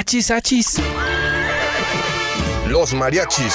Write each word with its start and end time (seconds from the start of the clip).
Achis, 0.00 0.30
achis. 0.30 0.80
Los 2.66 2.94
mariachis. 2.94 3.54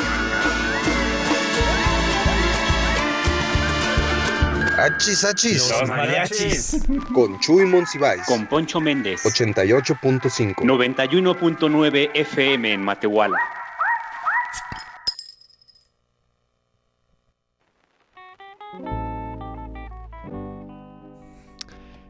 Achis, 4.81 5.23
achis. 5.23 5.71
mariachis. 5.87 6.83
Con 7.13 7.39
Chuy 7.39 7.65
Monsiváis. 7.65 8.23
Con 8.25 8.47
Poncho 8.47 8.81
Méndez. 8.81 9.23
88.5. 9.23 10.55
91.9 10.55 12.09
FM 12.15 12.73
en 12.73 12.81
Matehuala. 12.81 13.37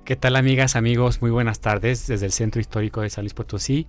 ¿Qué 0.06 0.16
tal 0.16 0.38
amigas, 0.38 0.78
amigos? 0.78 1.22
Muy 1.22 1.32
buenas 1.32 1.60
tardes 1.60 2.08
desde 2.08 2.26
el 2.26 2.32
Centro 2.32 2.62
Histórico 2.62 3.02
de 3.02 3.10
San 3.10 3.26
Luis 3.26 3.34
Potosí. 3.34 3.86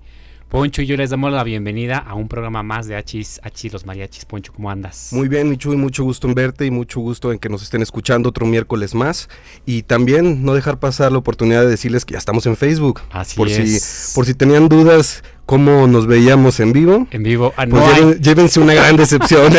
Poncho 0.53 0.83
y 0.83 0.87
yo 0.87 0.99
les 0.99 1.09
damos 1.09 1.33
la 1.33 1.45
bienvenida 1.45 1.97
a 1.97 2.13
un 2.13 2.29
programa 2.29 2.63
más 2.63 2.87
de 2.87 2.95
Achis, 2.95 3.41
Achis 3.43 3.73
los 3.73 3.87
Mariachis. 3.87 4.27
Poncho, 4.27 4.53
¿cómo 4.53 4.71
andas? 4.71 5.09
Muy 5.11 5.27
bien, 5.27 5.49
mi 5.49 5.57
Chuy, 5.57 5.79
mucho 5.79 6.05
gusto 6.05 6.29
en 6.29 6.35
verte 6.35 6.67
y 6.67 6.71
mucho 6.71 7.01
gusto 7.01 7.33
en 7.33 7.39
que 7.39 7.49
nos 7.49 7.63
estén 7.63 7.81
escuchando 7.81 8.29
otro 8.29 8.45
miércoles 8.45 8.95
más. 8.95 9.31
Y 9.65 9.85
también 9.85 10.45
no 10.45 10.53
dejar 10.53 10.79
pasar 10.79 11.11
la 11.11 11.17
oportunidad 11.17 11.63
de 11.63 11.69
decirles 11.69 12.05
que 12.05 12.13
ya 12.13 12.19
estamos 12.19 12.45
en 12.45 12.59
Facebook. 12.59 13.01
Así 13.13 13.35
por 13.35 13.49
es. 13.49 13.83
si 13.83 14.15
por 14.15 14.27
si 14.27 14.35
tenían 14.35 14.69
dudas 14.69 15.25
cómo 15.53 15.87
nos 15.87 16.07
veíamos 16.07 16.61
en 16.61 16.73
vivo. 16.73 17.07
En 17.11 17.23
vivo. 17.23 17.53
Ah, 17.59 17.67
Pues 17.69 17.83
no, 18.01 18.09
hay- 18.09 18.19
llévense 18.21 18.59
una 18.59 18.73
gran 18.73 18.97
decepción. 18.97 19.53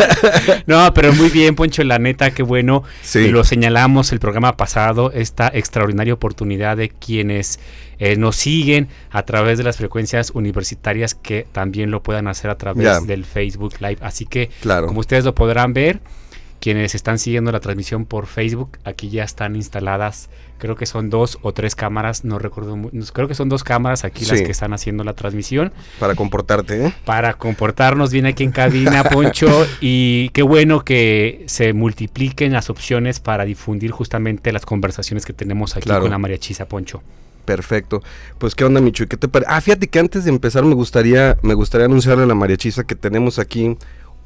no, 0.66 0.94
pero 0.94 1.12
muy 1.12 1.28
bien, 1.28 1.54
Poncho, 1.54 1.84
la 1.84 1.98
neta, 1.98 2.30
qué 2.30 2.42
bueno. 2.42 2.84
sí. 3.02 3.28
Lo 3.28 3.44
señalamos 3.44 4.12
el 4.12 4.18
programa 4.18 4.56
pasado, 4.56 5.12
esta 5.12 5.50
extraordinaria 5.52 6.14
oportunidad 6.14 6.78
de 6.78 6.88
quienes 6.88 7.60
eh, 7.98 8.16
nos 8.16 8.36
siguen 8.36 8.88
a 9.10 9.24
través 9.24 9.58
de 9.58 9.64
las 9.64 9.76
frecuencias 9.76 10.30
universitarias 10.30 11.14
que 11.14 11.46
también 11.52 11.90
lo 11.90 12.02
puedan 12.02 12.28
hacer 12.28 12.50
a 12.50 12.56
través 12.56 12.84
Ya. 12.84 13.00
del 13.00 13.26
Facebook 13.26 13.74
Live. 13.80 13.98
Así 14.00 14.24
que, 14.24 14.48
Claro. 14.62 14.86
como 14.86 15.00
ustedes 15.00 15.24
lo 15.26 15.34
podrán 15.34 15.74
ver, 15.74 16.00
quienes 16.60 16.94
están 16.94 17.18
siguiendo 17.18 17.52
la 17.52 17.60
transmisión 17.60 18.04
por 18.04 18.26
Facebook, 18.26 18.78
aquí 18.84 19.10
ya 19.10 19.24
están 19.24 19.56
instaladas, 19.56 20.28
creo 20.58 20.74
que 20.76 20.86
son 20.86 21.10
dos 21.10 21.38
o 21.42 21.52
tres 21.52 21.74
cámaras, 21.74 22.24
no 22.24 22.38
recuerdo, 22.38 22.76
creo 23.12 23.28
que 23.28 23.34
son 23.34 23.48
dos 23.48 23.62
cámaras 23.62 24.04
aquí 24.04 24.24
las 24.24 24.40
que 24.42 24.50
están 24.50 24.72
haciendo 24.72 25.04
la 25.04 25.12
transmisión 25.12 25.72
Para 26.00 26.14
comportarte, 26.14 26.86
¿eh? 26.86 26.92
para 27.04 27.34
comportarnos 27.34 28.10
bien 28.10 28.26
aquí 28.26 28.42
en 28.44 28.52
cabina, 28.52 29.04
Poncho. 29.10 29.66
y 29.80 30.30
qué 30.30 30.42
bueno 30.42 30.82
que 30.84 31.44
se 31.46 31.72
multipliquen 31.72 32.52
las 32.52 32.70
opciones 32.70 33.20
para 33.20 33.44
difundir 33.44 33.90
justamente 33.90 34.52
las 34.52 34.64
conversaciones 34.66 35.24
que 35.26 35.32
tenemos 35.32 35.76
aquí 35.76 35.84
Claro. 35.84 36.02
con 36.02 36.10
la 36.10 36.18
mariachisa, 36.18 36.66
Poncho. 36.66 37.02
Perfecto. 37.44 38.02
Pues 38.38 38.56
qué 38.56 38.64
onda, 38.64 38.80
Michu, 38.80 39.04
¿Y 39.04 39.06
¿qué 39.06 39.16
te 39.16 39.28
parece? 39.28 39.48
Ah, 39.52 39.60
fíjate 39.60 39.86
que 39.86 40.00
antes 40.00 40.24
de 40.24 40.30
empezar 40.30 40.64
me 40.64 40.74
gustaría 40.74 41.36
me 41.42 41.54
gustaría 41.54 41.84
anunciarle 41.84 42.24
a 42.24 42.26
la 42.26 42.34
mariachisa 42.34 42.82
que 42.84 42.96
tenemos 42.96 43.38
aquí 43.38 43.76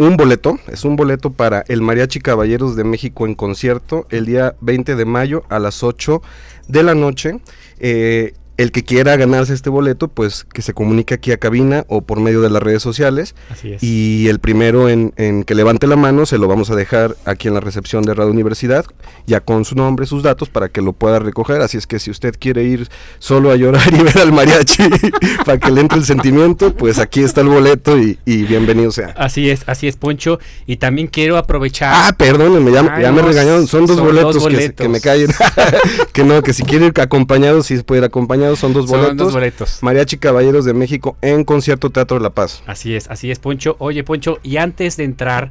un 0.00 0.16
boleto, 0.16 0.58
es 0.72 0.84
un 0.84 0.96
boleto 0.96 1.30
para 1.30 1.62
el 1.68 1.82
Mariachi 1.82 2.20
Caballeros 2.20 2.74
de 2.74 2.84
México 2.84 3.26
en 3.26 3.34
concierto 3.34 4.06
el 4.08 4.24
día 4.24 4.56
20 4.62 4.96
de 4.96 5.04
mayo 5.04 5.44
a 5.50 5.58
las 5.58 5.82
8 5.82 6.22
de 6.68 6.82
la 6.82 6.94
noche. 6.94 7.40
Eh, 7.78 8.32
el 8.60 8.72
que 8.72 8.84
quiera 8.84 9.16
ganarse 9.16 9.54
este 9.54 9.70
boleto, 9.70 10.08
pues 10.08 10.44
que 10.44 10.60
se 10.60 10.74
comunique 10.74 11.14
aquí 11.14 11.32
a 11.32 11.38
cabina 11.38 11.86
o 11.88 12.02
por 12.02 12.20
medio 12.20 12.42
de 12.42 12.50
las 12.50 12.62
redes 12.62 12.82
sociales. 12.82 13.34
Así 13.48 13.72
es. 13.72 13.82
Y 13.82 14.28
el 14.28 14.38
primero 14.38 14.90
en, 14.90 15.14
en 15.16 15.44
que 15.44 15.54
levante 15.54 15.86
la 15.86 15.96
mano 15.96 16.26
se 16.26 16.36
lo 16.36 16.46
vamos 16.46 16.70
a 16.70 16.76
dejar 16.76 17.16
aquí 17.24 17.48
en 17.48 17.54
la 17.54 17.60
recepción 17.60 18.02
de 18.02 18.12
Radio 18.12 18.30
Universidad, 18.30 18.84
ya 19.26 19.40
con 19.40 19.64
su 19.64 19.76
nombre, 19.76 20.04
sus 20.04 20.22
datos, 20.22 20.50
para 20.50 20.68
que 20.68 20.82
lo 20.82 20.92
pueda 20.92 21.18
recoger. 21.20 21.62
Así 21.62 21.78
es 21.78 21.86
que 21.86 21.98
si 21.98 22.10
usted 22.10 22.34
quiere 22.38 22.64
ir 22.64 22.88
solo 23.18 23.50
a 23.50 23.56
llorar 23.56 23.82
y 23.94 24.02
ver 24.02 24.18
al 24.18 24.30
mariachi 24.30 24.82
para 25.46 25.58
que 25.58 25.70
le 25.70 25.80
entre 25.80 25.98
el 25.98 26.04
sentimiento, 26.04 26.74
pues 26.74 26.98
aquí 26.98 27.22
está 27.22 27.40
el 27.40 27.48
boleto 27.48 27.98
y, 27.98 28.18
y 28.26 28.42
bienvenido 28.42 28.92
sea. 28.92 29.14
Así 29.16 29.48
es, 29.48 29.62
así 29.68 29.88
es, 29.88 29.96
Poncho. 29.96 30.38
Y 30.66 30.76
también 30.76 31.06
quiero 31.06 31.38
aprovechar. 31.38 31.94
Ah, 31.94 32.14
perdónenme, 32.14 32.72
ya, 32.72 33.00
ya 33.00 33.10
me 33.10 33.22
regañaron. 33.22 33.66
Son 33.66 33.86
dos 33.86 33.96
son 33.96 34.14
dos 34.14 34.38
boletos, 34.38 34.76
que 34.76 34.88
me 34.90 35.00
callen. 35.00 35.30
que 36.12 36.24
no, 36.24 36.42
que 36.42 36.52
si 36.52 36.62
quiere 36.62 36.86
ir 36.86 37.00
acompañado, 37.00 37.62
si 37.62 37.78
se 37.78 37.84
puede 37.84 38.00
ir 38.00 38.04
acompañado, 38.04 38.49
son 38.56 38.72
dos 38.72 38.88
son 38.88 39.00
boletos. 39.00 39.16
dos 39.16 39.32
boletos. 39.32 39.78
Mariachi 39.82 40.18
Caballeros 40.18 40.64
de 40.64 40.74
México 40.74 41.16
en 41.20 41.44
Concierto 41.44 41.90
Teatro 41.90 42.18
de 42.18 42.22
la 42.22 42.30
Paz. 42.30 42.62
Así 42.66 42.94
es, 42.94 43.08
así 43.10 43.30
es, 43.30 43.38
Poncho. 43.38 43.76
Oye, 43.78 44.04
Poncho, 44.04 44.38
y 44.42 44.56
antes 44.56 44.96
de 44.96 45.04
entrar 45.04 45.50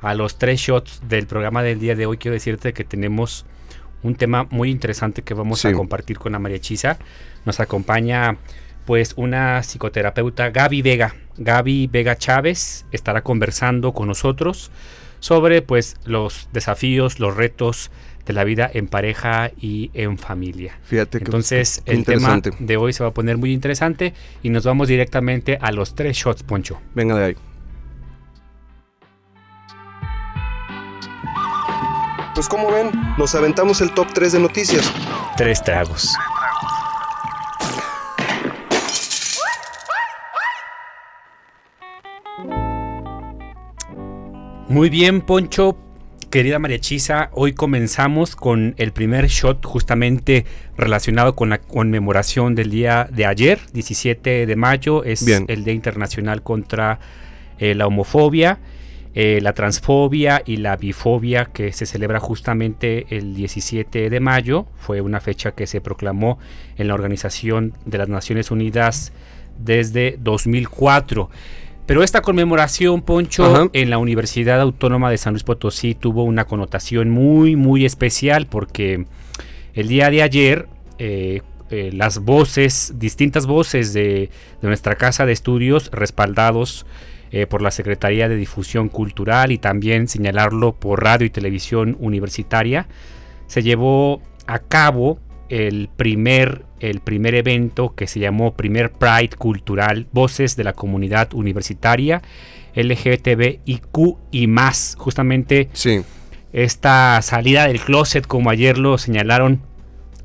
a 0.00 0.14
los 0.14 0.38
tres 0.38 0.60
shots 0.60 1.00
del 1.08 1.26
programa 1.26 1.62
del 1.62 1.78
día 1.78 1.94
de 1.94 2.06
hoy, 2.06 2.16
quiero 2.16 2.34
decirte 2.34 2.72
que 2.72 2.84
tenemos 2.84 3.44
un 4.02 4.14
tema 4.14 4.46
muy 4.50 4.70
interesante 4.70 5.22
que 5.22 5.34
vamos 5.34 5.64
a 5.64 5.72
compartir 5.72 6.18
con 6.18 6.32
la 6.32 6.38
Mariachisa. 6.38 6.98
Nos 7.44 7.60
acompaña 7.60 8.38
pues 8.86 9.12
una 9.16 9.62
psicoterapeuta, 9.62 10.50
Gaby 10.50 10.82
Vega. 10.82 11.14
Gaby 11.36 11.86
Vega 11.86 12.16
Chávez 12.16 12.86
estará 12.92 13.22
conversando 13.22 13.92
con 13.92 14.08
nosotros 14.08 14.70
sobre 15.20 15.62
pues 15.62 15.96
los 16.04 16.48
desafíos, 16.52 17.20
los 17.20 17.36
retos 17.36 17.90
de 18.30 18.34
la 18.34 18.44
vida 18.44 18.70
en 18.72 18.86
pareja 18.86 19.50
y 19.60 19.90
en 19.92 20.16
familia. 20.16 20.78
Fíjate 20.84 21.18
que 21.18 21.24
Entonces, 21.24 21.82
qué 21.84 21.92
el 21.92 22.04
tema 22.04 22.40
de 22.58 22.76
hoy 22.76 22.92
se 22.92 23.02
va 23.02 23.10
a 23.10 23.12
poner 23.12 23.36
muy 23.38 23.52
interesante 23.52 24.14
y 24.42 24.50
nos 24.50 24.64
vamos 24.64 24.86
directamente 24.86 25.58
a 25.60 25.72
los 25.72 25.96
tres 25.96 26.16
shots, 26.16 26.44
Poncho. 26.44 26.80
Venga 26.94 27.16
de 27.16 27.24
ahí. 27.24 27.36
Pues 32.34 32.48
como 32.48 32.70
ven, 32.70 32.90
nos 33.18 33.34
aventamos 33.34 33.80
el 33.80 33.92
top 33.92 34.06
3 34.14 34.32
de 34.32 34.38
noticias. 34.38 34.92
Tres 35.36 35.62
tragos. 35.64 36.14
Muy 44.68 44.88
bien, 44.88 45.20
Poncho. 45.20 45.76
Querida 46.30 46.60
María 46.60 46.78
Chisa, 46.78 47.30
hoy 47.32 47.54
comenzamos 47.54 48.36
con 48.36 48.76
el 48.78 48.92
primer 48.92 49.26
shot 49.26 49.66
justamente 49.66 50.44
relacionado 50.76 51.34
con 51.34 51.50
la 51.50 51.58
conmemoración 51.58 52.54
del 52.54 52.70
día 52.70 53.08
de 53.10 53.26
ayer, 53.26 53.58
17 53.72 54.46
de 54.46 54.56
mayo, 54.56 55.02
es 55.02 55.24
Bien. 55.24 55.44
el 55.48 55.64
Día 55.64 55.74
Internacional 55.74 56.44
contra 56.44 57.00
eh, 57.58 57.74
la 57.74 57.88
homofobia, 57.88 58.60
eh, 59.12 59.40
la 59.42 59.54
transfobia 59.54 60.40
y 60.46 60.58
la 60.58 60.76
bifobia 60.76 61.46
que 61.46 61.72
se 61.72 61.84
celebra 61.84 62.20
justamente 62.20 63.06
el 63.10 63.34
17 63.34 64.08
de 64.08 64.20
mayo. 64.20 64.68
Fue 64.76 65.00
una 65.00 65.18
fecha 65.18 65.50
que 65.50 65.66
se 65.66 65.80
proclamó 65.80 66.38
en 66.76 66.86
la 66.86 66.94
Organización 66.94 67.74
de 67.86 67.98
las 67.98 68.08
Naciones 68.08 68.52
Unidas 68.52 69.12
desde 69.58 70.16
2004. 70.20 71.28
Pero 71.90 72.04
esta 72.04 72.22
conmemoración, 72.22 73.02
Poncho, 73.02 73.44
Ajá. 73.44 73.68
en 73.72 73.90
la 73.90 73.98
Universidad 73.98 74.60
Autónoma 74.60 75.10
de 75.10 75.18
San 75.18 75.32
Luis 75.32 75.42
Potosí 75.42 75.96
tuvo 75.96 76.22
una 76.22 76.44
connotación 76.44 77.10
muy, 77.10 77.56
muy 77.56 77.84
especial 77.84 78.46
porque 78.46 79.06
el 79.74 79.88
día 79.88 80.08
de 80.08 80.22
ayer 80.22 80.68
eh, 81.00 81.42
eh, 81.70 81.90
las 81.92 82.20
voces, 82.20 82.92
distintas 82.94 83.46
voces 83.46 83.92
de, 83.92 84.30
de 84.62 84.68
nuestra 84.68 84.94
casa 84.94 85.26
de 85.26 85.32
estudios, 85.32 85.90
respaldados 85.90 86.86
eh, 87.32 87.48
por 87.48 87.60
la 87.60 87.72
Secretaría 87.72 88.28
de 88.28 88.36
Difusión 88.36 88.88
Cultural 88.88 89.50
y 89.50 89.58
también 89.58 90.06
señalarlo 90.06 90.76
por 90.76 91.02
radio 91.02 91.26
y 91.26 91.30
televisión 91.30 91.96
universitaria, 91.98 92.86
se 93.48 93.64
llevó 93.64 94.22
a 94.46 94.60
cabo 94.60 95.18
el 95.50 95.90
primer, 95.94 96.64
el 96.78 97.00
primer 97.00 97.34
evento 97.34 97.94
que 97.94 98.06
se 98.06 98.20
llamó 98.20 98.54
Primer 98.54 98.92
Pride 98.92 99.36
Cultural, 99.36 100.06
Voces 100.12 100.56
de 100.56 100.64
la 100.64 100.72
Comunidad 100.72 101.34
Universitaria, 101.34 102.22
LGTBIQ 102.74 104.16
y 104.30 104.46
más. 104.46 104.94
Justamente 104.96 105.68
Sí, 105.72 106.02
esta 106.52 107.20
salida 107.22 107.66
del 107.66 107.80
closet, 107.80 108.26
como 108.26 108.50
ayer 108.50 108.78
lo 108.78 108.96
señalaron 108.96 109.60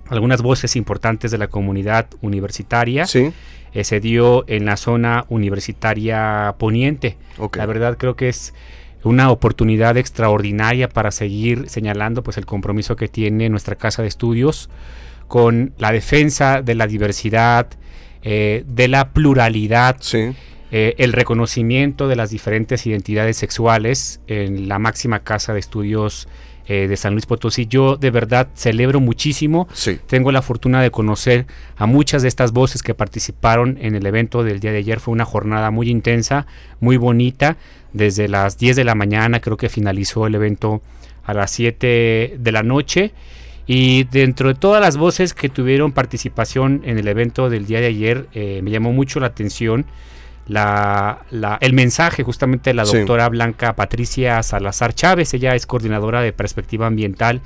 algunas 0.07 0.43
voces 0.43 0.75
importantes 0.75 1.31
de 1.31 1.39
la 1.39 1.47
comunidad 1.47 2.07
universitaria, 2.21 3.07
sí, 3.07 3.33
eh, 3.73 3.83
se 3.83 3.99
dio 3.99 4.45
en 4.47 4.65
la 4.65 4.77
zona 4.77 5.25
universitaria 5.29 6.55
poniente. 6.59 7.17
La 7.55 7.65
verdad 7.65 7.97
creo 7.97 8.15
que 8.15 8.29
es 8.29 8.53
una 9.03 9.31
oportunidad 9.31 9.97
extraordinaria 9.97 10.87
para 10.89 11.11
seguir 11.11 11.69
señalando 11.69 12.23
pues 12.23 12.37
el 12.37 12.45
compromiso 12.45 12.95
que 12.95 13.07
tiene 13.07 13.49
nuestra 13.49 13.75
casa 13.75 14.03
de 14.03 14.07
estudios 14.07 14.69
con 15.27 15.73
la 15.77 15.91
defensa 15.91 16.61
de 16.61 16.75
la 16.75 16.87
diversidad, 16.87 17.67
eh, 18.21 18.63
de 18.67 18.87
la 18.87 19.09
pluralidad 19.09 19.97
Sí, 19.99 20.33
eh, 20.71 20.95
el 20.97 21.13
reconocimiento 21.13 22.07
de 22.07 22.17
las 22.17 22.31
diferentes 22.31 22.85
identidades 22.85 23.37
sexuales 23.37 24.19
en 24.27 24.67
la 24.67 24.77
máxima 24.77 25.19
casa 25.19 25.53
de 25.53 25.59
estudios 25.59 26.27
eh, 26.67 26.87
de 26.87 26.97
San 26.97 27.13
Luis 27.13 27.27
Potosí. 27.27 27.67
Yo 27.67 27.95
de 27.95 28.09
verdad 28.09 28.49
celebro 28.55 28.99
muchísimo. 28.99 29.69
Tengo 30.07 30.31
la 30.33 30.41
fortuna 30.41 30.81
de 30.81 30.89
conocer 30.91 31.45
a 31.77 31.85
muchas 31.85 32.23
de 32.23 32.27
estas 32.27 32.51
voces 32.51 32.81
que 32.81 32.95
participaron 32.95 33.77
en 33.79 33.95
el 33.95 34.05
evento 34.05 34.43
del 34.43 34.59
día 34.59 34.71
de 34.71 34.79
ayer. 34.79 34.99
Fue 34.99 35.13
una 35.13 35.23
jornada 35.23 35.71
muy 35.71 35.89
intensa, 35.89 36.47
muy 36.79 36.97
bonita. 36.97 37.57
Desde 37.93 38.27
las 38.27 38.57
10 38.57 38.75
de 38.75 38.83
la 38.83 38.95
mañana 38.95 39.39
creo 39.39 39.57
que 39.57 39.69
finalizó 39.69 40.27
el 40.27 40.35
evento 40.35 40.81
a 41.23 41.33
las 41.33 41.51
7 41.51 42.37
de 42.37 42.51
la 42.51 42.63
noche. 42.63 43.13
Y 43.67 44.03
dentro 44.05 44.49
de 44.49 44.55
todas 44.55 44.81
las 44.81 44.97
voces 44.97 45.33
que 45.33 45.49
tuvieron 45.49 45.91
participación 45.91 46.81
en 46.85 46.99
el 46.99 47.07
evento 47.07 47.49
del 47.49 47.65
día 47.65 47.79
de 47.79 47.87
ayer, 47.87 48.27
eh, 48.33 48.61
me 48.63 48.71
llamó 48.71 48.93
mucho 48.93 49.19
la 49.19 49.27
atención 49.27 49.85
la, 50.47 51.25
el 51.59 51.73
mensaje 51.73 52.23
justamente 52.23 52.69
de 52.69 52.75
la 52.75 52.83
doctora 52.83 53.27
Blanca 53.29 53.73
Patricia 53.73 54.43
Salazar 54.43 54.93
Chávez. 54.93 55.33
Ella 55.33 55.55
es 55.55 55.65
coordinadora 55.65 56.21
de 56.21 56.33
perspectiva 56.33 56.85
ambiental 56.85 57.41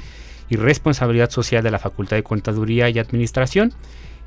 y 0.49 0.57
responsabilidad 0.57 1.29
social 1.29 1.63
de 1.63 1.71
la 1.71 1.79
Facultad 1.79 2.17
de 2.17 2.23
Contaduría 2.23 2.89
y 2.89 2.99
Administración. 2.99 3.73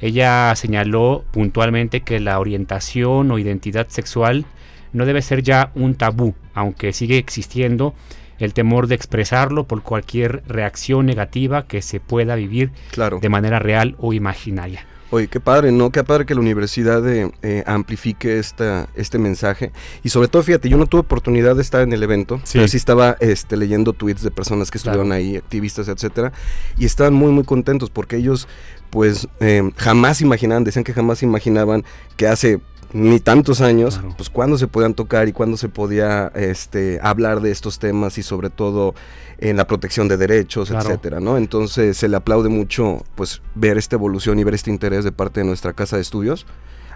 Ella 0.01 0.55
señaló 0.57 1.25
puntualmente 1.31 2.01
que 2.01 2.19
la 2.21 2.39
orientación 2.39 3.31
o 3.31 3.39
identidad 3.39 3.89
sexual 3.89 4.47
no 4.93 5.05
debe 5.07 5.23
ser 5.23 5.43
ya 5.43 5.71
un 5.75 5.95
tabú, 5.95 6.35
aunque 6.55 6.93
sigue 6.93 7.19
existiendo 7.19 7.95
el 8.39 8.55
temor 8.55 8.87
de 8.87 8.95
expresarlo 8.95 9.65
por 9.65 9.83
cualquier 9.83 10.43
reacción 10.47 11.07
negativa 11.07 11.67
que 11.67 11.83
se 11.83 12.01
pueda 12.01 12.35
vivir 12.35 12.73
de 13.21 13.29
manera 13.29 13.59
real 13.59 13.97
o 13.99 14.13
imaginaria. 14.13 14.87
Oye, 15.13 15.29
qué 15.29 15.41
padre, 15.41 15.73
¿no? 15.73 15.91
Qué 15.91 16.03
padre 16.05 16.25
que 16.25 16.35
la 16.35 16.41
universidad 16.41 17.07
eh, 17.07 17.65
amplifique 17.67 18.39
esta, 18.39 18.89
este 18.95 19.19
mensaje. 19.19 19.71
Y 20.03 20.09
sobre 20.09 20.29
todo, 20.29 20.43
fíjate, 20.43 20.71
yo 20.71 20.79
no 20.79 20.87
tuve 20.87 21.03
oportunidad 21.03 21.55
de 21.55 21.61
estar 21.61 21.83
en 21.83 21.93
el 21.93 22.03
evento, 22.03 22.41
sí. 22.45 22.53
pero 22.55 22.67
sí 22.67 22.79
estaba 22.79 23.19
este, 23.21 23.59
leyendo 23.59 23.93
tweets 23.93 24.23
de 24.23 24.31
personas 24.31 24.71
que 24.71 24.79
estuvieron 24.79 25.13
ahí, 25.13 25.37
activistas, 25.37 25.89
etcétera, 25.89 26.33
y 26.79 26.87
estaban 26.87 27.13
muy, 27.13 27.31
muy 27.31 27.45
contentos 27.45 27.91
porque 27.91 28.17
ellos, 28.17 28.49
pues, 28.89 29.29
eh, 29.41 29.71
jamás 29.77 30.23
imaginaban, 30.23 30.65
decían 30.65 30.83
que 30.83 30.95
jamás 30.95 31.23
imaginaban 31.23 31.85
que 32.17 32.27
hace 32.27 32.63
ni 32.93 33.21
tantos 33.21 33.61
años, 33.61 34.01
pues 34.17 34.29
cuándo 34.29 34.59
se 34.59 34.67
podían 34.69 34.95
tocar 34.95 35.29
y 35.29 35.33
cuándo 35.33 35.57
se 35.57 35.69
podía 35.69 36.31
este, 36.35 36.99
hablar 37.03 37.41
de 37.41 37.51
estos 37.51 37.79
temas 37.79 38.19
y 38.19 38.23
sobre 38.23 38.51
todo 38.51 38.95
en 39.39 39.57
la 39.57 39.67
protección 39.67 40.09
de 40.09 40.17
derechos, 40.17 40.71
etcétera, 40.71 41.21
¿no? 41.21 41.37
Entonces 41.37 41.97
se 41.97 42.09
le 42.09 42.17
aplaude 42.17 42.49
mucho 42.49 43.05
pues 43.15 43.43
ver 43.55 43.79
esta 43.79 43.97
evolución 43.97 44.39
y 44.39 44.45
ver 44.45 44.55
este 44.55 44.71
interés 44.71 45.05
de 45.05 45.13
parte 45.13 45.41
de 45.41 45.47
nuestra 45.47 45.73
casa 45.73 45.97
de 45.97 46.03
estudios 46.03 46.47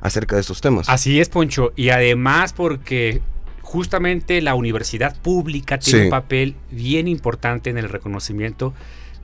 acerca 0.00 0.36
de 0.36 0.42
estos 0.42 0.60
temas. 0.60 0.88
Así 0.88 1.18
es, 1.20 1.28
Poncho, 1.28 1.72
y 1.76 1.88
además 1.88 2.52
porque 2.52 3.22
justamente 3.62 4.40
la 4.42 4.54
universidad 4.54 5.16
pública 5.20 5.78
tiene 5.78 6.04
un 6.04 6.10
papel 6.10 6.54
bien 6.70 7.08
importante 7.08 7.70
en 7.70 7.78
el 7.78 7.88
reconocimiento 7.88 8.74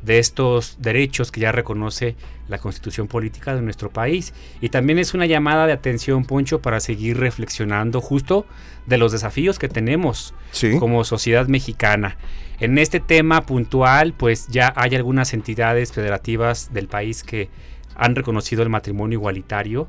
de 0.03 0.19
estos 0.19 0.77
derechos 0.81 1.31
que 1.31 1.41
ya 1.41 1.53
reconoce 1.53 2.17
la 2.49 2.59
constitución 2.59 3.09
política 3.09 3.55
de 3.55 3.63
nuestro 3.63 3.91
país. 3.91 4.35
Y 4.61 4.69
también 4.69 4.99
es 4.99 5.15
una 5.15 5.27
llamada 5.27 5.67
de 5.67 5.73
atención, 5.73 6.25
Poncho, 6.25 6.61
para 6.61 6.81
seguir 6.81 7.19
reflexionando 7.19 8.01
justo 8.01 8.47
de 8.87 8.99
los 8.99 9.13
desafíos 9.13 9.59
que 9.59 9.69
tenemos 9.69 10.35
como 10.79 11.05
sociedad 11.05 11.47
mexicana. 11.47 12.17
En 12.61 12.79
este 12.79 13.01
tema 13.01 13.43
puntual, 13.47 14.13
pues 14.13 14.49
ya 14.49 14.73
hay 14.77 14.95
algunas 14.95 15.33
entidades 15.35 15.93
federativas 15.93 16.73
del 16.73 16.89
país 16.89 17.23
que 17.23 17.49
han 17.97 18.15
reconocido 18.15 18.63
el 18.63 18.69
matrimonio 18.69 19.19
igualitario. 19.19 19.89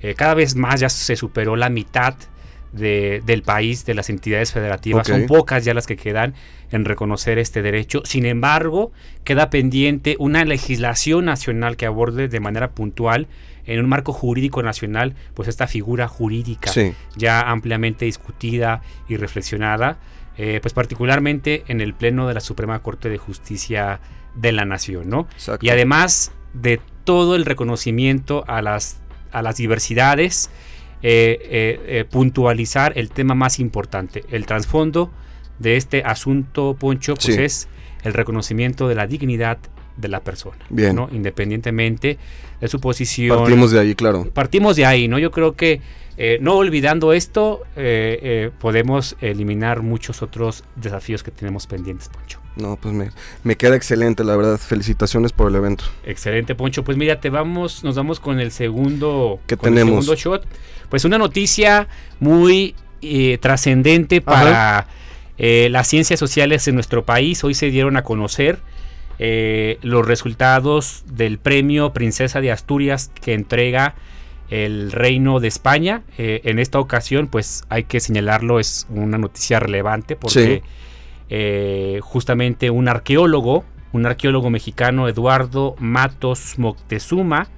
Eh, 0.00 0.14
cada 0.14 0.34
vez 0.34 0.54
más 0.54 0.80
ya 0.80 0.88
se 0.88 1.16
superó 1.16 1.56
la 1.56 1.68
mitad 1.68 2.14
del 2.76 3.42
país, 3.42 3.84
de 3.84 3.94
las 3.94 4.10
entidades 4.10 4.52
federativas. 4.52 5.06
Son 5.06 5.26
pocas 5.26 5.64
ya 5.64 5.74
las 5.74 5.86
que 5.86 5.96
quedan 5.96 6.34
en 6.70 6.84
reconocer 6.84 7.38
este 7.38 7.62
derecho. 7.62 8.02
Sin 8.04 8.26
embargo, 8.26 8.92
queda 9.24 9.50
pendiente 9.50 10.16
una 10.18 10.44
legislación 10.44 11.24
nacional 11.24 11.76
que 11.76 11.86
aborde 11.86 12.28
de 12.28 12.40
manera 12.40 12.70
puntual 12.70 13.28
en 13.66 13.80
un 13.80 13.88
marco 13.88 14.12
jurídico 14.12 14.62
nacional, 14.62 15.14
pues 15.34 15.48
esta 15.48 15.66
figura 15.66 16.08
jurídica 16.08 16.70
ya 17.16 17.40
ampliamente 17.40 18.04
discutida 18.04 18.80
y 19.08 19.16
reflexionada, 19.16 19.98
eh, 20.38 20.60
pues 20.62 20.72
particularmente 20.72 21.64
en 21.68 21.80
el 21.80 21.94
Pleno 21.94 22.28
de 22.28 22.34
la 22.34 22.40
Suprema 22.40 22.80
Corte 22.80 23.08
de 23.08 23.18
Justicia 23.18 24.00
de 24.34 24.52
la 24.52 24.64
Nación, 24.64 25.08
¿no? 25.08 25.26
Y 25.60 25.70
además 25.70 26.32
de 26.52 26.80
todo 27.04 27.36
el 27.36 27.44
reconocimiento 27.44 28.44
a 28.46 28.62
las, 28.62 29.00
a 29.32 29.42
las 29.42 29.56
diversidades, 29.56 30.50
eh, 31.02 31.38
eh, 31.42 31.80
eh, 31.86 32.04
puntualizar 32.04 32.92
el 32.96 33.10
tema 33.10 33.34
más 33.34 33.58
importante. 33.60 34.24
El 34.30 34.46
trasfondo 34.46 35.10
de 35.58 35.76
este 35.76 36.02
asunto, 36.02 36.76
Poncho, 36.78 37.14
pues 37.14 37.36
es 37.38 37.68
el 38.02 38.14
reconocimiento 38.14 38.88
de 38.88 38.94
la 38.94 39.06
dignidad 39.06 39.58
de 39.96 40.08
la 40.08 40.20
persona, 40.20 40.58
Bien. 40.68 40.94
¿no? 40.94 41.08
Independientemente 41.12 42.18
de 42.60 42.68
su 42.68 42.80
posición. 42.80 43.38
Partimos 43.38 43.70
de 43.70 43.80
ahí, 43.80 43.94
claro. 43.94 44.28
Partimos 44.32 44.76
de 44.76 44.86
ahí, 44.86 45.08
¿no? 45.08 45.18
Yo 45.18 45.30
creo 45.30 45.54
que 45.54 45.80
no 46.40 46.54
olvidando 46.54 47.12
esto, 47.12 47.62
podemos 48.58 49.16
eliminar 49.20 49.82
muchos 49.82 50.22
otros 50.22 50.64
desafíos 50.74 51.22
que 51.22 51.30
tenemos 51.30 51.66
pendientes, 51.66 52.08
Poncho. 52.08 52.40
No, 52.56 52.76
pues 52.76 52.94
me, 52.94 53.10
me, 53.44 53.56
queda 53.56 53.76
excelente, 53.76 54.24
la 54.24 54.34
verdad. 54.34 54.58
Felicitaciones 54.58 55.32
por 55.32 55.50
el 55.50 55.56
evento. 55.56 55.84
Excelente, 56.04 56.54
Poncho. 56.54 56.84
Pues 56.84 56.96
mira, 56.96 57.20
te 57.20 57.28
vamos, 57.28 57.84
nos 57.84 57.96
vamos 57.96 58.18
con 58.18 58.40
el 58.40 58.50
segundo, 58.50 59.40
¿Qué 59.46 59.56
tenemos? 59.58 60.06
segundo 60.06 60.14
shot. 60.14 60.46
Pues 60.88 61.04
una 61.04 61.18
noticia 61.18 61.86
muy 62.18 62.74
eh, 63.02 63.36
trascendente 63.38 64.22
para 64.22 64.86
eh, 65.36 65.68
las 65.70 65.86
ciencias 65.86 66.18
sociales 66.18 66.66
en 66.66 66.74
nuestro 66.74 67.04
país. 67.04 67.44
Hoy 67.44 67.52
se 67.52 67.70
dieron 67.70 67.98
a 67.98 68.02
conocer 68.02 68.58
eh, 69.18 69.78
los 69.82 70.06
resultados 70.06 71.04
del 71.06 71.38
premio 71.38 71.92
Princesa 71.92 72.40
de 72.40 72.52
Asturias 72.52 73.10
que 73.20 73.34
entrega 73.34 73.94
el 74.50 74.92
Reino 74.92 75.40
de 75.40 75.48
España. 75.48 76.02
en 76.18 76.58
esta 76.58 76.78
ocasión, 76.78 77.28
pues 77.28 77.64
hay 77.68 77.84
que 77.84 78.00
señalarlo, 78.00 78.60
es 78.60 78.86
una 78.90 79.18
noticia 79.18 79.60
relevante 79.60 80.16
porque... 80.16 80.62
Eh, 81.28 81.98
justamente 82.02 82.70
un 82.70 82.88
arqueólogo, 82.88 83.64
un 83.92 84.06
arqueólogo 84.06 84.50
mexicano, 84.50 85.08
Eduardo 85.08 85.74
Matos 85.78 86.58
Moctezuma, 86.58 87.48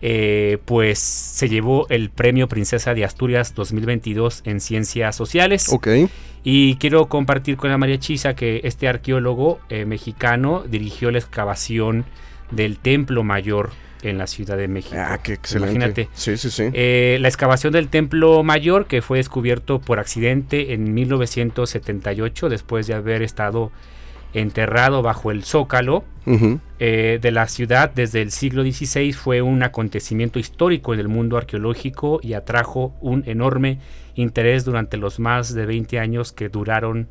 eh, 0.00 0.58
pues 0.64 0.98
se 0.98 1.48
llevó 1.48 1.86
el 1.88 2.10
premio 2.10 2.48
Princesa 2.48 2.94
de 2.94 3.04
Asturias 3.04 3.54
2022 3.54 4.42
en 4.44 4.60
Ciencias 4.60 5.14
Sociales. 5.16 5.68
Ok. 5.72 5.88
Y 6.44 6.76
quiero 6.76 7.08
compartir 7.08 7.56
con 7.56 7.70
la 7.70 7.78
María 7.78 7.98
Chisa 7.98 8.34
que 8.34 8.60
este 8.64 8.88
arqueólogo 8.88 9.60
eh, 9.68 9.84
mexicano 9.84 10.64
dirigió 10.68 11.10
la 11.10 11.18
excavación 11.18 12.04
del 12.50 12.78
Templo 12.78 13.22
Mayor 13.24 13.70
en 14.02 14.18
la 14.18 14.26
Ciudad 14.26 14.56
de 14.56 14.68
México. 14.68 14.96
Ah, 14.98 15.18
qué 15.22 15.34
excelente. 15.34 15.74
Imagínate. 15.74 16.08
Sí, 16.14 16.36
sí, 16.36 16.50
sí. 16.50 16.64
Eh, 16.72 17.18
la 17.20 17.28
excavación 17.28 17.72
del 17.72 17.88
Templo 17.88 18.42
Mayor, 18.42 18.86
que 18.86 19.02
fue 19.02 19.18
descubierto 19.18 19.80
por 19.80 19.98
accidente 19.98 20.72
en 20.74 20.94
1978, 20.94 22.48
después 22.48 22.86
de 22.86 22.94
haber 22.94 23.22
estado 23.22 23.70
enterrado 24.34 25.02
bajo 25.02 25.30
el 25.30 25.44
zócalo 25.44 26.04
eh, 26.78 27.18
de 27.20 27.30
la 27.30 27.48
ciudad 27.48 27.90
desde 27.94 28.20
el 28.20 28.30
siglo 28.30 28.62
XVI, 28.62 29.12
fue 29.14 29.40
un 29.40 29.62
acontecimiento 29.62 30.38
histórico 30.38 30.92
en 30.92 31.00
el 31.00 31.08
mundo 31.08 31.38
arqueológico 31.38 32.20
y 32.22 32.34
atrajo 32.34 32.92
un 33.00 33.24
enorme 33.26 33.78
interés 34.14 34.64
durante 34.64 34.98
los 34.98 35.18
más 35.18 35.54
de 35.54 35.64
20 35.64 35.98
años 35.98 36.32
que 36.32 36.50
duraron 36.50 37.08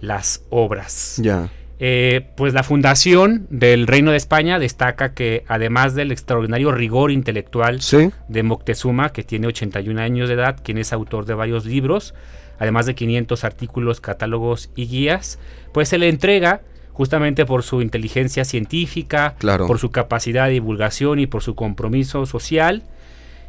las 0.00 0.42
obras. 0.50 1.20
Ya. 1.22 1.48
Eh, 1.78 2.28
pues 2.36 2.54
la 2.54 2.62
fundación 2.62 3.46
del 3.50 3.86
Reino 3.86 4.10
de 4.10 4.16
España 4.16 4.58
destaca 4.58 5.12
que 5.12 5.44
además 5.46 5.94
del 5.94 6.10
extraordinario 6.10 6.72
rigor 6.72 7.10
intelectual 7.10 7.80
de 8.28 8.42
Moctezuma, 8.42 9.12
que 9.12 9.22
tiene 9.22 9.46
81 9.48 10.00
años 10.00 10.28
de 10.28 10.34
edad, 10.34 10.56
quien 10.62 10.78
es 10.78 10.92
autor 10.94 11.26
de 11.26 11.34
varios 11.34 11.66
libros, 11.66 12.14
además 12.58 12.86
de 12.86 12.94
500 12.94 13.44
artículos, 13.44 14.00
catálogos 14.00 14.70
y 14.74 14.86
guías, 14.86 15.38
pues 15.72 15.90
se 15.90 15.98
le 15.98 16.08
entrega 16.08 16.62
justamente 16.92 17.44
por 17.44 17.62
su 17.62 17.82
inteligencia 17.82 18.46
científica, 18.46 19.34
por 19.66 19.78
su 19.78 19.90
capacidad 19.90 20.46
de 20.46 20.52
divulgación 20.52 21.18
y 21.18 21.26
por 21.26 21.42
su 21.42 21.54
compromiso 21.54 22.24
social, 22.24 22.84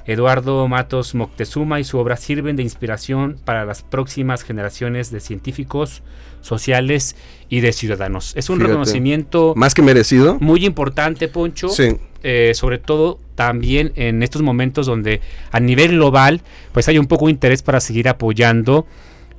Eduardo 0.07 0.67
Matos 0.67 1.13
Moctezuma 1.13 1.79
y 1.79 1.83
su 1.83 1.97
obra 1.97 2.15
sirven 2.15 2.55
de 2.55 2.63
inspiración 2.63 3.37
para 3.43 3.65
las 3.65 3.83
próximas 3.83 4.43
generaciones 4.43 5.11
de 5.11 5.19
científicos, 5.19 6.01
sociales 6.41 7.15
y 7.49 7.59
de 7.59 7.73
ciudadanos. 7.73 8.35
Es 8.35 8.49
un 8.49 8.59
reconocimiento 8.59 9.53
más 9.55 9.73
que 9.73 9.81
merecido, 9.81 10.37
muy 10.39 10.65
importante, 10.65 11.27
Poncho. 11.27 11.69
Sí. 11.69 11.97
Eh, 12.23 12.53
sobre 12.55 12.79
todo 12.79 13.19
también 13.35 13.91
en 13.95 14.23
estos 14.23 14.41
momentos 14.41 14.87
donde 14.87 15.21
a 15.51 15.59
nivel 15.59 15.91
global, 15.91 16.41
pues 16.71 16.87
hay 16.87 16.97
un 16.97 17.05
poco 17.05 17.25
de 17.25 17.31
interés 17.31 17.61
para 17.61 17.79
seguir 17.79 18.09
apoyando 18.09 18.87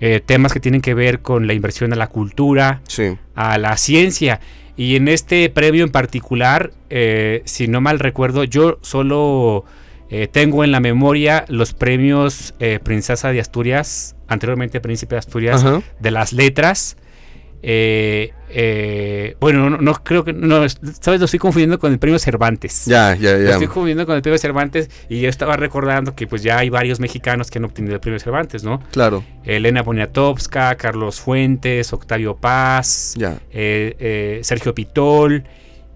eh, 0.01 0.21
temas 0.25 0.53
que 0.53 0.61
tienen 0.61 0.81
que 0.81 0.95
ver 0.95 1.21
con 1.21 1.47
la 1.47 1.55
inversión 1.55 1.93
a 1.93 1.97
la 1.97 2.07
cultura, 2.07 2.83
a 3.35 3.59
la 3.59 3.77
ciencia. 3.77 4.41
Y 4.77 4.95
en 4.95 5.09
este 5.09 5.51
premio 5.51 5.83
en 5.83 5.91
particular, 5.91 6.73
eh, 6.89 7.43
si 7.47 7.67
no 7.67 7.81
mal 7.81 7.99
recuerdo, 7.99 8.45
yo 8.45 8.79
solo 8.81 9.65
Eh, 10.11 10.27
tengo 10.27 10.65
en 10.65 10.73
la 10.73 10.81
memoria 10.81 11.45
los 11.49 11.75
premios 11.75 12.55
eh, 12.61 12.81
Princesa 12.83 13.31
de 13.31 13.41
Asturias, 13.41 14.17
anteriormente 14.27 14.81
Príncipe 14.81 15.15
de 15.15 15.19
Asturias, 15.19 15.63
Ajá. 15.65 15.83
de 16.01 16.11
las 16.11 16.33
letras. 16.33 16.97
Eh, 17.61 18.33
bueno, 19.41 19.69
no, 19.69 19.79
no 19.79 19.95
creo 20.03 20.25
que. 20.25 20.33
No, 20.33 20.67
¿sabes? 20.69 21.21
Lo 21.21 21.25
estoy 21.27 21.39
confundiendo 21.39 21.79
con 21.79 21.93
el 21.93 21.99
premio 21.99 22.19
Cervantes. 22.19 22.87
Ya, 22.87 23.15
ya, 23.17 23.33
Lo 23.33 23.43
ya. 23.45 23.51
estoy 23.51 23.67
confundiendo 23.67 24.07
con 24.07 24.17
el 24.17 24.23
premio 24.23 24.39
Cervantes 24.39 24.89
y 25.09 25.21
yo 25.21 25.29
estaba 25.29 25.57
recordando 25.57 26.15
que 26.15 26.27
pues 26.27 26.43
ya 26.43 26.57
hay 26.59 26.71
varios 26.71 27.01
mexicanos 27.01 27.51
que 27.51 27.59
han 27.59 27.65
obtenido 27.65 27.95
el 27.95 28.01
premio 28.01 28.19
Cervantes, 28.21 28.65
¿no? 28.65 28.81
Claro, 28.93 29.25
Elena 29.45 29.85
Poniatowska, 29.85 30.77
Carlos 30.77 31.21
Fuentes, 31.21 31.93
Octavio 31.93 32.37
Paz, 32.37 33.15
ya. 33.19 33.39
Sergio 33.51 34.75
Pitol 34.75 35.45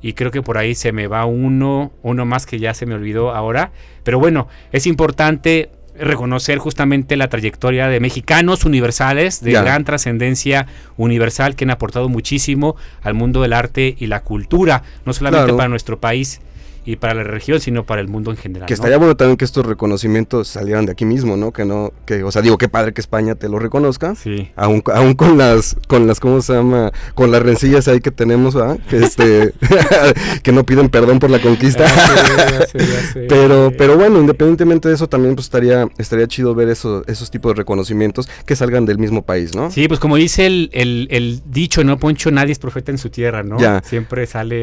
y 0.02 0.12
creo 0.14 0.30
que 0.30 0.42
por 0.42 0.58
ahí 0.58 0.74
se 0.74 0.92
me 0.92 1.06
va 1.06 1.24
uno, 1.24 1.92
uno 2.02 2.24
más 2.26 2.44
que 2.44 2.58
ya 2.58 2.74
se 2.74 2.84
me 2.86 2.94
olvidó 2.94 3.32
ahora. 3.34 3.70
Pero 4.02 4.18
bueno, 4.18 4.48
es 4.72 4.86
importante 4.86 5.70
reconocer 5.98 6.58
justamente 6.58 7.16
la 7.16 7.28
trayectoria 7.28 7.86
de 7.88 8.00
mexicanos 8.00 8.64
universales 8.64 9.42
de 9.42 9.52
Ya. 9.52 9.62
gran 9.62 9.84
trascendencia 9.84 10.66
universal 10.96 11.54
que 11.54 11.64
han 11.64 11.70
aportado 11.70 12.08
muchísimo 12.08 12.76
al 13.02 13.14
mundo 13.14 13.42
del 13.42 13.52
arte 13.52 13.94
y 13.98 14.06
la 14.06 14.22
cultura, 14.22 14.82
no 15.04 15.12
solamente 15.12 15.44
Claro. 15.44 15.56
para 15.58 15.68
nuestro 15.68 16.00
país 16.00 16.40
y 16.84 16.96
para 16.96 17.14
la 17.14 17.22
región, 17.24 17.60
sino 17.60 17.84
para 17.84 18.00
el 18.00 18.08
mundo 18.08 18.30
en 18.30 18.36
general. 18.36 18.66
Que 18.66 18.72
¿no? 18.72 18.76
estaría 18.76 18.96
bueno 18.98 19.16
también 19.16 19.36
que 19.36 19.44
estos 19.44 19.64
reconocimientos 19.66 20.48
salieran 20.48 20.86
de 20.86 20.92
aquí 20.92 21.04
mismo, 21.04 21.36
¿no? 21.36 21.52
Que 21.52 21.64
no, 21.64 21.92
que, 22.06 22.22
o 22.24 22.30
sea, 22.32 22.42
digo, 22.42 22.58
qué 22.58 22.68
padre 22.68 22.92
que 22.92 23.00
España 23.00 23.34
te 23.34 23.48
lo 23.48 23.58
reconozca. 23.58 24.14
Sí. 24.14 24.50
Aún, 24.56 24.82
aún 24.92 25.14
con 25.14 25.38
las, 25.38 25.76
con 25.88 26.06
las, 26.06 26.20
¿cómo 26.20 26.40
se 26.42 26.54
llama? 26.54 26.92
Con 27.14 27.30
las 27.30 27.42
rencillas 27.42 27.88
ahí 27.88 28.00
que 28.00 28.10
tenemos, 28.10 28.54
¿verdad? 28.54 28.78
Que 28.88 28.98
este, 28.98 29.52
que 30.42 30.52
no 30.52 30.64
piden 30.64 30.88
perdón 30.88 31.18
por 31.18 31.30
la 31.30 31.40
conquista. 31.40 31.84
Ya 31.84 32.06
sé, 32.06 32.18
ya 32.38 32.66
sé, 32.66 32.78
ya 32.78 33.02
sé. 33.12 33.26
Pero, 33.28 33.72
pero 33.76 33.96
bueno, 33.96 34.20
independientemente 34.20 34.88
de 34.88 34.94
eso, 34.94 35.08
también 35.08 35.34
pues 35.34 35.46
estaría, 35.46 35.88
estaría 35.98 36.26
chido 36.26 36.54
ver 36.54 36.68
eso, 36.68 37.04
esos 37.06 37.30
tipos 37.30 37.52
de 37.52 37.58
reconocimientos 37.58 38.28
que 38.46 38.56
salgan 38.56 38.84
del 38.86 38.98
mismo 38.98 39.22
país, 39.22 39.54
¿no? 39.54 39.70
Sí, 39.70 39.88
pues 39.88 40.00
como 40.00 40.16
dice 40.16 40.46
el, 40.46 40.70
el- 40.72 41.08
el 41.10 41.40
dicho, 41.46 41.84
¿no, 41.84 41.98
Poncho? 41.98 42.30
Nadie 42.30 42.52
es 42.52 42.58
profeta 42.58 42.90
en 42.90 42.98
su 42.98 43.10
tierra, 43.10 43.42
¿no? 43.42 43.58
Ya. 43.58 43.82
Siempre 43.84 44.26
sale 44.26 44.56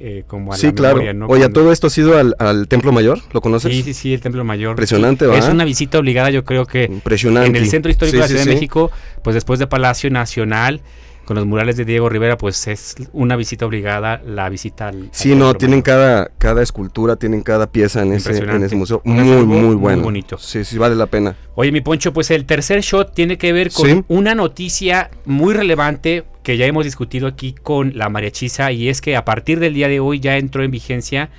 eh, 0.00 0.24
como 0.26 0.52
a 0.52 0.56
Sí, 0.56 0.66
la 0.68 0.72
claro. 0.72 0.94
memoria, 0.96 1.12
¿no? 1.14 1.26
Oye, 1.26 1.43
¿todo 1.48 1.72
esto 1.72 1.86
ha 1.86 1.90
sido 1.90 2.18
al, 2.18 2.34
al 2.38 2.68
Templo 2.68 2.92
Mayor? 2.92 3.20
¿Lo 3.32 3.40
conoces? 3.40 3.72
Sí, 3.74 3.82
sí, 3.82 3.94
sí, 3.94 4.14
el 4.14 4.20
Templo 4.20 4.44
Mayor. 4.44 4.70
Impresionante, 4.72 5.24
Es 5.26 5.30
¿verdad? 5.30 5.52
una 5.52 5.64
visita 5.64 5.98
obligada, 5.98 6.30
yo 6.30 6.44
creo 6.44 6.66
que 6.66 6.84
Impresionante. 6.84 7.48
en 7.50 7.56
el 7.56 7.68
Centro 7.68 7.90
Histórico 7.90 8.12
Sí, 8.12 8.16
de 8.16 8.20
la 8.22 8.26
sí, 8.28 8.32
Ciudad 8.34 8.44
de. 8.46 8.54
México, 8.54 8.90
pues 9.22 9.34
después 9.34 9.58
de 9.58 9.66
Palacio 9.66 10.10
Nacional, 10.10 10.80
con 11.24 11.36
los 11.36 11.46
murales 11.46 11.78
de 11.78 11.86
Diego 11.86 12.10
Rivera, 12.10 12.36
pues 12.36 12.66
es 12.66 12.96
una 13.14 13.34
visita 13.36 13.64
obligada 13.64 14.20
la 14.26 14.48
visita 14.50 14.88
al... 14.88 14.96
al 15.04 15.08
Sí, 15.12 15.34
no, 15.34 15.54
tienen 15.54 15.80
cada, 15.80 16.30
cada 16.36 16.62
escultura, 16.62 17.16
tienen 17.16 17.40
cada 17.42 17.66
pieza 17.66 18.02
en 18.02 18.12
ese, 18.12 18.36
en 18.36 18.62
ese 18.62 18.76
museo. 18.76 19.00
Muy, 19.04 19.24
muy 19.24 19.44
muy 19.46 19.74
bueno. 19.74 20.02
bonito. 20.02 20.36
Sí, 20.36 20.64
sí, 20.64 20.76
vale 20.76 20.94
la 20.94 21.06
pena. 21.06 21.34
Oye, 21.54 21.72
mi 21.72 21.80
Poncho, 21.80 22.12
pues 22.12 22.30
el 22.30 22.44
tercer 22.44 22.82
shot 22.82 23.14
tiene 23.14 23.38
que 23.38 23.54
ver 23.54 23.70
con 23.72 23.88
Sí. 23.88 24.04
una 24.08 24.34
noticia 24.34 25.10
muy 25.24 25.54
relevante 25.54 26.24
que 26.44 26.56
ya 26.58 26.66
hemos 26.66 26.84
discutido 26.84 27.26
aquí 27.26 27.54
con 27.54 27.96
la 27.96 28.08
mariachisa 28.08 28.70
y 28.70 28.88
es 28.88 29.00
que 29.00 29.16
a 29.16 29.24
partir 29.24 29.58
del 29.58 29.74
día 29.74 29.88
de 29.88 29.98
hoy 29.98 30.20
ya 30.20 30.36
entró 30.36 30.62
en 30.62 30.70
vigencia 30.70 31.30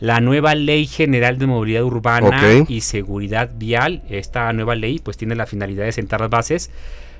la 0.00 0.20
nueva 0.20 0.54
Ley 0.54 0.86
General 0.86 1.38
de 1.38 1.46
Movilidad 1.46 1.84
Urbana 1.84 2.64
y 2.66 2.80
Seguridad 2.80 3.50
Vial. 3.54 4.02
Esta 4.08 4.52
nueva 4.52 4.74
ley 4.74 4.98
pues 4.98 5.16
tiene 5.16 5.36
la 5.36 5.46
finalidad 5.46 5.84
de 5.84 5.92
sentar 5.92 6.20
las 6.20 6.30
bases 6.30 6.70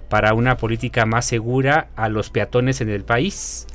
para 0.09 0.33
una 0.35 0.57
política 0.57 1.07
más 1.07 1.27
segura 1.27 1.89
a 1.97 2.09
los 2.09 2.31
peatones 2.31 2.81
en 2.81 2.89
el 2.89 3.05
país. 3.05 3.67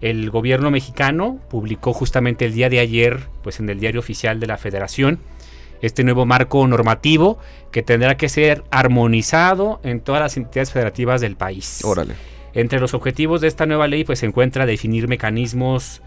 El 0.00 0.30
gobierno 0.30 0.70
mexicano 0.70 1.38
publicó 1.48 1.92
justamente 1.92 2.44
el 2.44 2.52
día 2.52 2.68
de 2.68 2.80
ayer, 2.80 3.20
pues 3.42 3.60
en 3.60 3.70
el 3.70 3.78
diario 3.78 4.00
oficial 4.00 4.40
de 4.40 4.48
la 4.48 4.56
Federación, 4.56 5.20
este 5.82 6.02
nuevo 6.02 6.26
marco 6.26 6.66
normativo 6.66 7.38
que 7.70 7.82
tendrá 7.82 8.16
que 8.16 8.28
ser 8.28 8.64
armonizado 8.70 9.80
en 9.84 10.00
todas 10.00 10.20
las 10.20 10.36
entidades 10.36 10.72
federativas 10.72 11.20
del 11.20 11.36
país. 11.36 11.80
Órale. 11.84 12.14
Entre 12.54 12.80
los 12.80 12.94
objetivos 12.94 13.40
de 13.40 13.48
esta 13.48 13.66
nueva 13.66 13.88
ley, 13.88 14.04
pues 14.04 14.20
se 14.20 14.26
encuentra 14.26 14.64
definir 14.66 15.08
mecanismos 15.08 16.02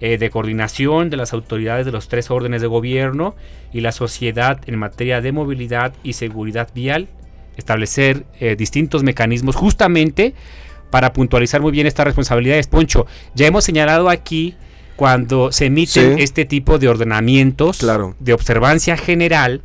eh, 0.00 0.18
de 0.18 0.30
coordinación 0.30 1.10
de 1.10 1.16
las 1.16 1.32
autoridades 1.32 1.86
de 1.86 1.92
los 1.92 2.08
tres 2.08 2.30
órdenes 2.30 2.60
de 2.60 2.66
gobierno 2.66 3.36
y 3.72 3.80
la 3.82 3.92
sociedad 3.92 4.60
en 4.66 4.78
materia 4.78 5.20
de 5.20 5.30
movilidad 5.30 5.92
y 6.02 6.14
seguridad 6.14 6.68
vial, 6.74 7.06
establecer 7.56 8.24
eh, 8.40 8.56
distintos 8.56 9.02
mecanismos 9.04 9.54
justamente 9.54 10.34
para 10.90 11.12
puntualizar 11.12 11.60
muy 11.60 11.70
bien 11.70 11.86
estas 11.86 12.04
responsabilidades. 12.06 12.66
Poncho, 12.66 13.06
ya 13.34 13.46
hemos 13.46 13.64
señalado 13.64 14.10
aquí 14.10 14.54
cuando 14.96 15.52
se 15.52 15.66
emiten 15.66 16.16
Sí. 16.16 16.22
este 16.22 16.44
tipo 16.44 16.78
de 16.78 16.88
ordenamientos 16.88 17.78
Claro. 17.78 18.14
de 18.18 18.32
observancia 18.32 18.96
general, 18.96 19.62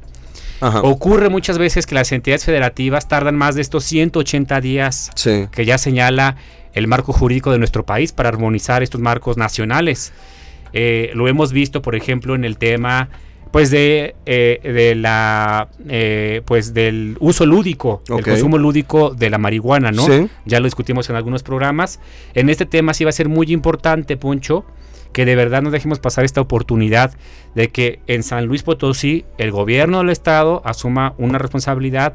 Ajá. 0.62 0.82
ocurre 0.82 1.30
muchas 1.30 1.58
veces 1.58 1.86
que 1.86 1.96
las 1.96 2.12
entidades 2.12 2.46
federativas 2.46 3.08
tardan 3.08 3.36
más 3.36 3.56
de 3.56 3.62
estos 3.62 3.84
180 3.86 4.60
días 4.62 5.12
Sí. 5.16 5.48
que 5.52 5.66
ya 5.66 5.78
señala 5.78 6.36
el 6.74 6.88
marco 6.88 7.14
jurídico 7.14 7.52
de 7.52 7.58
nuestro 7.60 7.86
país 7.86 8.12
para 8.12 8.30
armonizar 8.30 8.84
estos 8.84 9.02
marcos 9.02 9.38
nacionales. 9.38 10.14
Eh, 10.74 11.12
lo 11.16 11.28
hemos 11.28 11.52
visto, 11.54 11.82
por 11.82 11.96
ejemplo, 11.96 12.36
en 12.36 12.46
el 12.46 12.58
tema 12.58 13.10
pues 13.52 13.72
de, 13.72 14.14
eh, 14.26 14.60
de 14.62 14.94
la 14.94 15.70
eh, 15.88 16.42
pues 16.46 16.74
del 16.74 17.16
uso 17.22 17.46
lúdico, 17.46 18.04
el 18.10 18.24
consumo 18.24 18.58
lúdico 18.58 19.12
de 19.12 19.30
la 19.30 19.38
marihuana, 19.38 19.92
¿no? 19.92 20.06
Sí. 20.06 20.28
Ya 20.46 20.60
lo 20.60 20.66
discutimos 20.66 21.10
en 21.10 21.16
algunos 21.16 21.44
programas. 21.44 22.00
En 22.34 22.50
este 22.50 22.66
tema 22.66 22.94
sí 22.94 23.06
va 23.06 23.10
a 23.10 23.14
ser 23.14 23.30
muy 23.30 23.52
importante, 23.54 24.18
Poncho, 24.18 24.66
que 25.18 25.26
de 25.26 25.36
verdad 25.36 25.64
no 25.64 25.72
dejemos 25.72 25.98
pasar 25.98 26.26
esta 26.26 26.42
oportunidad 26.42 27.12
de 27.56 27.70
que 27.70 28.02
en 28.06 28.22
San 28.22 28.46
Luis 28.46 28.62
Potosí 28.62 29.26
el 29.40 29.50
gobierno 29.50 29.98
del 29.98 30.12
estado 30.12 30.62
asuma 30.64 31.16
una 31.18 31.40
responsabilidad, 31.40 32.14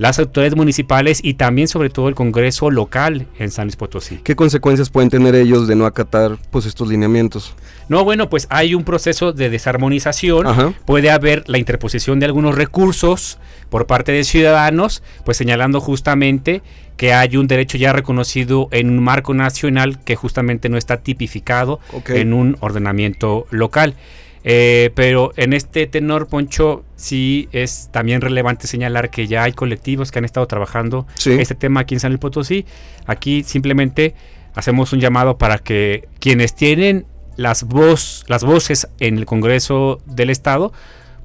las 0.00 0.18
autoridades 0.18 0.56
municipales 0.56 1.20
y 1.22 1.34
también 1.34 1.68
sobre 1.68 1.90
todo 1.90 2.08
el 2.08 2.14
Congreso 2.14 2.70
local 2.70 3.26
en 3.38 3.50
San 3.50 3.66
Luis 3.66 3.76
Potosí. 3.76 4.16
¿Qué 4.24 4.34
consecuencias 4.34 4.88
pueden 4.88 5.10
tener 5.10 5.34
ellos 5.34 5.68
de 5.68 5.76
no 5.76 5.84
acatar 5.84 6.38
pues 6.50 6.64
estos 6.64 6.88
lineamientos? 6.88 7.54
No, 7.90 8.02
bueno, 8.02 8.30
pues 8.30 8.46
hay 8.48 8.74
un 8.74 8.84
proceso 8.84 9.34
de 9.34 9.50
desarmonización. 9.50 10.46
Ajá. 10.46 10.72
Puede 10.86 11.10
haber 11.10 11.46
la 11.50 11.58
interposición 11.58 12.18
de 12.18 12.24
algunos 12.24 12.54
recursos 12.54 13.36
por 13.68 13.86
parte 13.86 14.10
de 14.10 14.24
ciudadanos, 14.24 15.02
pues 15.26 15.36
señalando 15.36 15.82
justamente 15.82 16.62
que 16.96 17.12
hay 17.12 17.36
un 17.36 17.46
derecho 17.46 17.76
ya 17.76 17.92
reconocido 17.92 18.68
en 18.70 18.88
un 18.88 19.04
marco 19.04 19.34
nacional 19.34 20.02
que 20.02 20.16
justamente 20.16 20.70
no 20.70 20.78
está 20.78 20.96
tipificado 20.96 21.78
en 22.06 22.32
un 22.32 22.56
ordenamiento 22.60 23.46
local. 23.50 23.96
Eh, 24.42 24.90
pero 24.94 25.32
en 25.36 25.52
este 25.52 25.86
tenor, 25.86 26.26
Poncho, 26.28 26.84
sí 26.96 27.48
es 27.52 27.90
también 27.92 28.20
relevante 28.22 28.66
señalar 28.66 29.10
que 29.10 29.26
ya 29.26 29.42
hay 29.42 29.52
colectivos 29.52 30.10
que 30.10 30.18
han 30.18 30.24
estado 30.24 30.46
trabajando 30.46 31.06
Sí. 31.16 31.32
este 31.38 31.54
tema 31.54 31.80
aquí 31.80 31.94
en 31.94 32.00
San 32.00 32.12
Luis 32.12 32.20
Potosí. 32.20 32.64
Aquí 33.06 33.42
simplemente 33.42 34.14
hacemos 34.54 34.92
un 34.92 35.00
llamado 35.00 35.36
para 35.36 35.58
que 35.58 36.08
quienes 36.20 36.54
tienen 36.54 37.04
las, 37.36 37.64
voz, 37.64 38.24
las 38.28 38.42
voces 38.44 38.88
en 38.98 39.18
el 39.18 39.26
Congreso 39.26 40.00
del 40.06 40.30
Estado, 40.30 40.72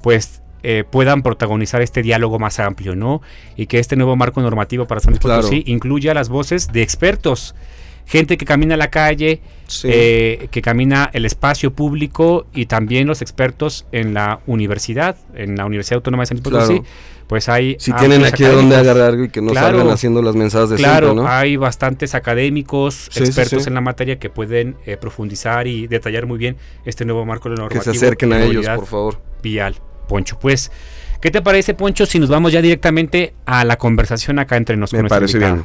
pues 0.02 0.42
eh, 0.62 0.84
puedan 0.90 1.22
protagonizar 1.22 1.80
este 1.82 2.02
diálogo 2.02 2.38
más 2.38 2.58
amplio, 2.58 2.96
¿no? 2.96 3.22
Y 3.56 3.66
que 3.66 3.78
este 3.78 3.96
nuevo 3.96 4.16
marco 4.16 4.40
normativo 4.42 4.86
para 4.86 5.00
San 5.00 5.12
Luis 5.12 5.20
Claro. 5.20 5.42
Potosí 5.42 5.62
incluya 5.66 6.12
las 6.12 6.28
voces 6.28 6.72
de 6.72 6.82
expertos, 6.82 7.54
gente 8.06 8.36
que 8.38 8.44
camina 8.46 8.76
la 8.76 8.88
calle, 8.90 9.40
Sí. 9.66 9.88
eh, 9.90 10.46
que 10.52 10.62
camina 10.62 11.10
el 11.12 11.24
espacio 11.26 11.72
público 11.72 12.46
y 12.54 12.66
también 12.66 13.08
los 13.08 13.20
expertos 13.20 13.84
en 13.90 14.14
la 14.14 14.38
universidad, 14.46 15.16
en 15.34 15.56
la 15.56 15.66
Universidad 15.66 15.96
Autónoma 15.96 16.22
de 16.22 16.26
San 16.26 16.36
Luis 16.36 16.44
Potosí, 16.44 16.74
Claro. 16.74 16.84
pues 17.26 17.48
hay 17.48 17.74
si 17.80 17.92
tienen 17.94 18.24
aquí 18.24 18.44
de 18.44 18.52
dónde 18.52 18.76
agarrar 18.76 19.18
y 19.18 19.28
que 19.28 19.42
no 19.42 19.50
Claro. 19.50 19.78
salgan 19.78 19.92
haciendo 19.92 20.22
las 20.22 20.36
mensadas 20.36 20.70
de 20.70 20.76
Claro, 20.76 21.08
siempre, 21.08 21.24
¿no? 21.24 21.28
hay 21.28 21.56
bastantes 21.56 22.14
académicos, 22.14 23.08
Sí, 23.10 23.24
expertos 23.24 23.64
sí. 23.64 23.68
en 23.68 23.74
la 23.74 23.80
materia 23.80 24.20
que 24.20 24.30
pueden 24.30 24.76
eh, 24.86 24.96
profundizar 24.96 25.66
y 25.66 25.88
detallar 25.88 26.26
muy 26.26 26.38
bien 26.38 26.56
este 26.84 27.04
nuevo 27.04 27.24
marco 27.26 27.50
que 27.50 27.56
normativo. 27.56 27.82
se 27.82 27.90
acerquen 27.90 28.30
de 28.30 28.36
a 28.36 28.44
ellos, 28.44 28.68
por 28.68 28.86
favor. 28.86 29.20
Vial, 29.42 29.74
Poncho. 30.08 30.38
Pues, 30.38 30.70
¿qué 31.20 31.32
te 31.32 31.42
parece, 31.42 31.74
Poncho, 31.74 32.06
si 32.06 32.20
nos 32.20 32.28
vamos 32.28 32.52
ya 32.52 32.62
directamente 32.62 33.34
a 33.46 33.64
la 33.64 33.76
conversación 33.76 34.38
acá 34.38 34.56
entre 34.56 34.76
nosotros? 34.76 35.02
Me 35.02 35.08
parece 35.08 35.38
bien. 35.38 35.64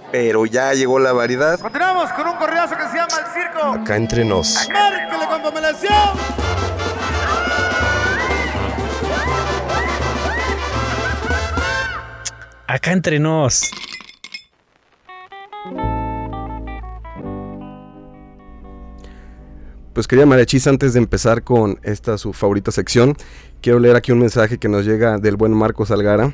Pero 0.11 0.45
ya 0.45 0.73
llegó 0.73 0.99
la 0.99 1.13
variedad. 1.13 1.59
Continuamos 1.59 2.11
con 2.11 2.27
un 2.27 2.35
correazo 2.35 2.75
que 2.75 2.83
se 2.83 2.97
llama 2.97 3.13
El 3.19 3.33
Circo. 3.33 3.65
Acá 3.81 3.95
entre 3.95 4.25
nos. 4.25 4.67
Márquele 4.69 5.27
con 5.27 5.41
pomelación. 5.41 5.91
Acá 12.67 12.91
entre 12.91 13.19
nos. 13.19 13.71
Pues 19.93 20.07
querida 20.07 20.25
Mariachis, 20.25 20.67
antes 20.67 20.93
de 20.93 20.99
empezar 20.99 21.43
con 21.43 21.79
esta 21.83 22.17
su 22.17 22.31
favorita 22.31 22.71
sección, 22.71 23.17
quiero 23.61 23.79
leer 23.79 23.97
aquí 23.97 24.13
un 24.13 24.19
mensaje 24.19 24.57
que 24.57 24.69
nos 24.69 24.85
llega 24.85 25.17
del 25.17 25.35
buen 25.35 25.53
Marcos 25.53 25.91
Algara. 25.91 26.33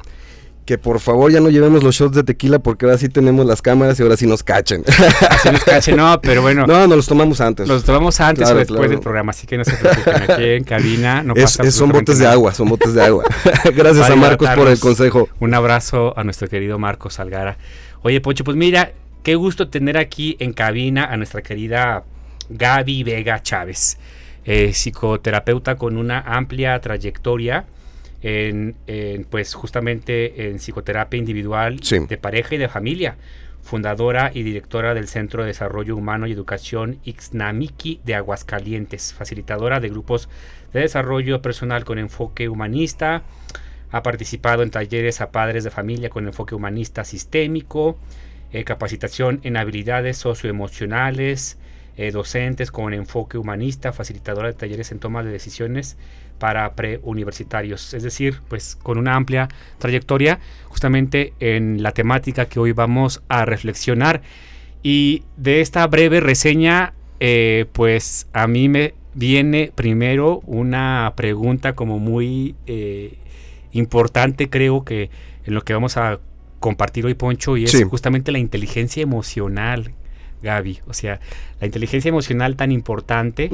Que 0.68 0.78
por 0.78 1.00
favor 1.00 1.32
ya 1.32 1.40
no 1.40 1.50
llevemos 1.50 1.82
los 1.82 1.96
shots 1.96 2.14
de 2.14 2.24
tequila 2.24 2.60
porque 2.60 2.86
ahora 2.86 2.98
sí 2.98 3.08
tenemos 3.08 3.46
las 3.46 3.62
cámaras 3.62 3.98
y 4.00 4.04
ahora 4.04 4.18
sí 4.18 4.28
nos 4.28 4.44
cachen. 4.44 4.84
Así 5.30 5.50
nos 5.50 5.64
cachen, 5.64 5.96
no, 5.96 6.20
pero 6.22 6.42
bueno. 6.42 6.68
No, 6.68 6.86
nos 6.88 6.98
los 6.98 7.08
tomamos 7.08 7.40
antes. 7.40 7.68
Los 7.70 7.86
tomamos 7.86 8.20
antes 8.20 8.44
Claro, 8.44 8.58
o 8.58 8.60
después 8.60 8.78
claro. 8.80 8.92
del 8.92 9.00
programa, 9.00 9.30
así 9.32 9.48
que 9.48 9.58
no 9.58 9.64
se 9.64 9.78
preocupen. 9.78 10.24
Aquí 10.30 10.44
en 10.44 10.64
cabina 10.66 11.24
no 11.24 11.34
Es- 11.36 11.44
pasa 11.58 11.64
es- 11.64 11.74
son 11.74 11.90
botes 11.90 12.20
de 12.20 12.28
agua, 12.28 12.54
son 12.54 12.68
botes 12.68 12.94
de 12.94 13.02
agua. 13.02 13.24
Gracias 13.76 14.10
a 14.10 14.16
Marcos 14.18 14.50
por 14.50 14.68
el 14.68 14.78
consejo. 14.78 15.30
Un 15.40 15.54
abrazo 15.54 16.14
a 16.18 16.26
nuestro 16.26 16.50
querido 16.50 16.78
Marcos 16.78 17.14
Salgara. 17.14 17.58
Oye, 18.02 18.20
Poncho, 18.20 18.44
pues 18.44 18.58
mira, 18.58 18.92
qué 19.24 19.36
gusto 19.36 19.70
tener 19.70 19.98
aquí 19.98 20.36
en 20.40 20.52
cabina 20.52 21.06
a 21.06 21.16
nuestra 21.16 21.42
querida 21.42 22.04
Gaby 22.50 23.04
Vega 23.04 23.42
Chávez, 23.42 23.98
eh, 24.44 24.72
psicoterapeuta 24.74 25.76
con 25.78 25.96
una 25.98 26.20
amplia 26.20 26.78
trayectoria 26.82 27.64
en, 28.28 28.76
en, 28.88 29.24
pues 29.24 29.54
justamente 29.54 30.50
en 30.50 30.58
psicoterapia 30.60 31.18
individual 31.18 31.80
Sí. 31.82 32.00
de 32.00 32.18
pareja 32.18 32.56
y 32.56 32.58
de 32.58 32.68
familia, 32.68 33.16
fundadora 33.62 34.32
y 34.34 34.44
directora 34.44 34.94
del 34.94 35.08
Centro 35.08 35.44
de 35.44 35.48
Desarrollo 35.48 35.96
Humano 35.96 36.28
y 36.28 36.34
Educación 36.34 37.00
Ixnamiki 37.06 38.02
de 38.04 38.16
Aguascalientes, 38.16 39.14
facilitadora 39.14 39.80
de 39.80 39.90
grupos 39.90 40.28
de 40.74 40.82
desarrollo 40.82 41.42
personal 41.42 41.86
con 41.86 42.00
enfoque 42.00 42.50
humanista, 42.50 43.24
ha 43.92 44.04
participado 44.04 44.64
en 44.64 44.72
talleres 44.72 45.22
a 45.22 45.32
padres 45.32 45.64
de 45.64 45.70
familia 45.72 46.10
con 46.10 46.28
enfoque 46.28 46.54
humanista 46.56 47.06
sistémico, 47.06 47.98
eh, 48.52 48.66
capacitación 48.66 49.40
en 49.44 49.56
habilidades 49.56 50.18
socioemocionales, 50.18 51.58
eh, 51.98 52.12
docentes 52.12 52.72
con 52.72 52.94
enfoque 52.94 53.38
humanista, 53.38 53.92
facilitadora 53.92 54.48
de 54.48 54.54
talleres 54.54 54.92
en 54.92 55.00
toma 55.00 55.24
de 55.24 55.32
decisiones 55.32 55.98
para 56.40 56.74
preuniversitarios, 56.76 57.94
es 57.96 58.04
decir, 58.04 58.42
pues 58.48 58.76
con 58.76 59.00
una 59.00 59.16
amplia 59.16 59.48
trayectoria 59.80 60.40
justamente 60.66 61.34
en 61.40 61.82
la 61.82 61.92
temática 61.92 62.46
que 62.46 62.60
hoy 62.60 62.72
vamos 62.72 63.24
a 63.28 63.46
reflexionar. 63.46 64.22
Y 64.84 65.24
de 65.38 65.62
esta 65.62 65.86
breve 65.88 66.20
reseña, 66.20 66.94
eh, 67.20 67.66
pues 67.74 68.28
a 68.34 68.46
mí 68.48 68.70
me 68.70 68.94
viene 69.16 69.72
primero 69.74 70.42
una 70.46 71.12
pregunta 71.16 71.74
como 71.74 71.98
muy 71.98 72.56
eh, 72.68 73.18
importante, 73.72 74.50
creo 74.50 74.86
que 74.86 75.10
en 75.46 75.56
lo 75.56 75.64
que 75.64 75.74
vamos 75.74 75.98
a 75.98 76.20
compartir 76.60 77.06
hoy, 77.08 77.16
Poncho, 77.16 77.58
y 77.58 77.64
es 77.64 77.72
Sí. 77.72 77.84
justamente 77.84 78.32
la 78.32 78.38
inteligencia 78.40 79.02
emocional, 79.02 79.92
Gaby. 80.42 80.80
O 80.88 80.94
sea, 80.94 81.20
la 81.60 81.66
inteligencia 81.68 82.10
emocional 82.10 82.56
tan 82.56 82.72
importante 82.72 83.50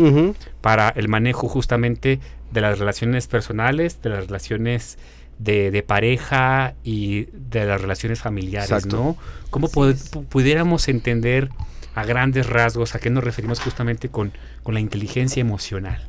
para 0.62 0.90
el 0.90 1.08
manejo 1.08 1.48
justamente 1.48 2.20
de 2.52 2.62
las 2.62 2.80
relaciones 2.80 3.28
personales, 3.28 4.02
de 4.02 4.10
las 4.10 4.28
relaciones 4.28 4.98
de, 5.40 5.72
de 5.72 5.82
pareja 5.84 6.76
y 6.84 7.26
de 7.32 7.66
las 7.66 7.82
relaciones 7.82 8.20
familiares, 8.22 8.70
Exacto. 8.72 8.98
¿no? 8.98 9.18
¿Cómo 9.50 9.68
pu- 9.70 10.26
pudiéramos 10.28 10.88
entender 10.88 11.50
a 11.96 12.06
grandes 12.06 12.48
rasgos 12.48 12.96
a 12.96 13.00
qué 13.00 13.10
nos 13.10 13.24
referimos 13.24 13.60
justamente 13.60 14.10
con, 14.10 14.32
con 14.64 14.74
la 14.74 14.80
inteligencia 14.80 15.42
emocional? 15.42 16.08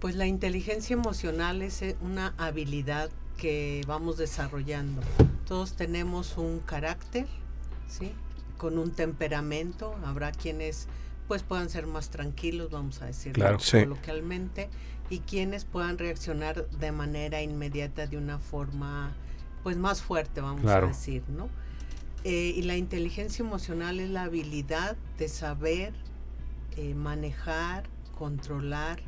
Pues 0.00 0.14
la 0.16 0.26
inteligencia 0.26 0.94
emocional 0.94 1.62
es 1.62 1.82
eh, 1.82 1.96
una 2.02 2.34
habilidad 2.38 3.10
que 3.36 3.82
vamos 3.86 4.16
desarrollando. 4.16 5.00
Todos 5.46 5.74
tenemos 5.74 6.36
un 6.36 6.58
carácter, 6.60 7.26
¿sí? 7.88 8.12
Con 8.58 8.78
un 8.78 8.90
temperamento. 8.90 9.96
Habrá 10.04 10.32
quienes 10.32 10.88
pues 11.28 11.42
puedan 11.42 11.68
ser 11.68 11.86
más 11.86 12.08
tranquilos, 12.10 12.70
vamos 12.70 13.02
a 13.02 13.06
decirlo 13.06 13.34
Claro. 13.44 13.58
Sí. 13.60 13.80
coloquialmente, 13.80 14.70
y 15.10 15.18
quienes 15.20 15.64
puedan 15.66 15.98
reaccionar 15.98 16.68
de 16.70 16.90
manera 16.92 17.42
inmediata 17.42 18.06
de 18.06 18.16
una 18.16 18.38
forma 18.38 19.14
pues 19.62 19.76
más 19.76 20.00
fuerte, 20.02 20.40
vamos 20.40 20.62
Claro. 20.62 20.86
a 20.86 20.88
decir, 20.88 21.22
¿no? 21.28 21.48
Eh, 22.24 22.54
y 22.56 22.62
la 22.62 22.76
inteligencia 22.76 23.44
emocional 23.44 24.00
es 24.00 24.08
la 24.10 24.22
habilidad 24.24 24.96
de 25.18 25.28
saber 25.28 25.92
eh, 26.76 26.94
manejar, 26.94 27.84
controlar. 28.16 29.00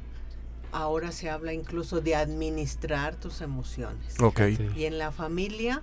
Ahora 0.73 1.13
se 1.13 1.31
habla 1.31 1.53
incluso 1.55 2.01
de 2.01 2.15
administrar 2.17 3.17
tus 3.17 3.41
emociones. 3.41 4.15
Sí. 4.15 4.69
Y 4.77 4.85
en 4.85 4.99
la 4.99 5.11
familia, 5.11 5.83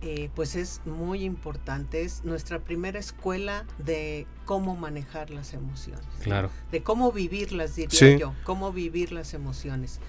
eh, 0.00 0.30
pues 0.34 0.54
es 0.56 0.80
muy 0.84 1.24
importante. 1.24 2.02
Es 2.02 2.24
nuestra 2.24 2.60
primera 2.60 2.98
escuela 2.98 3.64
de 3.78 4.26
cómo 4.44 4.76
manejar 4.76 5.30
las 5.30 5.54
emociones. 5.54 6.06
Claro. 6.22 6.50
De 6.70 6.82
cómo 6.82 7.10
vivirlas, 7.12 7.74
diría 7.76 7.98
Sí. 7.98 8.18
yo. 8.18 8.34
Cómo 8.44 8.72
vivir 8.72 9.12
las 9.12 9.34
emociones. 9.34 10.00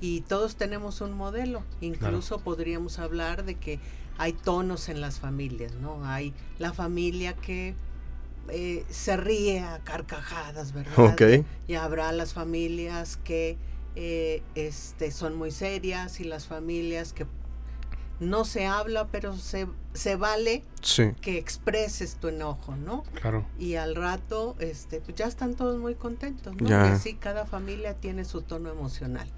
Y 0.00 0.20
todos 0.22 0.56
tenemos 0.56 1.00
un 1.00 1.12
modelo. 1.14 1.64
Incluso 1.80 2.40
podríamos 2.40 2.98
hablar 2.98 3.44
de 3.44 3.54
que 3.56 3.80
hay 4.18 4.32
tonos 4.32 4.88
en 4.88 5.00
las 5.00 5.18
familias, 5.18 5.74
¿no? 5.74 6.04
Hay 6.04 6.34
la 6.58 6.72
familia 6.72 7.34
que 7.34 7.74
eh, 8.50 8.84
se 8.90 9.16
ríe 9.16 9.60
a 9.60 9.78
carcajadas, 9.78 10.72
¿verdad? 10.72 10.98
Ok. 11.12 11.46
Y 11.66 11.74
habrá 11.74 12.12
las 12.12 12.34
familias 12.34 13.16
que 13.24 13.56
eh, 13.96 14.42
este, 14.54 15.10
son 15.10 15.34
muy 15.36 15.50
serias 15.50 16.20
y 16.20 16.24
las 16.24 16.46
familias 16.46 17.12
que 17.12 17.26
no 18.20 18.44
se 18.44 18.66
habla, 18.66 19.08
pero 19.08 19.36
se, 19.36 19.66
se 19.92 20.16
vale 20.16 20.62
Sí. 20.82 21.12
que 21.20 21.38
expreses 21.38 22.16
tu 22.16 22.28
enojo, 22.28 22.76
¿no? 22.76 23.02
Claro. 23.20 23.44
Y 23.58 23.74
al 23.74 23.94
rato, 23.96 24.56
este, 24.60 25.00
pues 25.00 25.16
ya 25.16 25.26
están 25.26 25.54
todos 25.54 25.78
muy 25.78 25.94
contentos, 25.94 26.54
¿no? 26.56 26.68
Ya. 26.68 26.86
Y 26.86 26.90
así 26.90 27.14
cada 27.14 27.44
familia 27.46 27.94
tiene 27.94 28.24
su 28.24 28.42
tono 28.42 28.70
emocional. 28.70 29.28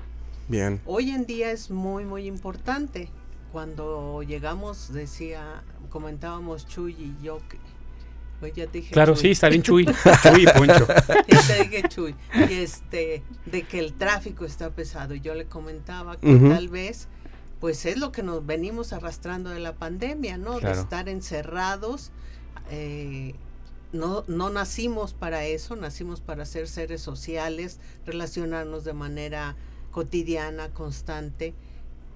Bien. 0.48 0.80
Hoy 0.86 1.10
en 1.10 1.26
día 1.26 1.50
es 1.50 1.70
muy, 1.70 2.04
muy 2.04 2.26
importante. 2.26 3.08
Cuando 3.52 4.22
llegamos, 4.22 4.92
decía, 4.92 5.62
comentábamos 5.88 6.66
Chuy 6.66 6.92
y 6.92 7.16
yo 7.24 7.38
que... 7.48 7.58
Pues 8.38 8.52
ya 8.52 8.66
te 8.66 8.78
dije 8.78 8.92
Claro, 8.92 9.14
Chuy. 9.14 9.22
sí, 9.22 9.30
está 9.30 9.48
bien 9.48 9.62
Chuy. 9.62 9.86
Chuy 10.22 10.46
Poncho. 10.56 10.86
Ya 11.28 11.40
te 11.46 11.62
dije, 11.64 11.88
Chuy, 11.88 12.14
y 12.34 12.52
este, 12.54 13.22
de 13.46 13.62
que 13.62 13.78
el 13.78 13.94
tráfico 13.94 14.44
está 14.44 14.70
pesado. 14.70 15.14
Y 15.14 15.20
yo 15.20 15.34
le 15.34 15.46
comentaba 15.46 16.16
que 16.18 16.36
tal 16.36 16.68
vez, 16.68 17.08
pues 17.60 17.86
es 17.86 17.96
lo 17.98 18.12
que 18.12 18.22
nos 18.22 18.44
venimos 18.44 18.92
arrastrando 18.92 19.50
de 19.50 19.60
la 19.60 19.74
pandemia, 19.74 20.36
¿no? 20.36 20.58
Claro. 20.58 20.76
De 20.76 20.82
estar 20.82 21.08
encerrados. 21.08 22.10
eh, 22.70 23.34
no, 23.92 24.24
no 24.26 24.50
nacimos 24.50 25.14
para 25.14 25.44
eso, 25.44 25.76
nacimos 25.76 26.20
para 26.20 26.44
ser 26.44 26.68
seres 26.68 27.00
sociales, 27.00 27.78
relacionarnos 28.04 28.84
de 28.84 28.92
manera 28.92 29.56
cotidiana, 29.90 30.68
constante. 30.70 31.54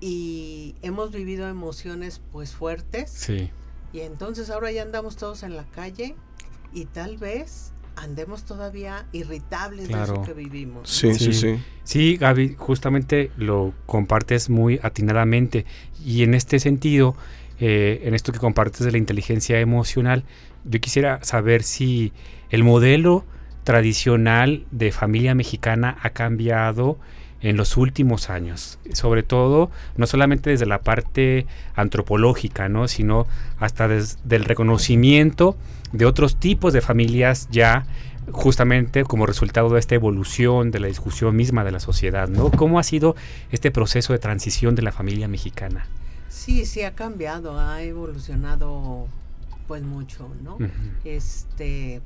Y 0.00 0.74
hemos 0.83 1.12
vivido 1.12 1.48
emociones 1.48 2.20
pues 2.33 2.53
fuertes. 2.53 3.11
Sí. 3.11 3.50
Y 3.92 4.00
entonces 4.00 4.50
ahora 4.50 4.70
ya 4.72 4.83
andamos 4.83 5.16
todos 5.16 5.42
en 5.42 5.57
la 5.57 5.64
calle 5.64 6.14
y 6.72 6.85
tal 6.87 7.16
vez 7.16 7.72
andemos 8.00 8.44
todavía 8.44 9.06
irritables 9.12 9.88
de 9.88 10.02
eso 10.02 10.22
que 10.22 10.32
vivimos. 10.32 10.88
Sí, 10.88 11.14
sí, 11.14 11.32
Sí. 11.32 11.32
sí. 11.32 11.58
Sí, 11.84 12.16
Gaby, 12.16 12.54
justamente 12.56 13.30
lo 13.36 13.72
compartes 13.86 14.48
muy 14.50 14.78
atinadamente. 14.82 15.66
Y 16.04 16.22
en 16.22 16.34
este 16.34 16.60
sentido, 16.60 17.16
eh, 17.58 18.02
en 18.04 18.14
esto 18.14 18.32
que 18.32 18.38
compartes 18.38 18.80
de 18.84 18.92
la 18.92 18.98
inteligencia 18.98 19.58
emocional, 19.60 20.24
yo 20.64 20.80
quisiera 20.80 21.22
saber 21.24 21.62
si 21.62 22.12
el 22.50 22.62
modelo 22.64 23.24
tradicional 23.64 24.64
de 24.70 24.92
familia 24.92 25.34
mexicana 25.34 25.96
ha 26.02 26.10
cambiado 26.10 26.98
en 27.42 27.57
los 27.57 27.76
últimos 27.76 28.31
años, 28.31 28.79
sobre 28.92 29.22
todo 29.22 29.70
no 29.96 30.07
solamente 30.07 30.50
desde 30.50 30.66
la 30.66 30.81
parte 30.81 31.46
antropológica, 31.74 32.68
¿no? 32.68 32.88
sino 32.88 33.26
hasta 33.59 33.88
desde 33.88 34.37
el 34.37 34.44
reconocimiento 34.44 35.57
de 35.92 36.07
otros 36.07 36.37
tipos 36.37 36.72
de 36.72 36.81
familias 36.81 37.48
ya 37.50 37.87
justamente 38.33 39.05
como 39.05 39.26
resultado 39.26 39.70
de 39.70 39.81
esta 39.81 39.94
evolución 39.94 40.70
de 40.70 40.81
la 40.81 40.87
discusión 40.87 41.35
misma 41.35 41.64
de 41.64 41.72
la 41.72 41.81
sociedad, 41.81 42.29
¿no? 42.29 42.50
¿Cómo 42.50 42.79
ha 42.79 42.83
sido 42.83 43.16
este 43.50 43.70
proceso 43.70 44.12
de 44.12 44.18
transición 44.18 44.74
de 44.74 44.83
la 44.83 44.92
familia 44.92 45.26
mexicana? 45.26 45.87
Sí, 46.29 46.64
sí 46.64 46.83
ha 46.83 46.94
cambiado, 46.94 47.59
ha 47.59 47.83
evolucionado 47.83 49.09
pues 49.66 49.83
mucho, 49.83 50.29
¿no? 50.42 50.59
Este, 51.05 52.03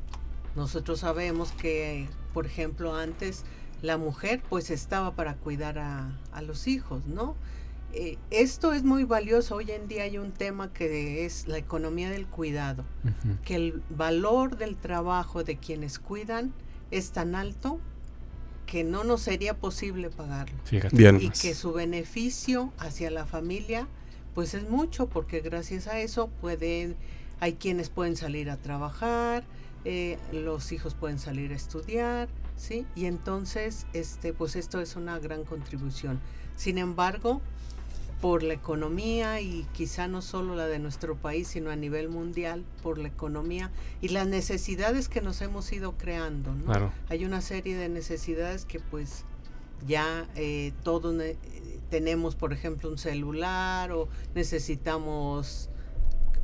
nosotros 0.57 1.01
sabemos 1.01 1.53
que, 1.53 2.09
por 2.33 2.47
ejemplo, 2.47 2.95
antes 2.95 3.45
la 3.85 3.99
mujer 3.99 4.43
pues 4.49 4.71
estaba 4.71 5.15
para 5.15 5.35
cuidar 5.35 5.79
a, 5.79 6.19
a 6.33 6.43
los 6.43 6.67
hijos, 6.67 7.07
¿no? 7.07 7.37
Eh, 7.93 8.17
esto 8.31 8.73
es 8.73 8.83
muy 8.83 9.05
valioso. 9.05 9.57
Hoy 9.57 9.71
en 9.71 9.87
día 9.87 10.05
hay 10.05 10.19
un 10.19 10.33
tema 10.33 10.73
que 10.73 11.25
es 11.27 11.47
la 11.47 11.59
economía 11.59 12.11
del 12.11 12.27
cuidado. 12.27 12.85
Que 13.45 13.55
el 13.55 13.83
valor 13.91 14.57
del 14.57 14.77
trabajo 14.77 15.45
de 15.45 15.59
quienes 15.59 15.99
cuidan 15.99 16.53
es 16.91 17.13
tan 17.13 17.35
alto 17.35 17.79
que 18.67 18.83
no 18.83 19.05
nos 19.05 19.21
sería 19.21 19.59
posible 19.59 20.09
pagarlo 20.09 20.57
Fíjate. 20.65 20.97
Bien. 20.97 21.21
y 21.21 21.29
que 21.29 21.55
su 21.55 21.75
beneficio 21.75 22.73
hacia 22.79 23.11
la 23.11 23.27
familia 23.27 23.87
pues 24.35 24.55
es 24.55 24.69
mucho 24.69 25.07
porque 25.07 25.41
gracias 25.41 25.87
a 25.87 26.01
eso 26.01 26.29
pueden, 26.41 26.97
hay 27.39 27.53
quienes 27.53 27.91
pueden 27.91 28.17
salir 28.17 28.49
a 28.51 28.57
trabajar, 28.57 29.45
eh, 29.85 30.19
los 30.33 30.73
hijos 30.73 30.95
pueden 30.95 31.19
salir 31.19 31.53
a 31.53 31.57
estudiar, 31.57 32.29
¿sí? 32.57 32.87
Y 32.95 33.07
entonces, 33.07 33.87
este, 33.93 34.33
pues 34.33 34.57
esto 34.57 34.81
es 34.81 34.97
una 34.97 35.19
gran 35.19 35.45
contribución. 35.45 36.21
Sin 36.57 36.79
embargo, 36.79 37.41
por 38.21 38.43
la 38.43 38.55
economía 38.55 39.41
y 39.43 39.67
quizá 39.75 40.09
no 40.09 40.23
solo 40.23 40.55
la 40.55 40.67
de 40.67 40.79
nuestro 40.79 41.15
país, 41.17 41.49
sino 41.49 41.71
a 41.71 41.77
nivel 41.77 42.09
mundial, 42.09 42.65
por 42.83 42.97
la 42.99 43.09
economía 43.09 43.71
y 44.01 44.09
las 44.09 44.27
necesidades 44.27 45.09
que 45.11 45.21
nos 45.21 45.43
hemos 45.43 45.71
ido 45.73 45.93
creando, 45.99 46.55
¿no? 46.55 46.65
Claro. 46.65 46.93
Hay 47.11 47.25
una 47.27 47.43
serie 47.43 47.77
de 47.77 47.89
necesidades 47.91 48.65
que 48.65 48.81
pues 48.81 49.25
ya 49.87 50.27
eh, 50.37 50.73
todos 50.85 51.13
ne- 51.13 51.37
tenemos, 51.91 52.35
por 52.35 52.55
ejemplo, 52.55 52.89
un 52.89 52.97
celular 52.97 53.93
o 53.93 54.09
necesitamos 54.35 55.69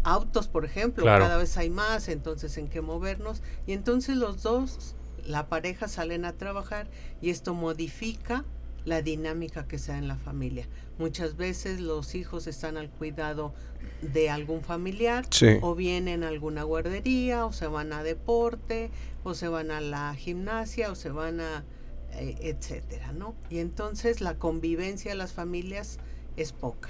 autos, 0.02 0.48
por 0.48 0.64
ejemplo, 0.66 1.04
Claro. 1.04 1.24
cada 1.24 1.36
vez 1.38 1.56
hay 1.56 1.70
más, 1.70 2.08
entonces 2.08 2.58
en 2.58 2.68
qué 2.68 2.80
movernos. 2.82 3.42
Y 3.66 3.72
entonces 3.72 4.16
los 4.16 4.42
dos, 4.42 4.94
la 5.26 5.48
pareja 5.48 5.88
salen 5.88 6.24
a 6.24 6.32
trabajar 6.34 6.88
y 7.20 7.30
esto 7.30 7.54
modifica 7.54 8.44
la 8.84 9.02
dinámica 9.02 9.66
que 9.68 9.78
se 9.78 9.92
da 9.92 9.98
en 9.98 10.08
la 10.08 10.16
familia. 10.16 10.66
Muchas 10.98 11.36
veces 11.36 11.80
los 11.80 12.14
hijos 12.14 12.46
están 12.46 12.76
al 12.76 12.88
cuidado 12.90 13.52
de 14.00 14.30
algún 14.30 14.62
familiar 14.62 15.26
Sí. 15.30 15.58
o 15.60 15.74
vienen 15.74 16.24
a 16.24 16.28
alguna 16.28 16.62
guardería 16.62 17.44
o 17.44 17.52
se 17.52 17.66
van 17.66 17.92
a 17.92 18.02
deporte 18.02 18.90
o 19.22 19.34
se 19.34 19.48
van 19.48 19.70
a 19.70 19.80
la 19.80 20.14
gimnasia 20.14 20.90
o 20.90 20.94
se 20.94 21.10
van 21.10 21.40
a 21.40 21.64
eh, 22.12 22.36
etcétera, 22.40 23.12
¿no? 23.12 23.36
Y 23.50 23.58
entonces 23.58 24.20
la 24.20 24.36
convivencia 24.36 25.12
de 25.12 25.16
las 25.16 25.32
familias 25.32 25.98
es 26.36 26.52
poca. 26.52 26.88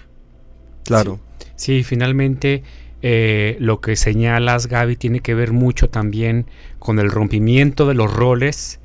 Claro. 0.84 1.20
Sí, 1.56 1.84
finalmente 1.84 2.62
eh, 3.02 3.56
lo 3.60 3.80
que 3.80 3.96
señalas, 3.96 4.66
Gaby, 4.66 4.96
tiene 4.96 5.20
que 5.20 5.34
ver 5.34 5.52
mucho 5.52 5.88
también 5.88 6.46
con 6.78 6.98
el 6.98 7.10
rompimiento 7.10 7.86
de 7.86 7.94
los 7.94 8.12
roles 8.12 8.78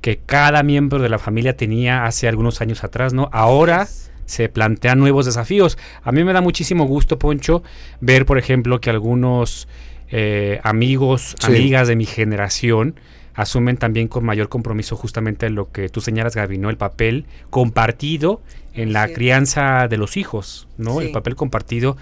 que 0.00 0.18
cada 0.18 0.62
miembro 0.62 1.00
de 1.00 1.08
la 1.08 1.18
familia 1.18 1.56
tenía 1.56 2.04
hace 2.06 2.28
algunos 2.28 2.60
años 2.60 2.84
atrás, 2.84 3.12
¿no? 3.12 3.28
Ahora 3.32 3.88
se 4.26 4.48
plantean 4.48 4.98
nuevos 4.98 5.26
desafíos. 5.26 5.76
A 6.02 6.12
mí 6.12 6.22
me 6.22 6.32
da 6.32 6.40
muchísimo 6.40 6.84
gusto, 6.84 7.18
Poncho, 7.18 7.62
ver, 8.00 8.24
por 8.26 8.38
ejemplo, 8.38 8.80
que 8.80 8.90
algunos 8.90 9.66
eh, 10.10 10.60
amigos, 10.62 11.34
Sí. 11.38 11.46
amigas 11.48 11.88
de 11.88 11.94
mi 11.96 12.06
generación 12.06 12.94
asumen 13.34 13.76
también 13.76 14.08
con 14.08 14.24
mayor 14.24 14.48
compromiso 14.48 14.96
justamente 14.96 15.50
lo 15.50 15.70
que 15.70 15.90
tú 15.90 16.00
señalas, 16.00 16.34
Gaby, 16.34 16.56
¿no? 16.58 16.70
El 16.70 16.76
papel 16.78 17.26
compartido 17.50 18.40
en 18.74 18.92
la 18.92 19.06
Sí. 19.08 19.14
crianza 19.14 19.86
de 19.88 19.96
los 19.98 20.16
hijos, 20.16 20.66
¿no? 20.78 21.00
El 21.02 21.10
papel 21.10 21.36
compartido 21.36 21.96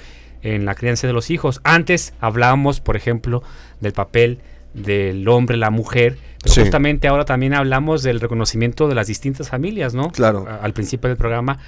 en 0.54 0.64
la 0.64 0.74
crianza 0.74 1.06
de 1.06 1.12
los 1.12 1.30
hijos. 1.30 1.60
Antes 1.64 2.14
hablábamos, 2.20 2.80
por 2.80 2.96
ejemplo, 2.96 3.42
del 3.80 3.92
papel 3.92 4.38
del 4.74 5.26
hombre, 5.28 5.56
la 5.56 5.70
mujer, 5.70 6.18
pero 6.42 6.54
Sí. 6.54 6.60
justamente 6.60 7.08
ahora 7.08 7.24
también 7.24 7.54
hablamos 7.54 8.02
del 8.02 8.20
reconocimiento 8.20 8.88
de 8.88 8.94
las 8.94 9.06
distintas 9.06 9.48
familias, 9.48 9.94
¿no? 9.94 10.10
Claro. 10.10 10.46
A- 10.48 10.56
Al 10.64 10.72
principio 10.72 11.08
del 11.08 11.16
programa 11.16 11.58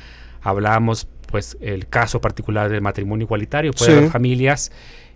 hablábamos, 0.43 1.09
pues, 1.31 1.57
el 1.61 1.88
caso 1.88 2.21
particular 2.21 2.69
del 2.71 2.81
matrimonio 2.83 3.25
igualitario. 3.25 3.73
Puede 3.73 3.93
Sí. 3.93 3.97
haber 3.99 4.11
familias 4.11 4.71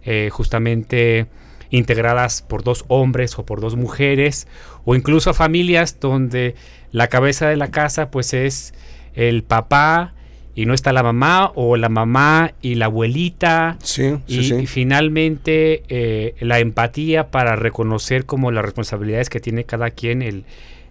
eh, 0.05 0.31
justamente 0.33 1.27
integradas 1.71 2.43
por 2.43 2.65
dos 2.65 2.85
hombres 2.89 3.39
o 3.39 3.47
por 3.47 3.61
dos 3.61 3.77
mujeres, 3.77 4.49
o 4.85 4.97
incluso 4.97 5.33
familias 5.33 6.01
donde 6.01 6.57
la 6.91 7.07
cabeza 7.07 7.49
de 7.49 7.57
la 7.57 7.69
casa, 7.71 8.11
pues, 8.11 8.35
es 8.35 8.75
el 9.15 9.45
papá 9.45 10.15
y 10.55 10.67
no 10.67 10.75
está 10.75 10.93
la 10.93 11.03
mamá, 11.03 11.51
o 11.55 11.77
la 11.77 11.89
mamá 11.89 12.53
y 12.61 12.75
la 12.75 12.87
abuelita, 12.87 13.79
Sí, 13.83 14.17
sí, 14.27 14.39
y, 14.41 14.43
sí. 14.45 14.55
y 14.57 14.67
finalmente 14.67 15.83
eh, 15.89 16.35
la 16.41 16.59
empatía 16.59 17.31
para 17.31 17.57
reconocer 17.57 18.27
como 18.27 18.51
las 18.51 18.65
responsabilidades 18.65 19.31
que 19.31 19.41
tiene 19.41 19.65
cada 19.65 19.91
quien, 19.91 20.23
el, 20.23 20.45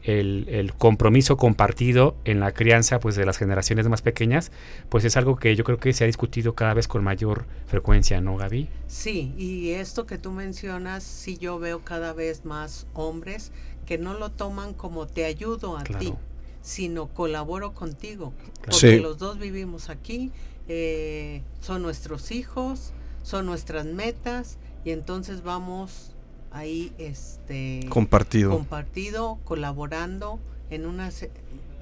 el- 0.03 0.47
el 0.49 0.73
compromiso 0.73 1.37
compartido 1.37 2.15
en 2.25 2.39
la 2.39 2.53
crianza 2.53 2.99
pues 2.99 3.15
de 3.15 3.23
las 3.25 3.37
generaciones 3.37 3.87
más 3.87 4.01
pequeñas, 4.01 4.51
pues 4.89 5.05
es 5.05 5.15
algo 5.15 5.35
que 5.35 5.55
yo 5.55 5.63
creo 5.63 5.77
que 5.77 5.93
se 5.93 6.03
ha 6.03 6.07
discutido 6.07 6.53
cada 6.55 6.73
vez 6.73 6.87
con 6.87 7.03
mayor 7.03 7.45
frecuencia, 7.67 8.19
¿no, 8.19 8.35
Gaby? 8.37 8.67
Sí, 8.87 9.31
y 9.37 9.69
esto 9.71 10.07
que 10.07 10.17
tú 10.17 10.31
mencionas, 10.31 11.03
sí 11.03 11.37
yo 11.37 11.59
veo 11.59 11.81
cada 11.81 12.13
vez 12.13 12.45
más 12.45 12.87
hombres 12.95 13.51
que 13.85 13.99
no 13.99 14.15
lo 14.15 14.31
toman 14.31 14.73
como 14.73 15.05
te 15.05 15.25
ayudo 15.25 15.77
a 15.77 15.83
ti, 15.83 15.93
Claro. 15.93 16.19
Sino 16.61 17.07
colaboro 17.07 17.73
contigo. 17.73 18.33
Porque 18.61 18.75
Sí. 18.75 18.99
los 18.99 19.17
dos 19.17 19.39
vivimos 19.39 19.89
aquí, 19.89 20.31
eh, 20.67 21.41
son 21.59 21.81
nuestros 21.81 22.31
hijos, 22.31 22.93
son 23.23 23.45
nuestras 23.45 23.85
metas, 23.85 24.57
y 24.85 24.91
entonces 24.91 25.43
vamos 25.43 26.15
ahí 26.51 26.91
este 26.97 27.81
Compartido. 27.89 28.51
compartido, 28.51 29.39
colaborando 29.43 30.39
en 30.69 30.85
una 30.85 31.11
se- 31.11 31.31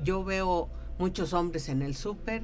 yo 0.03 0.23
veo 0.23 0.69
muchos 0.97 1.33
hombres 1.33 1.69
en 1.69 1.81
el 1.81 1.95
súper 1.95 2.43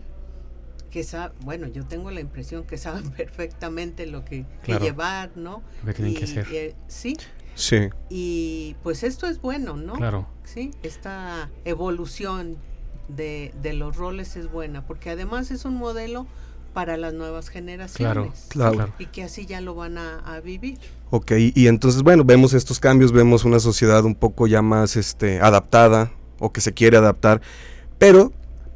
que 0.91 1.03
saben, 1.03 1.37
bueno, 1.41 1.67
yo 1.67 1.85
tengo 1.85 2.09
la 2.09 2.21
impresión 2.21 2.63
que 2.63 2.77
saben 2.77 3.03
perfectamente 3.17 4.05
lo 4.07 4.23
que, 4.23 4.45
llevar, 4.65 5.31
¿no? 5.35 5.61
Lo 5.81 5.87
que 5.87 5.93
tienen 5.93 6.13
Y, 6.13 6.15
que 6.15 6.23
hacer. 6.23 6.47
eh, 6.51 6.75
sí, 6.87 7.17
Sí. 7.55 7.89
y 8.09 8.75
pues 8.83 9.03
esto 9.03 9.27
es 9.27 9.41
bueno, 9.41 9.75
¿no? 9.77 9.93
Claro. 9.93 10.27
Sí, 10.43 10.71
esta 10.83 11.49
evolución 11.63 12.57
de, 13.07 13.53
de 13.61 13.73
los 13.73 13.95
roles 13.95 14.35
es 14.35 14.51
buena, 14.51 14.85
porque 14.85 15.09
además 15.11 15.51
es 15.51 15.65
un 15.65 15.75
modelo 15.75 16.27
para 16.73 16.97
las 16.97 17.13
nuevas 17.13 17.47
generaciones. 17.49 18.47
Claro. 18.49 18.93
Y 18.99 19.05
que 19.05 19.23
así 19.23 19.45
ya 19.45 19.61
lo 19.61 19.75
van 19.75 19.97
a, 19.97 20.19
a 20.19 20.41
vivir. 20.41 20.77
Ok, 21.09 21.31
y 21.53 21.67
entonces, 21.67 22.03
bueno, 22.03 22.25
vemos 22.25 22.53
estos 22.53 22.79
cambios, 22.81 23.13
vemos 23.13 23.45
una 23.45 23.59
sociedad 23.59 24.03
un 24.03 24.15
poco 24.15 24.47
ya 24.47 24.61
más 24.61 24.97
este, 24.97 25.39
adaptada 25.39 26.11
o 26.39 26.51
que 26.51 26.59
se 26.59 26.73
quiere 26.73 26.97
adaptar, 26.97 27.41
pero, 27.97 28.33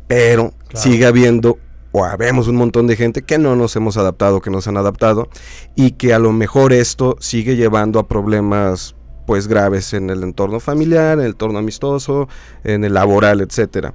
pero 0.07 0.53
Claro. 0.69 0.83
sigue 0.83 1.05
habiendo 1.05 1.57
o 1.91 2.05
habemos 2.05 2.47
un 2.47 2.55
montón 2.55 2.87
de 2.87 2.95
gente 2.95 3.21
que 3.21 3.37
no 3.37 3.55
nos 3.55 3.75
hemos 3.75 3.97
adaptado, 3.97 4.41
que 4.41 4.49
no 4.49 4.61
se 4.61 4.69
han 4.69 4.77
adaptado 4.77 5.29
y 5.75 5.91
que 5.91 6.13
a 6.13 6.19
lo 6.19 6.31
mejor 6.31 6.73
esto 6.73 7.15
sigue 7.19 7.55
llevando 7.55 7.99
a 7.99 8.07
problemas 8.07 8.95
pues 9.25 9.47
graves 9.47 9.93
en 9.93 10.09
el 10.09 10.23
entorno 10.23 10.59
familiar, 10.59 11.19
en 11.19 11.25
el 11.25 11.31
entorno 11.31 11.59
amistoso, 11.59 12.27
en 12.63 12.83
el 12.83 12.93
laboral, 12.93 13.41
etcétera. 13.41 13.93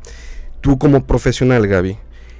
Tú 0.61 0.79
como 0.79 1.05
profesional, 1.05 1.67
Gaby, 1.67 1.99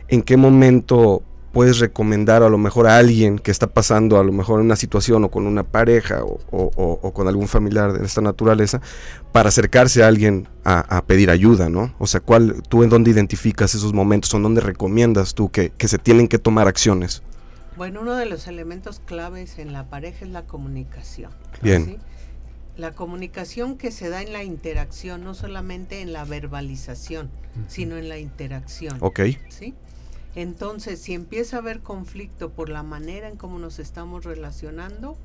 ¿en 0.09 0.23
qué 0.23 0.37
momento 0.37 1.23
puedes 1.55 1.79
recomendar 1.79 2.43
a 2.43 2.51
lo 2.51 2.59
mejor 2.59 2.87
a 2.87 2.99
alguien 2.99 3.39
que 3.39 3.51
está 3.51 3.67
pasando 3.69 4.19
a 4.19 4.25
lo 4.25 4.33
mejor 4.33 4.61
en 4.61 4.67
una 4.67 4.77
situación 4.77 5.25
o 5.25 5.31
con 5.31 5.47
una 5.47 5.63
pareja 5.63 6.23
o, 6.25 6.39
o- 6.53 7.13
con 7.15 7.29
algún 7.29 7.49
familiar 7.49 7.93
de 7.95 8.05
esta 8.05 8.21
naturaleza 8.21 8.83
para 9.33 9.49
acercarse 9.49 10.03
a 10.03 10.09
alguien 10.09 10.47
a, 10.65 10.81
a 10.99 11.05
pedir 11.07 11.31
ayuda, 11.31 11.71
¿no? 11.71 11.95
O 11.99 12.07
sea, 12.07 12.21
¿cuál, 12.21 12.63
¿tú 12.69 12.83
en 12.83 12.91
dónde 12.91 13.11
identificas 13.11 13.75
esos 13.75 13.93
momentos 13.95 14.35
o 14.35 14.37
en 14.37 14.43
dónde 14.43 14.61
recomiendas 14.61 15.35
tú 15.35 15.49
que, 15.51 15.71
que 15.71 15.89
se 15.89 15.97
tienen 15.99 16.29
que 16.29 16.39
tomar 16.39 16.67
acciones? 16.69 17.23
Bueno, 17.77 18.03
uno 18.03 18.15
de 18.15 18.27
los 18.27 18.47
elementos 18.47 19.01
claves 19.05 19.59
en 19.59 19.73
la 19.73 19.85
pareja 19.89 20.25
es 20.25 20.31
la 20.31 20.43
comunicación. 20.43 21.31
Bien. 21.63 21.85
¿sí? 21.87 21.99
La 22.77 22.91
comunicación 22.93 23.77
que 23.79 23.91
se 23.93 24.09
da 24.09 24.21
en 24.23 24.33
la 24.33 24.43
interacción, 24.43 25.23
no 25.25 25.35
solamente 25.35 26.01
en 26.03 26.13
la 26.13 26.25
verbalización, 26.25 27.31
sino 27.69 27.97
en 27.97 28.09
la 28.09 28.19
interacción. 28.19 28.97
Ok, 29.01 29.21
¿sí? 29.49 29.75
Entonces, 30.37 31.01
si 31.01 31.15
empieza 31.15 31.57
a 31.57 31.61
haber 31.61 31.81
conflicto 31.81 32.51
por 32.51 32.69
la 32.69 32.83
manera 32.83 33.29
en 33.29 33.37
cómo 33.37 33.59
nos 33.59 33.79
estamos 33.79 34.25
relacionando, 34.25 35.17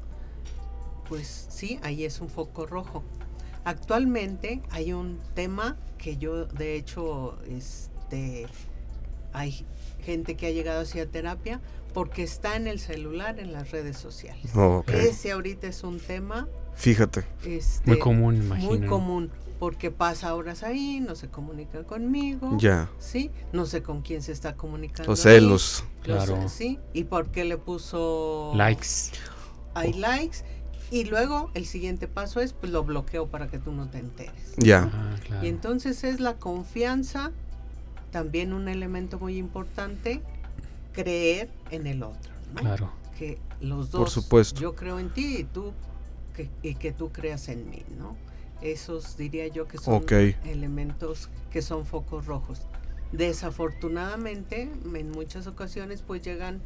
pues 1.08 1.48
sí, 1.50 1.80
ahí 1.82 2.06
es 2.06 2.22
un 2.22 2.30
foco 2.30 2.65
rojo. 2.67 3.04
Actualmente 3.65 4.62
hay 4.69 4.93
un 4.93 5.19
tema 5.34 5.78
que 5.98 6.17
yo, 6.17 6.45
de 6.45 6.76
hecho, 6.76 7.39
este, 7.50 8.48
hay 9.34 9.65
gente 10.04 10.36
que 10.36 10.48
ha 10.48 10.52
llegado 10.52 10.82
hacia 10.82 11.06
terapia 11.08 11.60
porque 11.93 12.24
está 12.24 12.56
en 12.56 12.67
el 12.67 12.80
celular, 12.80 13.39
en 13.39 13.52
las 13.52 13.72
redes 13.72 13.98
sociales. 13.98 14.52
Ese 14.88 15.32
ahorita 15.32 15.67
es 15.67 15.84
un 15.84 16.00
tema 16.00 16.48
Fíjate. 16.76 17.26
este, 17.45 17.89
Muy 17.89 18.00
común, 18.00 18.38
imagino. 18.38 18.69
muy 18.69 18.88
común, 18.88 19.32
porque 19.60 19.91
pasa 19.91 20.34
horas 20.36 20.63
ahí, 20.63 21.00
no 21.02 21.15
se 21.15 21.28
comunica 21.28 21.84
conmigo. 21.84 22.58
Ya. 22.58 22.89
Sí, 22.98 23.30
no 23.52 23.65
sé 23.65 23.84
con 23.84 24.02
quién 24.02 24.22
se 24.22 24.32
está 24.32 24.56
comunicando. 24.56 25.12
Los 25.12 25.26
ahí, 25.26 25.36
celos. 25.36 25.84
los- 26.06 26.26
Claro. 26.26 26.48
sí, 26.50 26.80
y 26.93 27.04
por 27.04 27.30
qué 27.30 27.43
le 27.43 27.58
puso 27.58 28.54
Likes. 28.56 29.12
hay 29.74 29.91
likes 29.93 30.38
y 30.91 31.04
luego 31.04 31.52
el 31.54 31.65
siguiente 31.65 32.08
paso 32.08 32.39
es 32.39 32.54
pues 32.54 32.72
lo 32.72 32.84
bloqueo 32.86 33.28
para 33.28 33.48
que 33.50 33.60
tú 33.60 33.72
no 33.74 33.89
te 33.89 34.00
enteres. 34.00 34.54
Ya. 34.58 34.89
Ah, 34.93 35.15
claro. 35.26 35.45
Y 35.45 35.50
entonces 35.50 36.04
es 36.06 36.19
la 36.22 36.36
confianza, 36.38 37.32
también 38.12 38.54
un 38.54 38.69
elemento 38.69 39.19
muy 39.19 39.38
importante, 39.38 40.22
creer 40.93 41.50
en 41.69 41.86
el 41.86 42.02
otro, 42.02 42.32
¿no? 42.54 42.62
Claro. 42.62 42.91
Que 43.17 43.38
los 43.62 43.91
dos 43.91 44.00
Por 44.00 44.10
supuesto. 44.10 44.60
yo 44.62 44.74
creo 44.76 45.00
en 45.00 45.10
ti 45.13 45.38
y 45.39 45.43
tú 45.43 45.74
que, 46.36 46.50
y 46.63 46.76
que 46.76 46.91
tú 46.93 47.12
creas 47.12 47.50
en 47.50 47.69
mí, 47.69 47.84
¿no? 47.98 48.15
Esos 48.62 49.17
diría 49.17 49.48
yo 49.48 49.67
que 49.67 49.78
son 49.78 49.95
Ok. 49.95 50.12
elementos 50.45 51.30
que 51.52 51.62
son 51.62 51.86
focos 51.86 52.26
rojos. 52.26 52.62
Desafortunadamente, 53.12 54.69
en 54.95 55.12
muchas 55.12 55.48
ocasiones 55.48 56.04
pues 56.06 56.22
llegan 56.22 56.62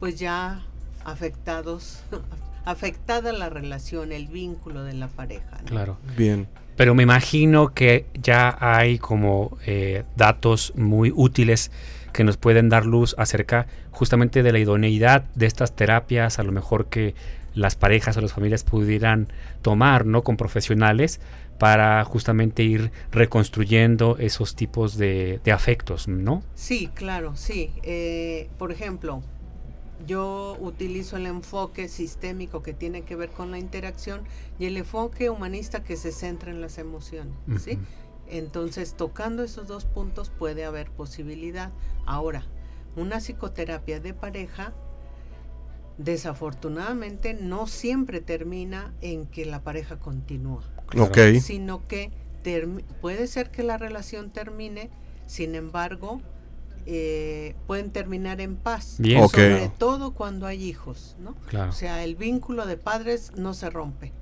pues 0.00 0.18
ya 0.18 0.62
afectados, 1.04 2.00
afectada 2.64 3.32
la 3.32 3.50
relación, 3.50 4.12
el 4.12 4.26
vínculo 4.28 4.84
de 4.84 4.94
la 4.94 5.08
pareja. 5.08 5.58
¿no? 5.62 5.66
Claro. 5.66 5.98
Bien. 6.16 6.48
Pero 6.76 6.94
me 6.94 7.04
imagino 7.04 7.72
que 7.72 8.06
ya 8.20 8.56
hay 8.60 8.98
como 8.98 9.56
eh, 9.66 10.04
datos 10.16 10.72
muy 10.74 11.12
útiles 11.14 11.70
que 12.12 12.24
nos 12.24 12.36
pueden 12.36 12.68
dar 12.68 12.84
luz 12.86 13.14
acerca 13.18 13.66
justamente 13.92 14.42
de 14.42 14.52
la 14.52 14.58
idoneidad 14.58 15.24
de 15.34 15.46
estas 15.46 15.76
terapias, 15.76 16.38
a 16.38 16.42
lo 16.42 16.52
mejor 16.52 16.86
que 16.86 17.14
las 17.54 17.76
parejas 17.76 18.16
o 18.16 18.20
las 18.20 18.32
familias 18.32 18.64
pudieran 18.64 19.28
tomar, 19.62 20.06
¿no? 20.06 20.22
Con 20.22 20.36
profesionales 20.36 21.20
para 21.58 22.04
justamente 22.04 22.62
ir 22.62 22.90
reconstruyendo 23.12 24.16
esos 24.18 24.56
tipos 24.56 24.96
de, 24.96 25.40
de 25.44 25.52
afectos, 25.52 26.08
¿no? 26.08 26.42
Sí, 26.54 26.90
claro, 26.94 27.36
sí. 27.36 27.72
Eh, 27.82 28.48
por 28.58 28.72
ejemplo, 28.72 29.22
yo 30.06 30.56
utilizo 30.60 31.16
el 31.16 31.26
enfoque 31.26 31.88
sistémico 31.88 32.62
que 32.62 32.72
tiene 32.72 33.02
que 33.02 33.16
ver 33.16 33.30
con 33.30 33.50
la 33.50 33.58
interacción 33.58 34.22
y 34.58 34.66
el 34.66 34.76
enfoque 34.76 35.30
humanista 35.30 35.82
que 35.82 35.96
se 35.96 36.12
centra 36.12 36.50
en 36.50 36.60
las 36.60 36.78
emociones, 36.78 37.34
¿sí? 37.58 37.78
Entonces, 38.28 38.94
tocando 38.94 39.42
esos 39.42 39.68
dos 39.68 39.84
puntos 39.84 40.30
puede 40.30 40.64
haber 40.64 40.90
posibilidad. 40.90 41.70
Ahora, 42.06 42.44
una 42.96 43.18
psicoterapia 43.18 44.00
de 44.00 44.14
pareja 44.14 44.72
desafortunadamente 45.98 47.34
no 47.34 47.66
siempre 47.66 48.20
termina 48.20 48.92
en 49.00 49.26
que 49.26 49.46
la 49.46 49.62
pareja 49.62 49.98
continúa, 49.98 50.62
Ok. 50.98 51.18
sino 51.40 51.86
que 51.86 52.10
puede 53.00 53.26
ser 53.26 53.50
que 53.50 53.62
la 53.62 53.78
relación 53.78 54.30
termine, 54.30 54.90
sin 55.26 55.54
embargo, 55.54 56.20
eh, 56.86 57.54
pueden 57.66 57.90
terminar 57.90 58.42
en 58.42 58.56
paz, 58.56 58.96
Bien. 58.98 59.26
Sobre 59.28 59.70
todo 59.78 60.12
cuando 60.12 60.46
hay 60.46 60.62
hijos, 60.62 61.16
¿no? 61.18 61.34
Claro. 61.46 61.70
O 61.70 61.72
sea, 61.72 62.04
el 62.04 62.14
vínculo 62.16 62.66
de 62.66 62.76
padres 62.76 63.32
no 63.36 63.54
se 63.54 63.70
rompe. 63.70 64.12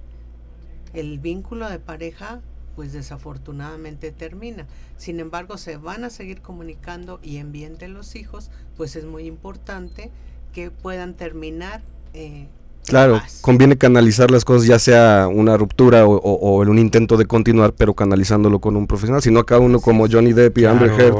El 0.94 1.18
vínculo 1.18 1.68
de 1.68 1.80
pareja, 1.80 2.40
pues 2.76 2.92
desafortunadamente 2.92 4.12
termina. 4.12 4.68
Sin 4.96 5.18
embargo, 5.18 5.58
se 5.58 5.76
van 5.76 6.04
a 6.04 6.11
seguir 6.11 6.40
comunicando 6.40 7.18
y 7.22 7.38
en 7.38 7.50
bien 7.50 7.78
de 7.78 7.88
los 7.88 8.14
hijos, 8.14 8.50
pues 8.76 8.94
es 8.94 9.04
muy 9.04 9.24
importante 9.26 10.12
que 10.53 10.71
puedan 10.71 11.15
terminar. 11.15 11.83
eh, 12.15 12.47
Claro, 12.85 13.21
conviene 13.43 13.79
canalizar 13.79 14.33
las 14.33 14.45
cosas, 14.45 14.67
ya 14.67 14.77
sea 14.81 15.29
una 15.33 15.57
ruptura 15.57 16.05
o, 16.05 16.17
o- 16.17 16.35
o 16.57 16.62
en 16.65 16.69
un 16.69 16.81
intento 16.81 17.17
de 17.17 17.27
continuar, 17.27 17.75
pero 17.75 17.95
canalizándolo 17.95 18.59
con 18.59 18.75
un 18.77 18.88
profesional. 18.88 19.23
Si 19.23 19.31
no, 19.31 19.38
acá 19.38 19.61
uno 19.61 19.79
como 19.81 20.09
Johnny 20.11 20.33
Depp 20.33 20.59
y 20.59 20.65
Amber 20.65 20.91
Heard 20.91 21.15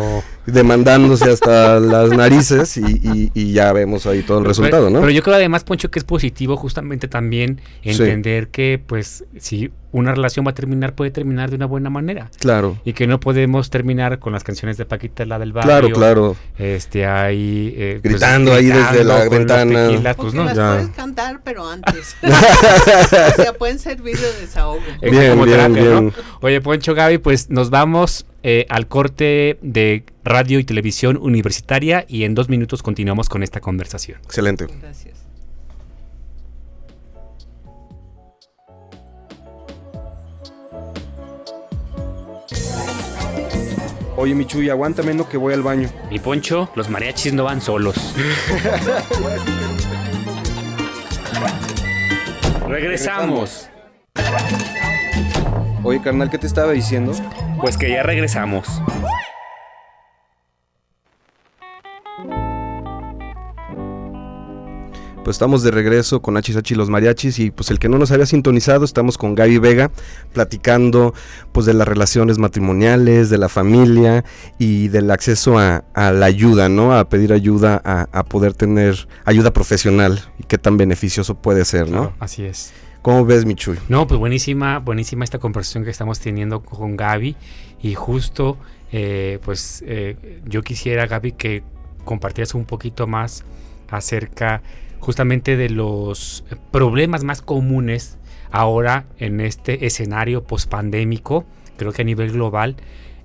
demandándose 0.47 1.31
hasta 1.31 1.79
las 1.81 2.11
narices 2.11 2.77
y, 2.77 2.81
y- 3.03 3.31
y 3.33 3.53
ya 3.53 3.73
vemos 3.73 4.07
ahí 4.07 4.23
todo 4.23 4.41
el 4.41 4.45
resultado, 4.45 4.91
¿no? 4.91 4.99
pero 5.01 5.13
yo 5.13 5.23
creo 5.23 5.37
además, 5.37 5.63
Poncho, 5.63 5.89
que 5.89 6.01
es 6.01 6.05
positivo 6.05 6.57
justamente 6.57 7.07
también 7.07 7.61
entender 7.85 8.49
que, 8.49 8.83
pues, 8.85 9.25
si 9.39 9.71
una 9.93 10.13
relación 10.15 10.47
va 10.47 10.51
a 10.51 10.55
terminar, 10.55 10.95
puede 10.95 11.11
terminar 11.11 11.51
de 11.51 11.57
una 11.57 11.67
buena 11.67 11.91
manera. 11.91 12.31
Claro, 12.39 12.79
Y 12.85 12.95
que 12.95 13.07
no 13.07 13.21
podemos 13.21 13.71
terminar 13.71 14.19
con 14.19 14.33
las 14.33 14.43
canciones 14.43 14.77
de 14.77 14.85
Paquita, 14.87 15.25
la 15.27 15.39
del 15.39 15.53
barrio. 15.53 15.71
claro, 15.71 15.89
claro. 15.95 16.37
Este, 16.59 17.07
ahí... 17.07 17.75
eh, 17.77 17.99
pues, 18.03 18.15
Gritando 18.15 18.53
ahí 18.53 18.67
desde 18.67 19.05
la 19.05 19.29
ventana. 19.29 19.89
tequilas, 19.89 20.17
pues 20.17 20.35
no. 20.35 20.45
las 20.45 20.57
ya. 20.57 20.73
puedes 20.75 20.89
cantar, 20.91 21.41
pero 21.45 21.69
antes. 21.69 22.17
o 22.23 23.43
sea, 23.43 23.53
pueden 23.59 23.79
servir 23.79 24.19
de 24.19 24.33
desahogo. 24.41 24.81
Bien, 25.01 25.31
como 25.31 25.45
bien, 25.45 25.57
terapia, 25.57 25.83
¿no? 25.85 26.01
bien. 26.01 26.13
Oye, 26.41 26.61
Poncho 26.61 26.95
Gaby, 26.95 27.19
pues 27.19 27.51
nos 27.51 27.71
vamos 27.71 28.27
eh, 28.43 28.67
al 28.71 28.89
corte 28.89 29.59
de 29.63 30.05
radio 30.25 30.59
y 30.59 30.65
televisión 30.65 31.17
universitaria 31.21 32.05
y 32.09 32.25
en 32.25 32.35
dos 32.35 32.49
minutos 32.49 32.83
continuamos 32.83 33.29
con 33.29 33.43
esta 33.43 33.61
conversación. 33.61 34.19
Excelente. 34.25 34.67
Gracias. 34.81 35.12
Oye, 44.23 44.37
Michuy, 44.37 44.71
aguántame 44.71 45.15
no 45.15 45.29
que 45.29 45.37
voy 45.37 45.53
al 45.53 45.65
baño. 45.65 45.89
Mi 46.09 46.21
Poncho, 46.21 46.71
los 46.77 46.89
mariachis 46.89 47.33
no 47.33 47.43
van 47.43 47.61
solos. 47.61 47.97
Regresamos. 52.69 53.69
Oye, 55.83 56.01
carnal, 56.01 56.31
¿qué 56.31 56.39
te 56.39 56.47
estaba 56.47 56.71
diciendo? 56.71 57.13
Pues 57.61 57.77
que 57.77 57.91
ya 57.91 58.05
regresamos. 58.05 58.81
Pues 65.25 65.37
estamos 65.37 65.63
de 65.63 65.71
regreso 65.71 66.21
con 66.21 66.37
HH 66.37 66.73
y 66.73 66.75
los 66.75 66.91
mariachis 66.91 67.39
y 67.39 67.53
pues 67.53 67.71
el 67.71 67.79
que 67.79 67.89
no 67.89 67.97
nos 67.97 68.11
había 68.11 68.27
sintonizado 68.27 68.85
estamos 68.85 69.17
con 69.17 69.37
Gaby 69.37 69.59
Vega 69.59 69.93
platicando 70.33 71.15
pues 71.53 71.65
de 71.65 71.75
las 71.75 71.87
relaciones 71.87 72.39
matrimoniales, 72.39 73.31
de 73.31 73.39
la 73.39 73.49
familia 73.49 74.25
y 74.59 74.89
del 74.89 75.11
acceso 75.13 75.59
a, 75.59 75.85
a 75.95 76.11
la 76.11 76.27
ayuda, 76.27 76.69
¿no? 76.69 76.93
A 76.99 77.09
pedir 77.09 77.33
ayuda, 77.33 77.81
a, 77.85 78.09
a 78.11 78.25
poder 78.25 78.55
tener 78.55 79.07
ayuda 79.25 79.53
profesional 79.53 80.21
y 80.41 80.43
qué 80.43 80.59
tan 80.59 80.77
beneficioso 80.77 81.37
puede 81.37 81.65
ser, 81.65 81.89
¿no? 81.89 82.01
Claro, 82.01 82.15
así 82.19 82.45
es. 82.45 82.73
¿Cómo 83.01 83.25
ves, 83.25 83.45
Michuy? 83.45 83.79
No, 83.89 84.09
pues 84.09 84.19
buenísima, 84.19 84.81
buenísima 84.81 85.23
esta 85.23 85.39
conversación 85.39 85.85
que 85.85 85.91
estamos 85.91 86.19
teniendo 86.19 86.63
con 86.63 86.97
Gaby 86.97 87.37
y 87.81 87.95
justo, 87.95 88.59
eh, 88.91 89.39
pues 89.45 89.85
eh, 89.87 90.41
yo 90.47 90.63
quisiera, 90.63 91.07
Gaby, 91.07 91.33
que 91.33 91.63
compartieras 92.05 92.55
un 92.55 92.65
poquito 92.65 93.07
más 93.07 93.45
acerca 93.89 94.63
justamente 95.03 95.57
de 95.57 95.69
los 95.69 96.45
problemas 96.71 97.25
más 97.25 97.43
comunes 97.43 98.19
ahora 98.53 99.07
en 99.19 99.41
este 99.41 99.85
escenario 99.85 100.45
pospandémico. 100.45 101.45
Creo 101.77 101.91
que 101.91 102.03
a 102.03 102.05
nivel 102.05 102.31
global, 102.31 102.77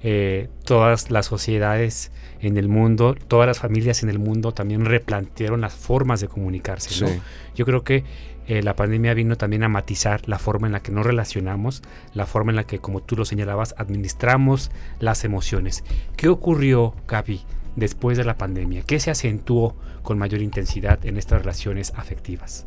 eh, 0.02 0.50
todas 0.66 1.12
las 1.12 1.28
sociedades 1.28 2.12
en 2.42 2.58
el 2.58 2.68
mundo, 2.68 3.16
todas 3.28 3.46
las 3.46 3.60
familias 3.60 4.02
en 4.02 4.10
el 4.10 4.18
mundo 4.18 4.54
también 4.54 4.86
replantearon 4.86 5.62
las 5.62 5.76
formas 5.76 6.20
de 6.20 6.28
comunicarse. 6.28 7.06
¿no? 7.06 7.12
Sí. 7.12 7.20
Yo 7.54 7.66
creo 7.66 7.84
que 7.84 8.04
eh, 8.48 8.64
la 8.64 8.76
pandemia 8.76 9.14
vino 9.14 9.36
también 9.36 9.62
a 9.62 9.70
matizar 9.70 10.28
la 10.28 10.40
forma 10.40 10.66
en 10.66 10.74
la 10.74 10.80
que 10.80 10.92
nos 10.92 11.06
relacionamos, 11.06 11.84
la 12.16 12.26
forma 12.26 12.52
en 12.52 12.56
la 12.56 12.64
que, 12.64 12.80
como 12.80 13.04
tú 13.04 13.16
lo 13.16 13.24
señalabas, 13.24 13.76
administramos 13.78 14.72
las 15.00 15.24
emociones. 15.24 15.84
¿Qué 16.16 16.28
ocurrió, 16.28 16.96
Gaby, 17.08 17.42
después 17.76 18.18
de 18.18 18.24
la 18.24 18.40
pandemia? 18.40 18.82
¿Qué 18.82 19.00
se 19.00 19.12
acentuó 19.12 19.76
con 20.08 20.18
mayor 20.18 20.42
intensidad 20.42 21.06
en 21.06 21.18
estas 21.18 21.42
relaciones 21.42 21.92
afectivas? 21.98 22.64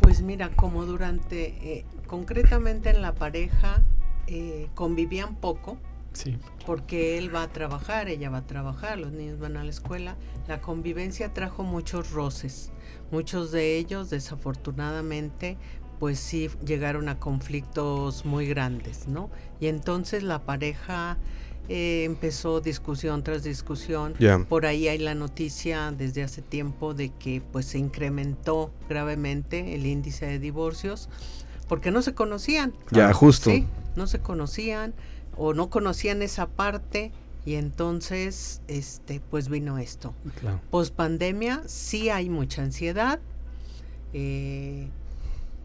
Pues 0.00 0.22
mira, 0.22 0.48
como 0.56 0.86
durante, 0.86 1.48
eh, 1.60 1.84
concretamente 2.06 2.88
en 2.88 3.02
la 3.02 3.14
pareja, 3.14 3.82
eh, 4.26 4.68
convivían 4.74 5.34
poco, 5.36 5.76
Sí. 6.14 6.38
porque 6.64 7.18
él 7.18 7.34
va 7.34 7.42
a 7.42 7.48
trabajar, 7.48 8.08
ella 8.08 8.30
va 8.30 8.38
a 8.38 8.46
trabajar, 8.46 8.96
los 8.98 9.12
niños 9.12 9.38
van 9.38 9.58
a 9.58 9.64
la 9.64 9.68
escuela. 9.68 10.16
La 10.48 10.62
convivencia 10.62 11.34
trajo 11.34 11.62
muchos 11.62 12.10
roces. 12.12 12.72
Muchos 13.10 13.52
de 13.52 13.76
ellos, 13.76 14.08
desafortunadamente, 14.08 15.58
pues 15.98 16.18
sí 16.18 16.48
llegaron 16.64 17.10
a 17.10 17.18
conflictos 17.18 18.24
muy 18.24 18.46
grandes, 18.46 19.08
¿no? 19.08 19.28
Y 19.60 19.66
entonces 19.66 20.22
la 20.22 20.38
pareja 20.46 21.18
eh, 21.68 22.04
empezó 22.04 22.60
discusión 22.60 23.22
tras 23.22 23.42
discusión. 23.42 24.14
Por 24.48 24.66
ahí 24.66 24.88
hay 24.88 24.98
la 24.98 25.14
noticia 25.14 25.92
desde 25.92 26.22
hace 26.22 26.42
tiempo 26.42 26.94
de 26.94 27.10
que 27.10 27.42
pues 27.52 27.66
se 27.66 27.78
incrementó 27.78 28.70
gravemente 28.88 29.74
el 29.74 29.86
índice 29.86 30.26
de 30.26 30.38
divorcios 30.38 31.08
porque 31.68 31.90
no 31.90 32.02
se 32.02 32.14
conocían. 32.14 32.74
Ya, 32.90 33.12
justo. 33.12 33.50
Sí, 33.50 33.66
no 33.96 34.06
se 34.06 34.20
conocían 34.20 34.94
o 35.36 35.54
no 35.54 35.68
conocían 35.68 36.22
esa 36.22 36.46
parte 36.46 37.12
y 37.44 37.54
entonces 37.54 38.60
este 38.68 39.20
pues 39.20 39.48
vino 39.48 39.78
esto. 39.78 40.14
Claro. 40.40 40.60
Post 40.70 40.94
pandemia 40.94 41.62
sí 41.66 42.10
hay 42.10 42.28
mucha 42.28 42.62
ansiedad, 42.62 43.20
eh, 44.12 44.88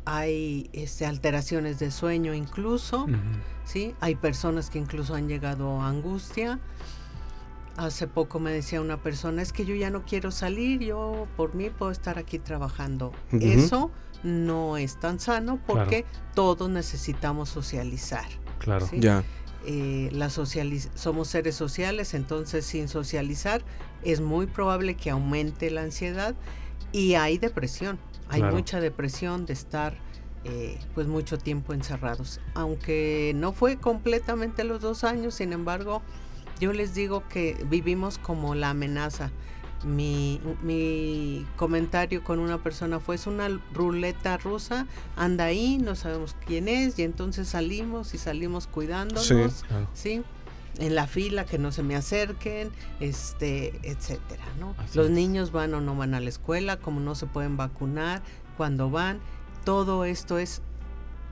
hay 0.06 0.70
este, 0.74 1.06
alteraciones 1.06 1.80
de 1.80 1.92
sueño 1.92 2.34
incluso, 2.34 3.08
sí, 3.64 3.96
hay 4.00 4.16
personas 4.16 4.70
que 4.70 4.80
incluso 4.80 5.14
han 5.16 5.28
llegado 5.28 5.82
a 5.82 5.88
angustia. 5.90 6.60
Hace 7.78 8.06
poco 8.08 8.40
me 8.40 8.52
decía 8.52 8.82
una 8.82 9.02
persona, 9.02 9.42
es 9.42 9.54
que 9.54 9.66
yo 9.66 9.74
ya 9.76 9.90
no 9.90 10.04
quiero 10.04 10.30
salir, 10.32 10.82
yo 10.82 11.28
por 11.38 11.56
mí 11.56 11.70
puedo 11.70 11.92
estar 11.92 12.18
aquí 12.20 12.38
trabajando. 12.38 13.14
Eso 13.32 13.92
no 14.24 14.76
es 14.78 15.00
tan 15.00 15.20
sano 15.20 15.60
porque 15.66 16.06
todos 16.36 16.70
necesitamos 16.70 17.50
socializar. 17.50 18.26
Claro. 18.60 18.86
Sí. 18.88 19.00
Ya. 19.00 19.24
eh, 19.66 20.10
la 20.12 20.28
socializ- 20.30 20.90
somos 20.96 21.28
seres 21.30 21.56
sociales, 21.56 22.14
entonces 22.16 22.66
sin 22.66 22.88
socializar 22.88 23.64
es 24.04 24.20
muy 24.20 24.48
probable 24.48 24.96
que 24.96 25.10
aumente 25.12 25.70
la 25.72 25.84
ansiedad 25.84 26.36
y 26.92 27.14
hay 27.14 27.38
depresión. 27.38 28.00
Hay 28.32 28.40
Claro. 28.42 28.56
mucha 28.56 28.80
depresión 28.80 29.46
de 29.46 29.54
estar 29.54 29.96
eh, 30.44 30.80
pues 30.96 31.06
mucho 31.06 31.38
tiempo 31.38 31.72
encerrados. 31.74 32.40
Aunque 32.56 33.32
no 33.36 33.52
fue 33.54 33.78
completamente 33.78 34.64
los 34.64 34.82
dos 34.82 35.04
años, 35.04 35.36
sin 35.36 35.54
embargo, 35.54 36.02
yo 36.60 36.74
les 36.74 36.96
digo 36.96 37.24
que 37.30 37.64
vivimos 37.70 38.18
como 38.18 38.56
la 38.56 38.72
amenaza. 38.72 39.30
mi, 39.84 40.40
mi 40.62 41.44
comentario 41.56 42.24
con 42.24 42.38
una 42.38 42.62
persona 42.62 43.00
fue 43.00 43.16
es 43.16 43.26
una 43.26 43.50
ruleta 43.74 44.38
rusa, 44.38 44.86
anda 45.16 45.46
ahí, 45.46 45.80
no 45.80 45.96
sabemos 45.96 46.36
quién 46.46 46.68
es, 46.68 47.00
y 47.00 47.02
entonces 47.04 47.48
salimos 47.48 48.14
y 48.14 48.20
salimos 48.20 48.68
cuidándonos, 48.68 49.26
Sí. 49.26 49.36
¿sí? 49.96 50.24
En 50.80 50.96
la 50.96 51.06
fila, 51.08 51.46
que 51.46 51.58
no 51.58 51.72
se 51.72 51.84
me 51.84 51.96
acerquen, 51.96 52.72
este, 53.00 53.80
etcétera, 53.84 54.44
¿no? 54.60 54.74
Así 54.78 54.98
Los 54.98 55.08
es. 55.08 55.12
niños 55.12 55.52
van 55.52 55.74
o 55.74 55.82
no 55.82 55.96
van 55.96 56.14
a 56.14 56.20
la 56.20 56.30
escuela, 56.30 56.78
como 56.78 57.00
no 57.00 57.14
se 57.16 57.26
pueden 57.26 57.58
vacunar, 57.58 58.22
cuando 58.58 58.90
van, 58.90 59.20
todo 59.66 60.06
esto 60.06 60.38
es 60.38 60.62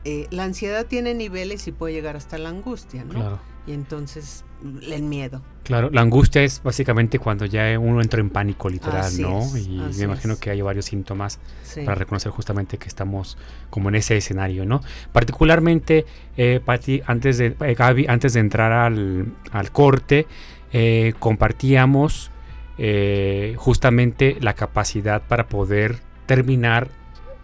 eh, 0.06 0.28
la 0.32 0.44
ansiedad 0.44 0.86
tiene 0.86 1.14
niveles 1.14 1.68
y 1.68 1.72
puede 1.72 1.94
llegar 1.94 2.16
hasta 2.16 2.38
la 2.38 2.50
angustia, 2.50 3.04
¿no? 3.04 3.14
Claro. 3.14 3.40
Y 3.68 3.74
entonces 3.74 4.46
el 4.92 5.04
miedo. 5.04 5.42
Claro, 5.64 5.90
la 5.92 6.02
angustia 6.02 6.44
es 6.44 6.62
básicamente 6.64 7.20
cuando 7.20 7.46
ya 7.46 7.78
uno 7.80 8.02
entra 8.02 8.20
en 8.20 8.30
pánico 8.30 8.70
literal, 8.70 9.02
Así 9.02 9.22
¿no? 9.22 9.40
es, 9.42 9.68
y 9.68 9.78
me 10.00 10.04
imagino 10.06 10.34
es. 10.34 10.40
que 10.40 10.50
hay 10.50 10.62
varios 10.62 10.86
síntomas 10.86 11.40
Sí. 11.64 11.82
para 11.82 11.96
reconocer 11.96 12.32
justamente 12.32 12.78
que 12.78 12.88
estamos 12.88 13.38
como 13.70 13.90
en 13.90 13.96
ese 13.96 14.18
escenario, 14.18 14.66
¿no? 14.66 14.82
Particularmente, 15.12 16.06
eh, 16.38 16.60
Pati, 16.64 17.02
antes 17.06 17.38
de, 17.38 17.56
eh, 17.60 17.76
Gaby, 17.76 18.08
antes 18.08 18.34
de 18.34 18.40
entrar 18.40 18.72
al, 18.72 19.28
al 19.52 19.72
corte, 19.72 20.26
eh, 20.74 21.14
compartíamos 21.20 22.32
eh, 22.78 23.56
justamente 23.58 24.38
la 24.42 24.54
capacidad 24.54 25.22
para 25.28 25.48
poder 25.50 25.98
terminar 26.26 26.88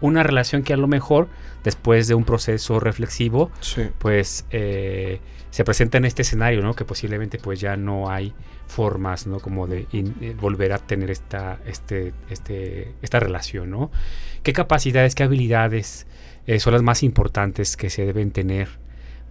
una 0.00 0.22
relación 0.22 0.62
que 0.62 0.72
a 0.72 0.76
lo 0.76 0.86
mejor 0.88 1.28
después 1.64 2.06
de 2.08 2.14
un 2.14 2.24
proceso 2.24 2.78
reflexivo 2.80 3.50
Sí. 3.60 3.82
pues 3.98 4.44
eh, 4.50 5.20
se 5.50 5.64
presenta 5.64 5.96
en 5.98 6.04
este 6.04 6.22
escenario, 6.22 6.60
¿no? 6.62 6.74
Que 6.74 6.84
posiblemente 6.84 7.38
pues 7.38 7.60
ya 7.60 7.76
no 7.76 8.10
hay 8.10 8.34
formas, 8.66 9.26
¿no? 9.26 9.40
Como 9.40 9.66
de 9.66 9.86
in- 9.92 10.14
eh, 10.20 10.34
volver 10.38 10.72
a 10.72 10.78
tener 10.78 11.10
esta, 11.10 11.58
este, 11.66 12.12
este, 12.30 12.92
esta 13.00 13.20
relación, 13.20 13.70
¿no? 13.70 13.90
¿Qué 14.42 14.52
capacidades, 14.52 15.14
qué 15.14 15.22
habilidades 15.22 16.06
eh, 16.46 16.60
son 16.60 16.74
las 16.74 16.82
más 16.82 17.02
importantes 17.02 17.76
que 17.76 17.88
se 17.90 18.04
deben 18.04 18.30
tener 18.32 18.68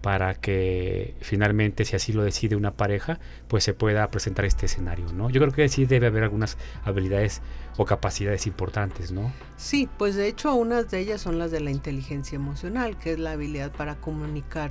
para 0.05 0.35
que 0.35 1.15
finalmente, 1.19 1.83
si 1.83 1.95
así 1.95 2.13
lo 2.13 2.21
decide 2.21 2.55
una 2.55 2.75
pareja, 2.77 3.17
pues 3.47 3.63
se 3.63 3.73
pueda 3.73 4.07
presentar 4.11 4.45
este 4.45 4.67
escenario, 4.67 5.11
¿no? 5.13 5.31
Yo 5.31 5.41
creo 5.41 5.51
que 5.51 5.67
sí 5.67 5.87
debe 5.87 6.05
haber 6.05 6.21
algunas 6.21 6.59
habilidades 6.83 7.41
o 7.77 7.85
capacidades 7.85 8.45
importantes, 8.45 9.11
¿no? 9.11 9.33
Sí, 9.57 9.89
pues 9.97 10.13
de 10.13 10.27
hecho 10.27 10.53
unas 10.53 10.91
de 10.91 10.99
ellas 10.99 11.21
son 11.21 11.39
las 11.39 11.49
de 11.49 11.59
la 11.59 11.71
inteligencia 11.71 12.35
emocional, 12.35 12.99
que 12.99 13.13
es 13.13 13.19
la 13.19 13.31
habilidad 13.31 13.71
para 13.71 13.95
comunicar 13.95 14.69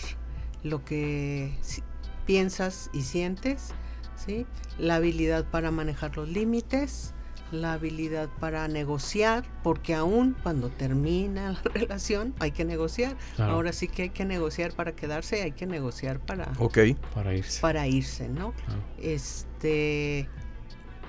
lo 0.62 0.84
que 0.84 1.52
piensas 2.26 2.88
y 2.92 3.02
sientes, 3.02 3.74
¿sí? 4.14 4.46
La 4.78 4.94
habilidad 4.94 5.50
para 5.50 5.72
manejar 5.72 6.16
los 6.16 6.28
límites, 6.28 7.12
la 7.54 7.72
habilidad 7.74 8.28
para 8.40 8.68
negociar, 8.68 9.44
porque 9.62 9.94
aún 9.94 10.36
cuando 10.42 10.68
termina 10.68 11.52
la 11.52 11.60
relación 11.74 12.34
hay 12.40 12.50
que 12.50 12.64
negociar. 12.64 13.16
Claro. 13.36 13.52
Ahora 13.54 13.72
sí 13.72 13.88
que 13.88 14.02
hay 14.02 14.10
que 14.10 14.24
negociar 14.24 14.72
para 14.72 14.92
quedarse, 14.92 15.42
hay 15.42 15.52
que 15.52 15.66
negociar 15.66 16.18
para, 16.20 16.52
Ok. 16.58 16.78
Para 17.14 17.34
irse. 17.34 17.60
para 17.60 17.86
irse, 17.86 18.28
¿no? 18.28 18.52
Claro. 18.52 18.80
Este, 18.98 20.28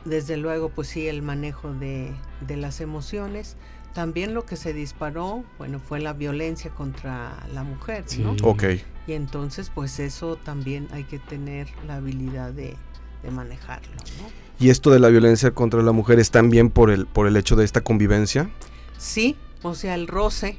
desde 0.06 0.38
luego, 0.38 0.70
pues 0.70 0.88
sí, 0.90 1.08
el 1.08 1.22
manejo 1.22 1.74
de, 1.74 2.14
de 2.42 2.58
las 2.58 2.82
emociones. 2.82 3.58
También 3.94 4.34
lo 4.34 4.46
que 4.46 4.58
se 4.58 4.74
disparó, 4.74 5.46
bueno, 5.58 5.80
fue 5.80 6.02
la 6.02 6.12
violencia 6.12 6.70
contra 6.72 7.48
la 7.54 7.64
mujer, 7.64 8.04
Sí. 8.08 8.22
¿no? 8.22 8.36
Ok. 8.44 8.64
Y 9.08 9.14
entonces, 9.14 9.72
pues 9.74 10.00
eso 10.00 10.36
también 10.36 10.90
hay 10.92 11.06
que 11.06 11.18
tener 11.18 11.68
la 11.88 11.96
habilidad 11.96 12.52
de, 12.52 12.76
de 13.24 13.32
manejarlo, 13.32 13.94
¿no? 14.22 14.45
¿Y 14.60 14.70
esto 14.70 14.92
de 14.92 15.00
la 15.00 15.10
violencia 15.10 15.52
contra 15.52 15.82
la 15.82 15.92
mujer 15.92 16.20
es 16.20 16.32
también 16.32 16.70
por 16.70 16.90
el, 16.92 17.06
por 17.06 17.28
el 17.28 17.36
hecho 17.38 17.56
de 17.56 17.66
esta 17.66 17.82
convivencia? 17.82 18.50
Sí, 18.98 19.36
o 19.64 19.76
sea, 19.76 19.96
el 19.96 20.08
roce, 20.08 20.58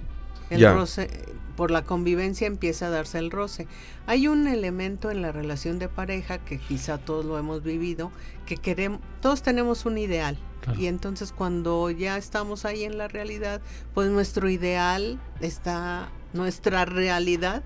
el 0.50 0.60
Ya. 0.60 0.72
roce, 0.74 1.08
por 1.56 1.70
la 1.70 1.82
convivencia 1.82 2.46
empieza 2.46 2.88
a 2.88 2.90
darse 2.90 3.18
el 3.18 3.30
roce. 3.30 3.66
Hay 4.06 4.28
un 4.28 4.46
elemento 4.46 5.10
en 5.10 5.22
la 5.22 5.32
relación 5.32 5.78
de 5.78 5.88
pareja 5.88 6.38
que 6.38 6.58
quizá 6.58 6.98
todos 6.98 7.24
lo 7.24 7.38
hemos 7.38 7.62
vivido, 7.62 8.12
que 8.44 8.56
queremos, 8.58 9.00
todos 9.22 9.42
tenemos 9.42 9.86
un 9.86 9.96
ideal. 9.96 10.36
Claro. 10.60 10.78
Y 10.78 10.86
entonces 10.86 11.32
cuando 11.32 11.90
ya 11.90 12.18
estamos 12.18 12.64
ahí 12.66 12.84
en 12.84 12.98
la 12.98 13.08
realidad, 13.08 13.62
pues 13.94 14.10
nuestro 14.10 14.50
ideal 14.50 15.18
está, 15.40 16.10
nuestra 16.34 16.84
realidad, 16.84 17.62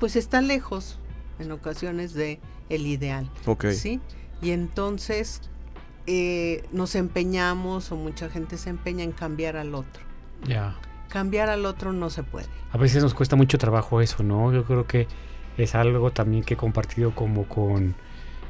pues 0.00 0.16
está 0.16 0.40
lejos 0.40 0.98
en 1.38 1.52
ocasiones 1.52 2.14
de 2.14 2.40
el 2.68 2.86
ideal. 2.86 3.30
Ok. 3.46 3.66
¿sí? 3.68 4.00
Y 4.42 4.50
entonces 4.50 5.42
eh, 6.12 6.64
nos 6.72 6.96
empeñamos 6.96 7.92
o 7.92 7.96
mucha 7.96 8.28
gente 8.28 8.56
se 8.58 8.68
empeña 8.68 9.04
en 9.04 9.12
cambiar 9.12 9.56
al 9.56 9.76
otro. 9.76 10.02
Ya. 10.44 10.74
Cambiar 11.08 11.48
al 11.48 11.66
otro 11.66 11.92
no 11.92 12.10
se 12.10 12.24
puede. 12.24 12.48
A 12.72 12.78
veces 12.78 13.00
nos 13.00 13.14
cuesta 13.14 13.36
mucho 13.36 13.58
trabajo 13.58 14.00
eso, 14.00 14.24
¿no? 14.24 14.52
Yo 14.52 14.64
creo 14.64 14.88
que 14.88 15.06
es 15.56 15.76
algo 15.76 16.10
también 16.10 16.42
que 16.42 16.54
he 16.54 16.56
compartido 16.56 17.14
como 17.14 17.44
con 17.44 17.94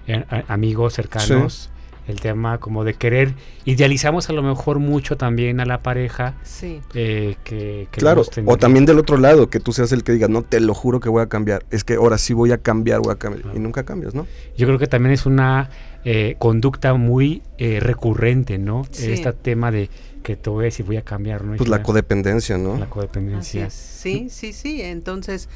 eh, 0.07 0.25
amigos 0.49 0.95
cercanos. 0.95 1.69
El 2.11 2.21
tema 2.21 2.59
como 2.59 2.85
de 2.85 2.95
querer, 2.95 3.35
idealizamos 3.65 4.29
a 4.29 4.33
lo 4.33 4.43
mejor 4.43 4.79
mucho 4.79 5.17
también 5.17 5.61
a 5.61 5.65
la 5.65 5.83
pareja 5.83 6.35
Sí, 6.43 6.81
eh, 6.95 7.37
que, 7.45 7.89
que 7.91 8.01
Claro, 8.01 8.25
o 8.45 8.57
también 8.57 8.87
del 8.87 8.99
otro 8.99 9.17
lado, 9.17 9.49
que 9.49 9.61
tú 9.61 9.73
seas 9.73 9.93
el 9.93 10.05
que 10.05 10.13
diga, 10.13 10.29
no, 10.29 10.43
te 10.43 10.61
lo 10.61 10.75
juro 10.75 11.01
que 11.01 11.09
voy 11.09 11.23
a 11.23 11.27
cambiar. 11.29 11.65
Es 11.71 11.85
que 11.85 11.95
ahora 11.95 12.19
sí 12.19 12.35
voy 12.35 12.53
a 12.53 12.59
cambiar, 12.59 13.01
voy 13.01 13.13
a 13.13 13.17
cambiar. 13.17 13.43
Claro. 13.43 13.57
Y 13.57 13.61
nunca 13.61 13.85
cambias, 13.85 14.15
¿no? 14.15 14.27
Yo 14.57 14.67
creo 14.67 14.79
que 14.79 14.87
también 14.87 15.13
es 15.13 15.27
una 15.27 15.71
eh, 16.05 16.37
conducta 16.39 16.95
muy 16.95 17.43
eh, 17.59 17.79
recurrente, 17.81 18.59
¿no? 18.59 18.85
Sí. 18.91 19.13
Este 19.13 19.33
tema 19.33 19.71
de 19.71 19.91
que 20.23 20.37
te 20.37 20.51
voy 20.51 20.65
a 20.65 20.67
decir 20.67 20.87
voy 20.87 20.97
a 20.97 21.03
cambiar, 21.03 21.45
¿no? 21.45 21.57
Pues 21.57 21.69
la 21.69 21.83
codependencia, 21.83 22.59
¿no? 22.59 22.77
la 22.79 22.89
codependencia. 22.89 23.71
Sí, 23.71 24.29
sí, 24.31 24.53
sí. 24.53 24.83
Entonces, 24.83 25.49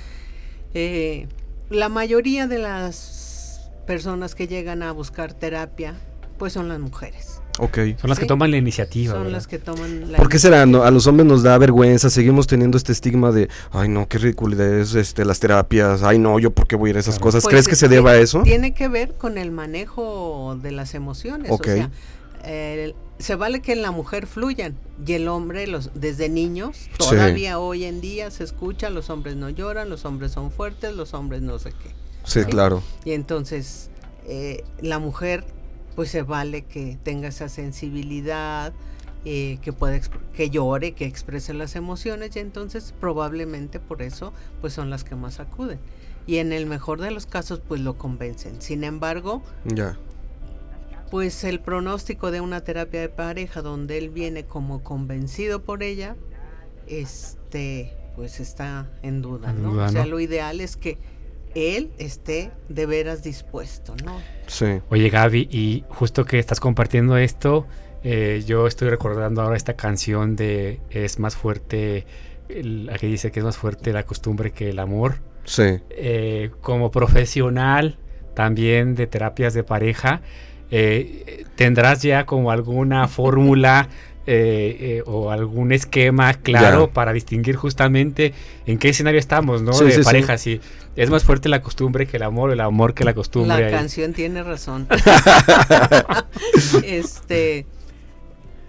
eh, 0.74 1.28
la 1.70 1.88
mayoría 1.88 2.46
de 2.46 2.58
las 2.58 3.70
personas 3.86 4.34
que 4.34 4.46
llegan 4.46 4.82
a 4.82 4.92
buscar 4.92 5.32
terapia, 5.32 5.94
pues 6.38 6.52
son 6.52 6.68
las 6.68 6.78
mujeres. 6.80 7.40
Ok. 7.60 7.78
Son 8.00 8.10
las 8.10 8.18
que 8.18 8.26
toman 8.26 8.50
la 8.50 8.56
iniciativa. 8.56 9.12
son 9.12 9.22
¿verdad? 9.24 9.32
las 9.36 9.46
que 9.46 9.58
toman 9.60 10.10
la 10.12 10.18
¿Por 10.18 10.28
qué 10.28 10.38
será? 10.40 10.66
no? 10.66 10.82
A 10.82 10.90
los 10.90 11.06
hombres 11.06 11.26
nos 11.26 11.42
da 11.44 11.56
vergüenza, 11.58 12.10
seguimos 12.10 12.46
teniendo 12.48 12.76
este 12.76 12.90
estigma 12.92 13.30
de, 13.30 13.48
ay 13.70 13.88
no, 13.88 14.08
qué 14.08 14.18
ridiculez, 14.18 14.94
este, 14.96 15.24
las 15.24 15.38
terapias, 15.38 16.02
ay 16.02 16.18
no, 16.18 16.38
yo 16.40 16.50
por 16.50 16.66
qué 16.66 16.74
voy 16.76 16.88
a 16.88 16.90
ir 16.90 16.96
a 16.96 17.00
esas 17.00 17.14
Claro. 17.16 17.24
cosas. 17.26 17.42
Pues 17.44 17.52
¿Crees 17.52 17.68
que 17.68 17.76
se 17.76 17.88
deba 17.88 18.10
a 18.12 18.16
eso? 18.18 18.42
Tiene 18.42 18.74
que 18.74 18.88
ver 18.88 19.14
con 19.14 19.38
el 19.38 19.52
manejo 19.52 20.58
de 20.60 20.72
las 20.72 20.94
emociones. 20.94 21.50
Ok. 21.52 21.60
O 21.68 21.72
sea, 21.74 21.90
el- 22.44 22.94
se 23.20 23.36
vale 23.36 23.62
que 23.62 23.76
la 23.76 23.92
mujer 23.92 24.26
fluyan 24.26 24.74
y 25.06 25.12
el 25.12 25.28
hombre, 25.28 25.68
los, 25.68 25.92
desde 25.94 26.28
niños, 26.28 26.88
todavía 26.98 27.60
hoy 27.60 27.84
en 27.84 28.00
día 28.00 28.32
se 28.32 28.42
escucha, 28.42 28.90
los 28.90 29.08
hombres 29.08 29.36
no 29.36 29.48
lloran, 29.50 29.88
los 29.88 30.04
hombres 30.04 30.32
son 30.32 30.50
fuertes, 30.50 30.92
los 30.96 31.14
hombres 31.14 31.40
no 31.40 31.60
sé 31.60 31.70
qué. 31.70 31.90
Sí, 32.24 32.40
Sí. 32.40 32.44
claro. 32.46 32.82
Y 33.04 33.12
entonces 33.12 33.90
eh, 34.26 34.64
la 34.80 34.98
mujer, 34.98 35.44
pues 35.96 36.10
se 36.10 36.22
vale 36.22 36.62
que 36.62 36.98
tenga 37.02 37.28
esa 37.28 37.48
sensibilidad, 37.48 38.72
eh, 39.24 39.58
que 39.62 39.72
pueda 39.72 39.98
que 40.34 40.50
llore, 40.50 40.92
que 40.92 41.06
exprese 41.06 41.54
las 41.54 41.76
emociones 41.76 42.36
y 42.36 42.40
entonces 42.40 42.92
probablemente 43.00 43.80
por 43.80 44.02
eso 44.02 44.32
pues 44.60 44.72
son 44.72 44.90
las 44.90 45.04
que 45.04 45.14
más 45.14 45.40
acuden. 45.40 45.78
Y 46.26 46.36
en 46.38 46.52
el 46.52 46.66
mejor 46.66 47.00
de 47.00 47.10
los 47.10 47.26
casos 47.26 47.60
pues 47.66 47.80
lo 47.80 47.94
convencen. 47.96 48.60
Sin 48.60 48.82
embargo, 48.84 49.42
Ya. 49.64 49.96
pues 51.10 51.44
el 51.44 51.60
pronóstico 51.60 52.30
de 52.30 52.40
una 52.40 52.62
terapia 52.62 53.00
de 53.00 53.08
pareja 53.08 53.62
donde 53.62 53.98
él 53.98 54.10
viene 54.10 54.44
como 54.44 54.82
convencido 54.82 55.62
por 55.62 55.82
ella, 55.82 56.16
este, 56.86 57.94
pues 58.16 58.40
está 58.40 58.90
en 59.02 59.22
duda, 59.22 59.50
En 59.50 59.62
¿no? 59.62 59.72
duda, 59.72 59.86
o 59.86 59.88
sea, 59.90 60.04
¿no? 60.04 60.10
lo 60.10 60.20
ideal 60.20 60.60
es 60.60 60.76
que 60.76 60.98
él 61.54 61.90
esté 61.98 62.50
de 62.68 62.86
veras 62.86 63.22
dispuesto, 63.22 63.94
¿no? 64.04 64.20
Sí. 64.46 64.80
Oye 64.90 65.08
Gaby, 65.08 65.48
y 65.50 65.84
justo 65.88 66.24
que 66.24 66.38
estás 66.38 66.60
compartiendo 66.60 67.16
esto, 67.16 67.66
eh, 68.02 68.42
yo 68.46 68.66
estoy 68.66 68.90
recordando 68.90 69.42
ahora 69.42 69.56
esta 69.56 69.74
canción 69.74 70.36
de 70.36 70.80
Es 70.90 71.18
más 71.18 71.36
fuerte, 71.36 72.06
la 72.48 72.98
que 72.98 73.06
dice 73.06 73.30
que 73.30 73.40
es 73.40 73.44
más 73.44 73.56
fuerte 73.56 73.92
la 73.92 74.04
costumbre 74.04 74.52
que 74.52 74.70
el 74.70 74.78
amor. 74.78 75.16
Sí. 75.44 75.80
Eh, 75.90 76.50
como 76.60 76.90
profesional 76.90 77.98
también 78.34 78.94
de 78.94 79.06
terapias 79.06 79.54
de 79.54 79.62
pareja, 79.62 80.20
eh, 80.70 81.44
¿tendrás 81.56 82.02
ya 82.02 82.26
como 82.26 82.50
alguna 82.50 83.08
fórmula 83.08 83.88
eh, 84.26 84.76
eh, 84.80 85.02
o 85.06 85.30
algún 85.30 85.72
esquema 85.72 86.32
claro 86.34 86.86
Ya. 86.86 86.92
para 86.92 87.12
distinguir 87.12 87.56
justamente 87.56 88.32
en 88.66 88.78
qué 88.78 88.88
escenario 88.88 89.20
estamos, 89.20 89.62
¿no? 89.62 89.72
Sí, 89.74 89.84
de 89.84 89.90
sí, 89.92 89.98
sí. 89.98 90.04
pareja, 90.04 90.38
si 90.38 90.60
es 90.96 91.10
más 91.10 91.24
fuerte 91.24 91.48
la 91.48 91.60
costumbre 91.60 92.06
que 92.06 92.16
el 92.16 92.22
amor, 92.22 92.50
el 92.50 92.60
amor 92.60 92.94
que 92.94 93.04
la 93.04 93.12
costumbre. 93.14 93.58
La 93.60 93.66
ahí. 93.66 93.72
canción 93.72 94.12
tiene 94.12 94.42
razón. 94.42 94.86
este, 96.84 97.66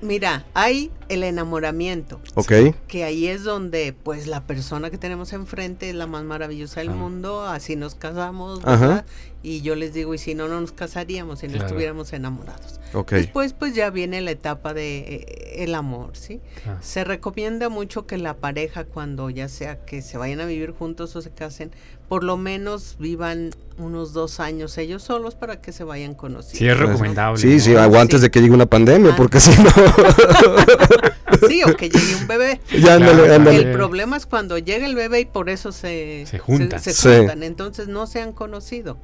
mira, 0.05 0.45
hay 0.53 0.91
el 1.09 1.23
enamoramiento. 1.23 2.19
Ok. 2.35 2.51
Que 2.87 3.03
ahí 3.03 3.27
es 3.27 3.43
donde, 3.43 3.93
pues, 3.93 4.27
la 4.27 4.45
persona 4.47 4.89
que 4.89 4.97
tenemos 4.97 5.33
enfrente 5.33 5.89
es 5.89 5.95
la 5.95 6.07
más 6.07 6.23
maravillosa 6.23 6.79
del 6.79 6.89
Ah. 6.89 6.93
mundo, 6.95 7.43
así 7.43 7.75
nos 7.75 7.95
casamos, 7.95 8.61
Ajá. 8.63 8.77
¿verdad? 8.87 9.05
Y 9.43 9.61
yo 9.61 9.75
les 9.75 9.93
digo, 9.93 10.13
y 10.15 10.17
si 10.17 10.33
no, 10.33 10.47
no 10.47 10.59
nos 10.61 10.71
casaríamos 10.71 11.39
si 11.39 11.47
no 11.47 11.53
Claro. 11.53 11.67
estuviéramos 11.67 12.13
enamorados. 12.13 12.79
Ok. 12.93 13.11
Después, 13.11 13.53
pues, 13.53 13.75
ya 13.75 13.89
viene 13.91 14.21
la 14.21 14.31
etapa 14.31 14.73
de 14.73 14.97
eh, 14.99 15.63
el 15.63 15.75
amor, 15.75 16.17
¿sí? 16.17 16.41
Ah. 16.65 16.77
Se 16.81 17.03
recomienda 17.03 17.69
mucho 17.69 18.07
que 18.07 18.17
la 18.17 18.37
pareja, 18.37 18.85
cuando 18.85 19.29
ya 19.29 19.47
sea 19.47 19.85
que 19.85 20.01
se 20.01 20.17
vayan 20.17 20.39
a 20.39 20.45
vivir 20.45 20.71
juntos 20.71 21.15
o 21.15 21.21
se 21.21 21.29
casen, 21.31 21.71
por 22.07 22.23
lo 22.23 22.37
menos 22.37 22.95
vivan 22.99 23.51
unos 23.77 24.13
dos 24.13 24.39
años 24.39 24.77
ellos 24.77 25.03
solos 25.03 25.35
para 25.35 25.59
que 25.61 25.71
se 25.73 25.83
vayan 25.83 26.13
conociendo. 26.13 26.59
Sí, 26.59 26.67
es 26.67 26.77
recomendable. 26.77 27.37
Sí, 27.41 27.55
¿no? 27.55 27.59
sí, 27.59 27.75
hago 27.75 27.97
antes 27.99 28.19
Sí. 28.21 28.27
de 28.27 28.31
que 28.31 28.39
llegue 28.41 28.53
una 28.53 28.67
pandemia, 28.67 29.11
Ah. 29.13 29.15
porque 29.17 29.39
si 29.41 29.51
no. 29.61 29.69
Sí, 31.47 31.61
o 31.63 31.75
que 31.75 31.89
llegue 31.89 32.15
un 32.15 32.27
bebé. 32.27 32.61
ya 32.71 32.95
ándale, 32.95 33.23
Claro, 33.23 33.35
ándale. 33.35 33.57
El 33.59 33.71
problema 33.73 34.15
es 34.17 34.25
cuando 34.25 34.57
llega 34.57 34.85
el 34.85 34.95
bebé 34.95 35.21
y 35.21 35.25
por 35.25 35.49
eso 35.49 35.71
se, 35.71 36.25
Se 36.27 36.39
juntan. 36.39 36.79
se 36.79 36.93
Sí. 36.93 37.09
juntan, 37.17 37.43
entonces 37.43 37.87
no 37.87 38.07
se 38.07 38.21
han 38.21 38.31
conocido. 38.31 38.97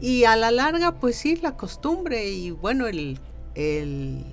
Y 0.00 0.24
a 0.24 0.36
la 0.36 0.50
larga, 0.50 0.92
pues 0.96 1.16
sí, 1.16 1.36
la 1.36 1.56
costumbre 1.56 2.28
y 2.30 2.50
bueno, 2.52 2.86
el, 2.86 3.18
el, 3.54 4.24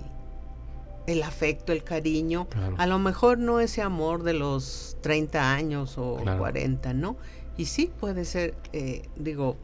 el 1.08 1.24
afecto, 1.24 1.72
el 1.74 1.84
cariño, 1.84 2.48
Claro. 2.50 2.76
a 2.78 2.86
lo 2.88 3.00
mejor 3.00 3.38
no 3.40 3.60
ese 3.60 3.82
amor 3.82 4.24
de 4.24 4.34
los 4.34 4.96
30 5.02 5.54
años 5.54 5.98
o 5.98 6.18
Claro. 6.22 6.40
40, 6.40 6.94
¿no? 6.94 7.18
Y 7.58 7.66
sí 7.66 7.92
puede 8.00 8.26
ser, 8.26 8.56
eh, 8.74 9.04
digo, 9.16 9.56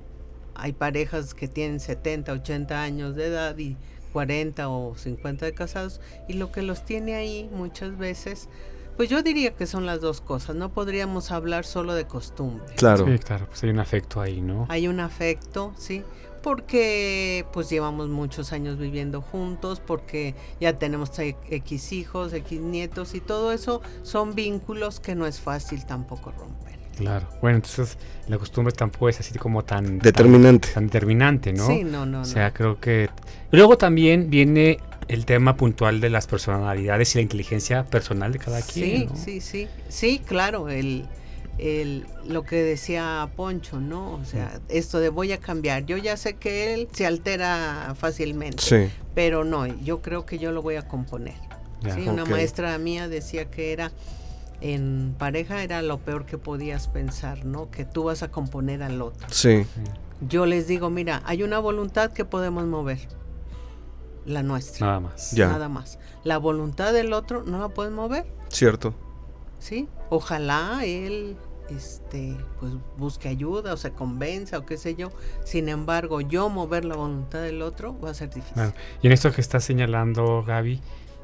hay 0.56 0.74
parejas 0.74 1.34
que 1.34 1.48
tienen 1.48 1.80
70, 1.80 2.32
80 2.34 2.82
años 2.82 3.16
de 3.16 3.28
edad 3.28 3.58
y 3.58 3.78
40 4.14 4.70
o 4.70 4.96
50 4.96 5.46
de 5.46 5.54
casados 5.54 6.02
y 6.28 6.34
lo 6.34 6.52
que 6.52 6.62
los 6.62 6.86
tiene 6.86 7.16
ahí 7.16 7.50
muchas 7.54 7.98
veces, 7.98 8.50
pues 8.98 9.10
yo 9.10 9.24
diría 9.24 9.56
que 9.56 9.66
son 9.66 9.86
las 9.86 10.02
dos 10.02 10.22
cosas, 10.22 10.56
no 10.56 10.70
podríamos 10.70 11.32
hablar 11.32 11.66
solo 11.66 11.94
de 11.94 12.06
costumbre. 12.06 12.74
Claro. 12.76 13.06
Sí, 13.06 13.18
claro, 13.20 13.48
pues 13.48 13.64
hay 13.64 13.70
un 13.70 13.80
afecto 13.80 14.22
ahí, 14.22 14.42
¿no? 14.42 14.66
Hay 14.70 14.88
un 14.88 15.00
afecto, 15.00 15.74
sí, 15.78 16.04
porque 16.44 17.46
pues 17.54 17.70
llevamos 17.70 18.10
muchos 18.10 18.52
años 18.52 18.78
viviendo 18.78 19.22
juntos, 19.22 19.80
porque 19.80 20.36
ya 20.60 20.78
tenemos 20.78 21.18
e- 21.20 21.38
X 21.50 21.94
hijos, 21.94 22.34
X 22.34 22.60
nietos 22.60 23.16
y 23.16 23.22
todo 23.22 23.52
eso 23.52 23.82
son 24.04 24.36
vínculos 24.36 25.00
que 25.00 25.16
no 25.16 25.26
es 25.26 25.40
fácil 25.40 25.86
tampoco 25.86 26.32
romper. 26.32 26.81
Claro. 26.98 27.28
Bueno, 27.42 27.58
entonces 27.58 27.98
la 28.28 28.38
costumbre 28.38 28.74
tampoco 28.74 29.10
es 29.10 29.20
así 29.20 29.38
como 29.38 29.64
tan... 29.64 30.00
Determinante. 30.00 30.68
Tan, 30.68 30.74
tan 30.76 30.88
determinante, 30.88 31.54
¿no? 31.54 31.68
Sí, 31.68 31.84
no, 31.84 32.06
no. 32.06 32.22
O 32.22 32.26
sea, 32.26 32.52
creo 32.54 32.80
que... 32.80 33.10
Luego 33.52 33.78
también 33.78 34.30
viene 34.30 34.80
el 35.08 35.26
tema 35.26 35.56
puntual 35.58 36.00
de 36.00 36.10
las 36.10 36.28
personalidades 36.28 37.16
y 37.16 37.18
la 37.18 37.22
inteligencia 37.24 37.84
personal 37.86 38.32
de 38.32 38.40
cada 38.40 38.62
sí, 38.62 38.72
quien, 38.82 39.06
¿no? 39.08 39.16
sí, 39.16 39.42
sí, 39.42 39.68
sí, 39.90 40.22
claro, 40.26 40.70
el, 40.70 41.06
el, 41.58 42.06
lo 42.26 42.44
que 42.44 42.58
decía 42.58 43.30
Poncho, 43.36 43.80
¿no? 43.82 44.14
O 44.14 44.24
sea, 44.26 44.60
esto 44.70 45.00
de 45.00 45.10
voy 45.10 45.34
a 45.34 45.38
cambiar, 45.40 45.86
yo 45.86 45.98
ya 45.98 46.16
sé 46.16 46.36
que 46.36 46.74
él 46.74 46.88
se 46.94 47.06
altera 47.06 47.94
fácilmente, 47.98 48.62
Sí. 48.62 48.90
pero 49.14 49.44
no, 49.44 49.66
yo 49.66 50.02
creo 50.02 50.26
que 50.26 50.40
yo 50.40 50.52
lo 50.52 50.62
voy 50.62 50.76
a 50.76 50.88
componer. 50.88 51.36
Ya. 51.82 51.96
Sí, 51.96 52.08
una 52.08 52.26
maestra 52.26 52.78
mía 52.78 53.08
decía 53.10 53.46
que 53.46 53.74
era 53.74 53.92
en 54.62 55.16
pareja 55.18 55.64
era 55.64 55.82
lo 55.82 55.98
peor 56.00 56.26
que 56.26 56.38
podías 56.38 56.88
pensar, 56.88 57.46
¿no? 57.46 57.70
Que 57.72 57.84
tú 57.86 58.06
vas 58.06 58.24
a 58.24 58.32
componer 58.32 58.84
al 58.84 59.02
otro. 59.02 59.28
Sí. 59.32 59.66
Yo 60.22 60.46
les 60.46 60.68
digo, 60.68 60.90
mira, 60.90 61.22
hay 61.26 61.44
una 61.44 61.60
voluntad 61.60 62.12
que 62.12 62.26
podemos 62.26 62.66
mover, 62.66 63.00
la 64.26 64.44
nuestra, 64.44 64.86
Nada 64.88 65.00
más. 65.00 65.32
Ya. 65.32 65.48
nada 65.48 65.68
más. 65.68 65.98
La 66.24 66.38
voluntad 66.38 66.94
del 66.94 67.12
otro 67.14 67.44
no 67.44 67.60
la 67.60 67.70
puedes 67.70 67.92
mover, 67.92 68.26
Cierto. 68.50 68.94
¿sí? 69.60 69.88
Ojalá 70.10 70.82
él 70.86 71.38
este 71.70 72.36
pues 72.60 72.74
busque 72.98 73.30
ayuda 73.30 73.74
o 73.74 73.78
se 73.78 73.92
convenza 73.94 74.58
o 74.58 74.66
qué 74.66 74.78
sé 74.78 74.96
yo. 74.96 75.10
Sin 75.46 75.70
embargo, 75.70 76.22
yo 76.22 76.50
mover 76.50 76.86
la 76.86 76.96
voluntad 76.96 77.42
del 77.42 77.62
otro 77.62 77.98
va 78.00 78.12
a 78.12 78.14
ser 78.14 78.30
difícil. 78.30 78.74
Y 79.02 79.08
en 79.08 79.14
esto 79.14 79.32
que 79.32 79.42
estás 79.42 79.64
señalando, 79.64 80.44
Gaby, 80.46 80.82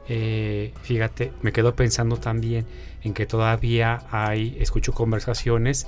eh, 0.09 0.73
fíjate, 0.83 1.31
me 1.41 1.51
quedo 1.51 1.75
pensando 1.75 2.17
también 2.17 2.65
en 3.03 3.13
que 3.13 3.25
todavía 3.25 4.03
hay, 4.11 4.57
escucho 4.59 4.93
conversaciones 4.93 5.87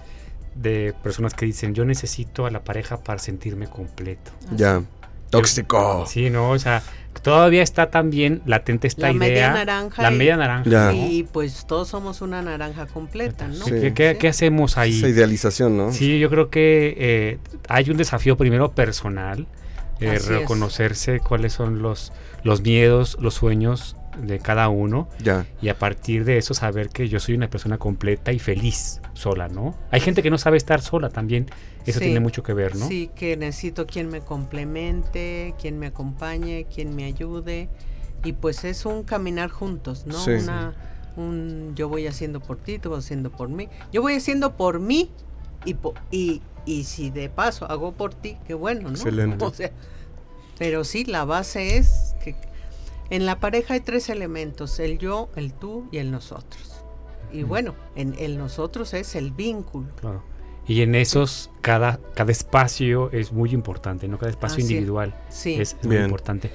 de 0.55 0.93
personas 1.03 1.33
que 1.33 1.45
dicen, 1.45 1.73
yo 1.73 1.85
necesito 1.85 2.45
a 2.45 2.51
la 2.51 2.63
pareja 2.63 2.97
para 3.03 3.19
sentirme 3.19 3.67
completo. 3.67 4.31
Ya. 4.55 4.83
Tóxico. 5.29 6.05
Sí, 6.07 6.29
¿no? 6.31 6.49
O 6.49 6.59
sea, 6.59 6.81
todavía 7.21 7.61
está 7.61 7.91
también 7.91 8.41
latente 8.47 8.87
esta 8.87 9.07
La 9.07 9.13
idea. 9.13 9.19
media 9.19 9.51
naranja 9.53 10.01
La 10.01 10.11
y- 10.11 10.17
media 10.17 10.37
naranja. 10.37 10.93
Y 10.93 11.23
pues 11.31 11.65
todos 11.67 11.87
somos 11.87 12.21
una 12.21 12.41
naranja 12.41 12.87
completa, 12.87 13.47
¿no? 13.47 13.63
Sí. 13.65 13.71
¿Qué, 13.71 13.93
qué- 13.93 14.17
qué 14.19 14.27
hacemos 14.27 14.77
ahí? 14.77 14.97
Esa 14.97 15.07
idealización, 15.07 15.77
¿no? 15.77 15.91
Sí, 15.93 16.17
yo 16.19 16.29
creo 16.31 16.49
que 16.49 16.95
eh, 16.97 17.37
hay 17.67 17.89
un 17.91 17.97
desafío 17.97 18.37
primero 18.37 18.71
personal, 18.71 19.45
eh, 19.99 20.13
es. 20.15 20.25
reconocerse 20.27 21.19
cuáles 21.19 21.53
son 21.53 21.81
los, 21.83 22.11
los 22.43 22.61
miedos, 22.63 23.15
los 23.21 23.35
sueños 23.35 23.95
de 24.19 24.39
cada 24.39 24.69
uno 24.69 25.07
Ya. 25.23 25.45
y 25.61 25.69
a 25.69 25.77
partir 25.79 26.25
de 26.25 26.37
eso 26.37 26.53
saber 26.53 26.89
que 26.89 27.07
yo 27.09 27.19
soy 27.19 27.35
una 27.35 27.49
persona 27.49 27.77
completa 27.77 28.31
y 28.31 28.39
feliz 28.39 29.01
sola, 29.13 29.47
¿no? 29.47 29.75
Hay 29.91 29.99
gente 30.01 30.21
que 30.23 30.29
no 30.29 30.37
sabe 30.37 30.57
estar 30.57 30.81
sola 30.81 31.09
también, 31.09 31.47
eso 31.85 31.99
Sí. 31.99 32.05
tiene 32.05 32.19
mucho 32.19 32.43
que 32.43 32.53
ver, 32.53 32.75
¿no? 32.75 32.87
Sí, 32.87 33.09
que 33.15 33.35
necesito 33.37 33.85
quien 33.87 34.09
me 34.09 34.21
complemente, 34.21 35.55
quien 35.59 35.79
me 35.79 35.87
acompañe, 35.87 36.65
quien 36.73 36.95
me 36.95 37.05
ayude. 37.05 37.69
Y 38.23 38.33
pues 38.33 38.63
es 38.65 38.85
un 38.85 39.03
caminar 39.03 39.49
juntos, 39.49 40.05
¿no? 40.05 40.17
Sí. 40.19 40.31
Una, 40.31 40.73
un 41.15 41.73
yo 41.75 41.87
voy 41.89 42.07
haciendo 42.07 42.39
por 42.39 42.57
ti, 42.57 42.79
tú 42.79 42.89
vas 42.91 43.05
haciendo 43.05 43.31
por 43.31 43.49
mí. 43.49 43.69
Yo 43.91 44.01
voy 44.01 44.13
haciendo 44.15 44.55
por 44.57 44.79
mí 44.79 45.09
y, 45.65 45.73
po- 45.75 45.93
y, 46.11 46.41
y 46.65 46.83
si 46.83 47.09
de 47.09 47.29
paso 47.29 47.69
hago 47.71 47.93
por 47.93 48.13
ti, 48.13 48.37
qué 48.47 48.53
bueno, 48.53 48.83
¿no? 48.83 48.89
Excelente. 48.95 49.43
O 49.45 49.53
sea, 49.53 49.71
pero 50.57 50.83
sí, 50.83 51.05
la 51.05 51.23
base 51.23 51.77
es 51.77 52.08
en 53.09 53.25
la 53.25 53.39
pareja 53.39 53.73
hay 53.73 53.79
tres 53.81 54.09
elementos, 54.09 54.79
el 54.79 54.97
yo, 54.97 55.29
el 55.35 55.53
tú 55.53 55.87
y 55.91 55.97
el 55.97 56.11
nosotros. 56.11 56.83
Y 57.31 57.43
bueno, 57.43 57.75
en 57.95 58.15
el 58.17 58.37
nosotros 58.37 58.93
es 58.93 59.15
el 59.15 59.31
vínculo. 59.31 59.87
Claro. 59.99 60.23
Y 60.67 60.81
en 60.81 60.93
esos, 60.95 61.49
cada, 61.61 61.99
cada 62.13 62.31
espacio 62.31 63.11
es 63.11 63.31
muy 63.31 63.51
importante, 63.51 64.07
¿no? 64.07 64.17
Cada 64.17 64.29
espacio 64.29 64.55
Así 64.57 64.63
es. 64.63 64.69
individual 64.71 65.15
Sí. 65.29 65.55
es, 65.55 65.75
es 65.79 65.85
muy 65.85 65.97
importante. 65.97 66.51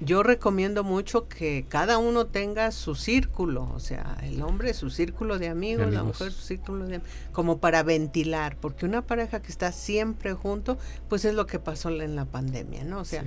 Yo 0.00 0.22
recomiendo 0.24 0.82
mucho 0.82 1.28
que 1.28 1.64
cada 1.68 1.98
uno 1.98 2.26
tenga 2.26 2.72
su 2.72 2.94
círculo, 2.96 3.70
o 3.74 3.78
sea, 3.78 4.18
el 4.24 4.42
hombre 4.42 4.74
su 4.74 4.90
círculo 4.90 5.38
de 5.38 5.48
amigos, 5.48 5.92
la 5.92 6.00
amigos. 6.00 6.18
mujer 6.20 6.32
su 6.32 6.42
círculo 6.42 6.86
de 6.86 7.00
como 7.32 7.58
para 7.58 7.82
ventilar, 7.84 8.56
porque 8.60 8.86
una 8.86 9.02
pareja 9.06 9.40
que 9.40 9.52
está 9.52 9.70
siempre 9.72 10.34
junto, 10.34 10.78
pues 11.08 11.24
es 11.24 11.34
lo 11.34 11.46
que 11.46 11.58
pasó 11.60 11.90
en 11.90 12.16
la 12.16 12.24
pandemia, 12.24 12.82
¿no? 12.84 12.98
O 12.98 13.04
sea, 13.04 13.24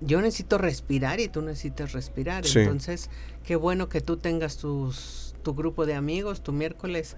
yo 0.00 0.20
necesito 0.22 0.56
respirar 0.58 1.20
y 1.20 1.28
tú 1.28 1.42
necesitas 1.42 1.92
respirar, 1.92 2.46
Sí. 2.46 2.60
entonces 2.60 3.10
qué 3.44 3.54
bueno 3.56 3.88
que 3.88 4.00
tú 4.00 4.16
tengas 4.16 4.56
tus 4.56 5.34
tu 5.42 5.54
grupo 5.54 5.86
de 5.86 5.94
amigos, 5.94 6.42
tu 6.42 6.52
miércoles, 6.52 7.16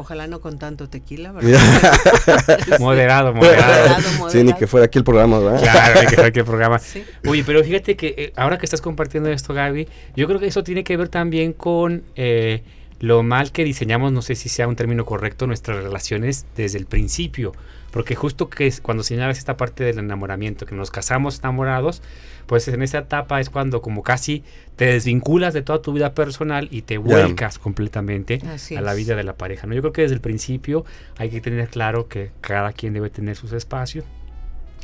ojalá 0.00 0.26
no 0.26 0.40
con 0.40 0.58
tanto 0.58 0.88
tequila, 0.88 1.32
¿verdad? 1.32 1.60
Moderado, 2.80 3.34
moderado. 3.34 3.34
Moderado, 3.34 4.00
Sí, 4.00 4.38
ni 4.38 4.44
moderado. 4.44 4.58
que 4.58 4.66
fuera 4.66 4.86
aquí 4.86 4.98
el 4.98 5.04
programa, 5.04 5.38
¿verdad? 5.38 5.60
Claro, 5.62 6.00
hay 6.00 6.06
que 6.06 6.16
saber 6.16 6.32
qué 6.32 6.44
programa. 6.44 6.78
Sí. 6.78 7.04
Oye, 7.28 7.42
pero 7.44 7.62
fíjate 7.62 7.96
que 7.96 8.14
eh, 8.16 8.32
ahora 8.36 8.58
que 8.58 8.66
estás 8.66 8.80
compartiendo 8.80 9.30
esto, 9.30 9.54
Gaby, 9.54 9.88
yo 10.16 10.26
creo 10.26 10.40
que 10.40 10.46
eso 10.46 10.62
tiene 10.64 10.84
que 10.84 10.96
ver 10.96 11.08
también 11.08 11.52
con 11.52 12.02
eh, 12.16 12.62
lo 13.00 13.22
mal 13.22 13.50
que 13.50 13.64
diseñamos, 13.64 14.12
no 14.12 14.22
sé 14.22 14.34
si 14.34 14.48
sea 14.48 14.68
un 14.68 14.76
término 14.76 15.04
correcto, 15.06 15.46
nuestras 15.46 15.82
relaciones 15.82 16.46
desde 16.56 16.78
el 16.78 16.86
principio. 16.86 17.52
Porque 17.90 18.14
justo 18.14 18.48
que 18.50 18.66
es 18.66 18.80
cuando 18.80 19.02
señalas 19.02 19.38
esta 19.38 19.56
parte 19.56 19.82
del 19.82 19.98
enamoramiento, 19.98 20.64
que 20.64 20.76
nos 20.76 20.90
casamos 20.90 21.40
enamorados, 21.40 22.02
pues 22.46 22.68
en 22.68 22.82
esa 22.82 22.98
etapa 22.98 23.40
es 23.40 23.50
cuando 23.50 23.80
como 23.82 24.02
casi 24.02 24.44
te 24.76 24.84
desvinculas 24.84 25.54
de 25.54 25.62
toda 25.62 25.82
tu 25.82 25.92
vida 25.92 26.14
personal 26.14 26.68
y 26.70 26.82
te 26.82 26.98
vuelcas 26.98 27.58
completamente 27.58 28.40
Así 28.46 28.76
a 28.76 28.80
la 28.80 28.92
es. 28.92 28.98
vida 28.98 29.16
de 29.16 29.24
la 29.24 29.34
pareja. 29.34 29.66
¿no? 29.66 29.74
Yo 29.74 29.80
creo 29.80 29.92
que 29.92 30.02
desde 30.02 30.14
el 30.14 30.20
principio 30.20 30.84
hay 31.16 31.30
que 31.30 31.40
tener 31.40 31.68
claro 31.68 32.06
que 32.06 32.30
cada 32.40 32.72
quien 32.72 32.92
debe 32.92 33.10
tener 33.10 33.34
sus 33.34 33.52
espacios 33.52 34.04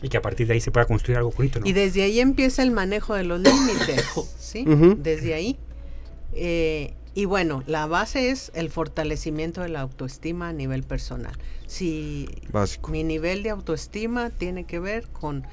y 0.03 0.09
que 0.09 0.17
a 0.17 0.23
partir 0.23 0.47
de 0.47 0.55
ahí 0.55 0.61
se 0.61 0.71
pueda 0.71 0.87
construir 0.87 1.19
algo 1.19 1.31
bonito. 1.31 1.61
¿no? 1.61 1.67
Y 1.67 1.73
desde 1.73 2.03
ahí 2.03 2.19
empieza 2.21 2.63
el 2.63 2.71
manejo 2.71 3.15
de 3.15 3.25
los 3.25 3.41
límites, 3.41 4.05
¿sí? 4.39 4.65
Desde 4.99 5.35
ahí. 5.35 5.59
Eh, 6.33 6.95
y 7.17 7.25
bueno, 7.25 7.63
la 7.67 7.87
base 7.87 8.29
es 8.29 8.53
el 8.55 8.69
fortalecimiento 8.69 9.63
de 9.63 9.71
la 9.71 9.81
autoestima 9.81 10.51
a 10.51 10.53
nivel 10.53 10.83
personal. 10.83 11.33
Si 11.67 12.29
Básico. 12.53 12.91
mi 12.91 13.05
nivel 13.05 13.43
de 13.43 13.49
autoestima 13.49 14.29
tiene 14.29 14.65
que 14.65 14.81
ver 14.81 15.09
con 15.09 15.47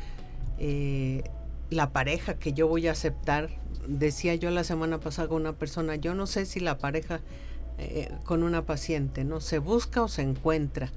eh, 0.59 1.23
la 1.69 1.93
pareja 1.93 2.33
que 2.33 2.51
yo 2.51 2.67
voy 2.67 2.89
a 2.89 2.91
aceptar, 2.91 3.49
decía 3.87 4.35
yo 4.35 4.51
la 4.51 4.65
semana 4.65 4.99
pasada 4.99 5.29
con 5.29 5.39
una 5.39 5.53
persona, 5.53 5.95
yo 5.95 6.13
no 6.13 6.27
sé 6.27 6.45
si 6.45 6.59
la 6.59 6.79
pareja 6.79 7.21
eh, 7.77 8.11
con 8.25 8.43
una 8.43 8.65
paciente, 8.65 9.23
¿no? 9.23 9.39
Se 9.39 9.59
busca 9.59 10.03
o 10.03 10.09
se 10.09 10.21
encuentra. 10.21 10.91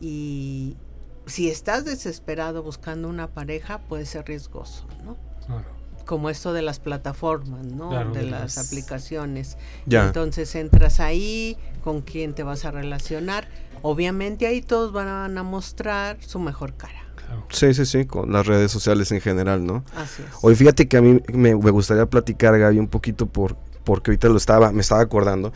Y 0.00 0.78
si 1.26 1.50
estás 1.50 1.84
desesperado 1.84 2.62
buscando 2.62 3.10
una 3.10 3.28
pareja, 3.28 3.80
puede 3.80 4.06
ser 4.06 4.26
riesgoso, 4.26 4.86
¿no? 5.04 5.18
Claro. 5.44 5.77
Como 6.08 6.30
esto 6.30 6.54
de 6.54 6.62
las 6.62 6.80
plataformas, 6.80 7.66
¿no? 7.66 7.90
Claro, 7.90 8.12
de 8.12 8.22
las- 8.22 8.56
aplicaciones. 8.56 9.58
Ya. 9.84 10.06
Entonces 10.06 10.54
entras 10.54 11.00
ahí, 11.00 11.58
con 11.84 12.00
quién 12.00 12.32
te 12.34 12.42
vas 12.42 12.64
a 12.64 12.70
relacionar. 12.70 13.46
Obviamente 13.82 14.46
ahí 14.46 14.62
todos 14.62 14.90
van 14.92 15.36
a 15.36 15.42
mostrar 15.42 16.16
su 16.20 16.38
mejor 16.38 16.72
cara. 16.74 17.04
Claro. 17.14 17.44
Sí, 17.50 17.74
sí, 17.74 17.84
sí, 17.84 18.06
con 18.06 18.32
las 18.32 18.46
redes 18.46 18.72
sociales 18.72 19.12
en 19.12 19.20
general, 19.20 19.66
¿no? 19.66 19.84
Así 19.94 20.22
es. 20.22 20.28
Hoy 20.40 20.54
fíjate 20.54 20.88
que 20.88 20.96
a 20.96 21.02
mí 21.02 21.20
me, 21.30 21.54
me 21.54 21.70
gustaría 21.70 22.06
platicar, 22.06 22.58
Gaby, 22.58 22.78
un 22.78 22.88
poquito 22.88 23.26
por, 23.26 23.54
porque 23.84 24.10
ahorita 24.10 24.28
lo 24.30 24.38
estaba, 24.38 24.72
me 24.72 24.80
estaba 24.80 25.02
acordando. 25.02 25.52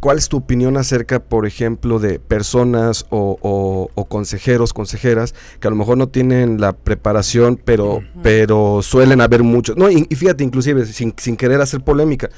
¿Cuál 0.00 0.16
es 0.18 0.28
tu 0.30 0.38
opinión 0.38 0.78
acerca, 0.78 1.20
por 1.20 1.46
ejemplo, 1.46 1.98
de 1.98 2.18
personas 2.18 3.04
o, 3.10 3.38
o- 3.42 3.90
o 3.94 4.04
consejeros, 4.06 4.72
consejeras, 4.72 5.34
que 5.60 5.68
a 5.68 5.70
lo 5.70 5.76
mejor 5.76 5.98
no 5.98 6.08
tienen 6.08 6.58
la 6.60 6.72
preparación, 6.72 7.60
pero, 7.62 8.00
pero 8.22 8.80
suelen 8.82 9.20
haber 9.20 9.42
muchos? 9.42 9.76
No, 9.76 9.90
y, 9.90 10.06
y 10.08 10.14
fíjate, 10.16 10.42
inclusive, 10.42 10.86
sin, 10.86 11.14
sin 11.18 11.36
querer 11.36 11.60
hacer 11.60 11.82
polémica, 11.82 12.30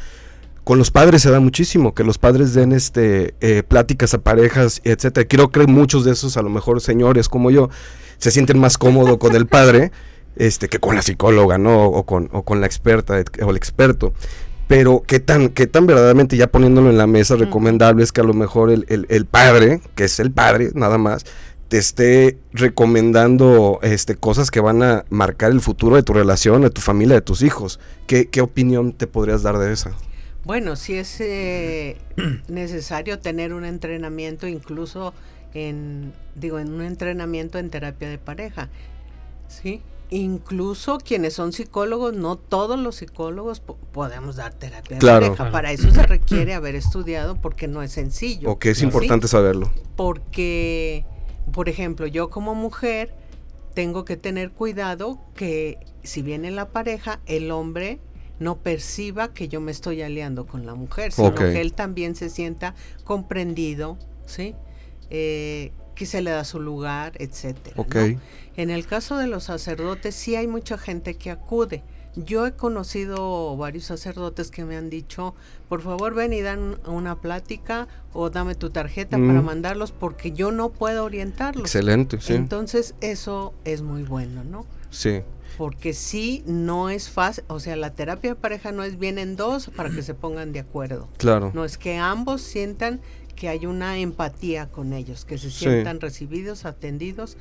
con 0.65 0.79
los 0.79 0.91
padres 0.91 1.23
se 1.23 1.31
da 1.31 1.39
muchísimo, 1.41 1.95
que 1.95 2.05
los 2.05 2.19
padres 2.19 2.53
den 2.55 2.73
este 2.73 3.35
eh, 3.41 3.63
pláticas 3.63 4.13
a 4.15 4.19
parejas, 4.19 4.81
etcétera. 4.85 5.27
Creo 5.29 5.51
que 5.51 5.67
muchos 5.67 6.05
de 6.05 6.13
esos, 6.13 6.37
a 6.37 6.43
lo 6.43 6.51
mejor 6.51 6.81
señores 6.81 7.29
como 7.29 7.51
yo, 7.51 7.69
se 8.19 8.31
sienten 8.31 8.59
más 8.59 8.77
cómodos 8.79 9.19
con 9.19 9.35
el 9.37 9.47
padre 9.47 9.91
este, 10.37 10.69
que 10.69 10.79
con 10.79 10.95
la 10.97 11.03
psicóloga, 11.03 11.59
¿no? 11.59 11.85
O 11.87 12.05
con, 12.07 12.29
o 12.33 12.43
con 12.43 12.61
la 12.61 12.67
experta 12.67 13.23
o 13.45 13.51
el 13.51 13.57
experto. 13.57 14.15
Pero 14.73 15.03
qué 15.07 15.21
tan, 15.21 15.51
qué 15.51 15.67
tan 15.67 15.87
verdaderamente, 15.87 16.35
ya 16.39 16.47
poniéndolo 16.47 16.89
en 16.89 16.97
la 16.97 17.07
mesa, 17.07 17.37
recomendable 17.37 18.03
es 18.03 18.11
que 18.11 18.23
a 18.23 18.25
lo 18.25 18.33
mejor 18.33 18.71
el, 18.71 18.87
el- 18.89 19.05
el 19.11 19.27
padre, 19.27 19.83
que 19.95 20.05
es 20.05 20.19
el 20.19 20.31
padre, 20.31 20.71
nada 20.75 20.97
más, 20.97 21.27
te 21.69 21.77
esté 21.77 22.39
recomendando 22.55 23.81
este, 23.83 24.17
cosas 24.17 24.51
que 24.51 24.61
van 24.61 24.83
a 24.83 25.05
marcar 25.11 25.51
el 25.51 25.61
futuro 25.61 25.97
de 25.97 26.03
tu 26.03 26.15
relación, 26.15 26.63
de 26.63 26.71
tu 26.71 26.81
familia, 26.81 27.17
de 27.17 27.21
tus 27.21 27.43
hijos. 27.43 27.81
¿Qué, 28.07 28.31
qué 28.31 28.41
opinión 28.41 28.95
te 28.95 29.07
podrías 29.07 29.43
dar 29.43 29.59
de 29.59 29.75
esa? 29.75 29.93
Bueno, 30.45 30.75
sí 30.77 30.95
es 30.95 31.21
eh, 31.21 31.99
necesario 32.49 33.19
tener 33.19 33.53
un 33.53 33.67
entrenamiento, 33.67 34.47
incluso 34.47 35.13
en, 35.53 36.15
digo, 36.35 36.59
en 36.59 36.73
un 36.73 36.81
entrenamiento 36.81 37.59
en 37.59 37.69
terapia 37.69 38.09
de 38.09 38.17
pareja, 38.17 38.71
¿sí? 39.49 39.83
Incluso 40.15 40.99
quienes 40.99 41.33
son 41.33 41.53
psicólogos, 41.53 42.13
no 42.15 42.37
todos 42.37 42.79
los 42.79 42.97
psicólogos 42.97 43.61
po- 43.61 43.79
podemos 43.93 44.37
dar 44.37 44.53
terapia 44.53 44.97
de 44.97 45.01
Claro. 45.01 45.21
pareja. 45.21 45.37
Claro. 45.37 45.53
Para 45.53 45.73
eso 45.73 45.91
se 45.91 46.03
requiere 46.03 46.53
haber 46.53 46.75
estudiado 46.75 47.41
porque 47.41 47.67
no 47.67 47.83
es 47.83 47.93
sencillo. 47.93 48.51
O 48.51 48.59
que 48.59 48.71
es 48.71 48.79
¿sí? 48.79 48.85
importante 48.85 49.27
saberlo. 49.27 49.73
porque, 49.97 51.07
por 51.53 51.69
ejemplo, 51.71 52.07
yo 52.07 52.29
como 52.29 52.55
mujer 52.55 53.15
tengo 53.75 54.05
que 54.05 54.17
tener 54.19 54.51
cuidado 54.53 55.19
que 55.35 55.79
si 56.03 56.21
viene 56.21 56.51
la 56.51 56.69
pareja, 56.69 57.21
el 57.25 57.51
hombre 57.51 57.99
no 58.39 58.59
perciba 58.59 59.33
que 59.33 59.49
yo 59.49 59.61
me 59.63 59.71
estoy 59.73 60.03
aliando 60.03 60.47
con 60.47 60.67
la 60.67 60.75
mujer, 60.75 61.13
sino 61.13 61.29
Ok. 61.29 61.39
que 61.39 61.61
él 61.63 61.73
también 61.73 62.15
se 62.17 62.29
sienta 62.29 62.75
comprendido, 63.05 63.97
¿sí? 64.27 64.55
Eh, 65.11 65.73
que 65.95 66.07
se 66.07 66.23
le 66.23 66.31
da 66.31 66.45
su 66.45 66.61
lugar, 66.61 67.13
etcétera. 67.19 67.75
¿no? 67.77 67.83
Ok. 67.83 67.97
En 68.57 68.71
el 68.71 68.87
caso 68.87 69.17
de 69.17 69.27
los 69.27 69.45
sacerdotes, 69.45 70.15
sí 70.15 70.37
hay 70.37 70.47
mucha 70.47 70.77
gente 70.79 71.15
que 71.15 71.31
acude. 71.31 71.83
Yo 72.15 72.47
he 72.47 72.53
conocido 72.53 73.57
varios 73.57 73.85
sacerdotes 73.85 74.51
que 74.51 74.67
me 74.67 74.77
han 74.77 74.91
dicho, 74.91 75.35
por 75.71 75.81
favor 75.81 76.13
ven 76.15 76.35
y 76.35 76.43
dan 76.43 76.77
una 76.87 77.21
plática 77.23 77.89
o 78.13 78.29
dame 78.29 78.55
tu 78.55 78.69
tarjeta 78.69 79.17
para 79.17 79.41
Mm. 79.41 79.45
mandarlos 79.45 79.93
porque 79.93 80.33
yo 80.33 80.53
no 80.53 80.69
puedo 80.69 81.05
orientarlos. 81.05 81.65
Excelente, 81.65 82.21
sí. 82.21 82.35
Entonces 82.35 82.95
eso 83.01 83.55
es 83.65 83.81
muy 83.81 84.03
bueno, 84.03 84.45
¿no? 84.45 84.67
sí. 84.91 85.23
Porque 85.59 85.93
sí, 85.93 86.43
no 86.47 86.89
es 86.89 87.11
fácil, 87.11 87.45
o 87.47 87.61
sea, 87.61 87.77
la 87.77 87.91
terapia 87.93 88.31
de 88.31 88.37
pareja 88.37 88.73
no 88.73 88.85
es 88.85 88.99
vienen 88.99 89.37
dos 89.37 89.69
para 89.77 89.91
que 89.91 90.03
se 90.03 90.15
pongan 90.15 90.51
de 90.55 90.61
acuerdo. 90.61 91.09
Claro. 91.19 91.51
No 91.55 91.67
es 91.67 91.77
que 91.77 91.99
ambos 91.99 92.41
sientan 92.41 93.03
que 93.43 93.49
hay 93.49 93.67
una 93.67 93.99
empatía 93.99 94.69
con 94.69 94.93
ellos, 94.93 95.25
que 95.25 95.37
se 95.37 95.51
Sí. 95.51 95.65
sientan 95.65 96.01
recibidos, 96.01 96.65
atendidos 96.65 97.37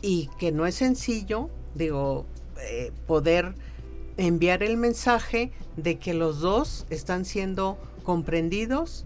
y 0.00 0.30
que 0.38 0.52
no 0.52 0.66
es 0.66 0.76
sencillo, 0.76 1.50
digo, 1.74 2.26
eh, 2.60 2.92
poder 3.08 3.52
enviar 4.18 4.62
el 4.62 4.76
mensaje 4.76 5.50
de 5.76 5.98
que 5.98 6.14
los 6.14 6.38
dos 6.38 6.86
están 6.90 7.24
siendo 7.24 7.76
comprendidos 8.04 9.04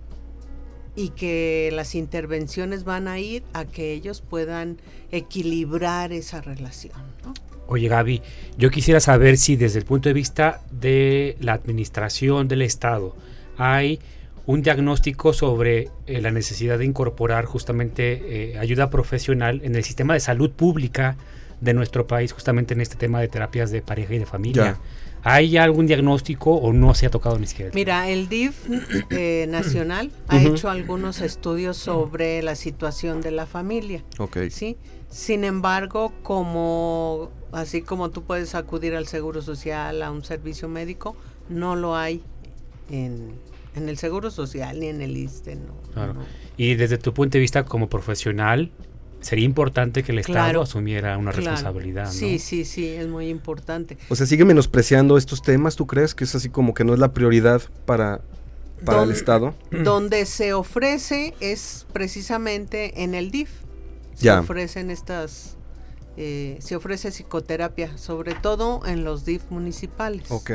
y 0.94 1.08
que 1.08 1.70
las 1.72 1.94
intervenciones 1.94 2.84
van 2.84 3.08
a 3.08 3.18
ir 3.18 3.42
a 3.54 3.64
que 3.64 3.94
ellos 3.94 4.20
puedan 4.20 4.76
equilibrar 5.12 6.12
esa 6.12 6.42
relación. 6.42 6.92
¿no? 7.24 7.32
Oye 7.66 7.88
Gaby, 7.88 8.20
yo 8.58 8.70
quisiera 8.70 9.00
saber 9.00 9.38
si 9.38 9.56
desde 9.56 9.78
el 9.78 9.86
punto 9.86 10.10
de 10.10 10.12
vista 10.12 10.60
de 10.70 11.38
la 11.40 11.54
administración 11.54 12.46
del 12.46 12.60
Estado 12.60 13.16
hay 13.56 14.00
un 14.46 14.62
diagnóstico 14.62 15.32
sobre 15.32 15.90
eh, 16.06 16.20
la 16.20 16.30
necesidad 16.30 16.78
de 16.78 16.84
incorporar 16.84 17.44
justamente 17.44 18.52
eh, 18.52 18.58
ayuda 18.58 18.90
profesional 18.90 19.60
en 19.64 19.74
el 19.74 19.84
sistema 19.84 20.14
de 20.14 20.20
salud 20.20 20.50
pública 20.50 21.16
de 21.60 21.74
nuestro 21.74 22.06
país, 22.06 22.32
justamente 22.32 22.74
en 22.74 22.80
este 22.80 22.96
tema 22.96 23.20
de 23.20 23.28
terapias 23.28 23.70
de 23.70 23.82
pareja 23.82 24.14
y 24.14 24.18
de 24.18 24.26
familia. 24.26 24.64
Ya. 24.64 24.80
¿Hay 25.28 25.56
algún 25.56 25.88
diagnóstico 25.88 26.52
o 26.54 26.72
no 26.72 26.94
se 26.94 27.06
ha 27.06 27.10
tocado 27.10 27.36
ni 27.38 27.48
siquiera? 27.48 27.72
Mira, 27.74 28.08
el 28.08 28.28
DIF 28.28 28.54
eh, 29.10 29.46
nacional 29.48 30.12
ha 30.28 30.40
hecho 30.40 30.70
algunos 30.70 31.20
estudios 31.20 31.76
sobre 31.76 32.42
la 32.42 32.54
situación 32.54 33.20
de 33.22 33.32
la 33.32 33.46
familia. 33.46 34.04
Ok. 34.18 34.36
¿sí? 34.50 34.76
Sin 35.10 35.42
embargo, 35.42 36.12
como 36.22 37.32
así 37.50 37.82
como 37.82 38.10
tú 38.10 38.22
puedes 38.22 38.54
acudir 38.54 38.94
al 38.94 39.08
seguro 39.08 39.42
social, 39.42 40.02
a 40.02 40.12
un 40.12 40.22
servicio 40.22 40.68
médico, 40.68 41.16
no 41.48 41.74
lo 41.74 41.96
hay 41.96 42.22
en, 42.90 43.32
en 43.76 43.88
el 43.88 43.98
seguro 43.98 44.30
social 44.30 44.80
ni 44.80 44.86
en 44.88 45.02
el 45.02 45.16
ISSSTE. 45.16 45.56
No, 45.56 45.74
Claro. 45.92 46.14
no. 46.14 46.24
Y 46.56 46.74
desde 46.74 46.98
tu 46.98 47.12
punto 47.14 47.32
de 47.34 47.40
vista 47.40 47.64
como 47.64 47.88
profesional, 47.88 48.70
sería 49.20 49.44
importante 49.44 50.02
que 50.02 50.12
el 50.12 50.18
Estado 50.18 50.38
Claro, 50.44 50.62
asumiera 50.62 51.16
una 51.18 51.32
Claro. 51.32 51.50
responsabilidad. 51.50 52.04
¿no? 52.06 52.12
Sí, 52.12 52.38
sí, 52.38 52.64
sí, 52.64 52.86
es 52.88 53.06
muy 53.08 53.28
importante. 53.28 53.98
O 54.08 54.16
sea, 54.16 54.26
sigue 54.26 54.44
menospreciando 54.44 55.16
estos 55.16 55.42
temas, 55.42 55.76
¿tú 55.76 55.86
crees? 55.86 56.14
Que 56.14 56.24
es 56.24 56.34
así 56.34 56.48
como 56.48 56.74
que 56.74 56.84
no 56.84 56.94
es 56.94 56.98
la 57.00 57.12
prioridad 57.12 57.62
para, 57.86 58.20
para 58.84 59.02
el 59.02 59.10
Estado. 59.10 59.54
Donde 59.70 60.26
se 60.26 60.52
ofrece 60.52 61.34
es 61.40 61.86
precisamente 61.92 63.02
en 63.02 63.14
el 63.14 63.30
DIF. 63.30 63.50
Se 64.14 64.24
Ya. 64.26 64.40
ofrecen 64.40 64.90
estas, 64.90 65.56
eh, 66.16 66.56
se 66.60 66.76
ofrece 66.76 67.10
psicoterapia, 67.10 67.98
sobre 67.98 68.34
todo 68.34 68.86
en 68.86 69.04
los 69.04 69.24
DIF 69.26 69.42
municipales. 69.50 70.30
Ok. 70.30 70.50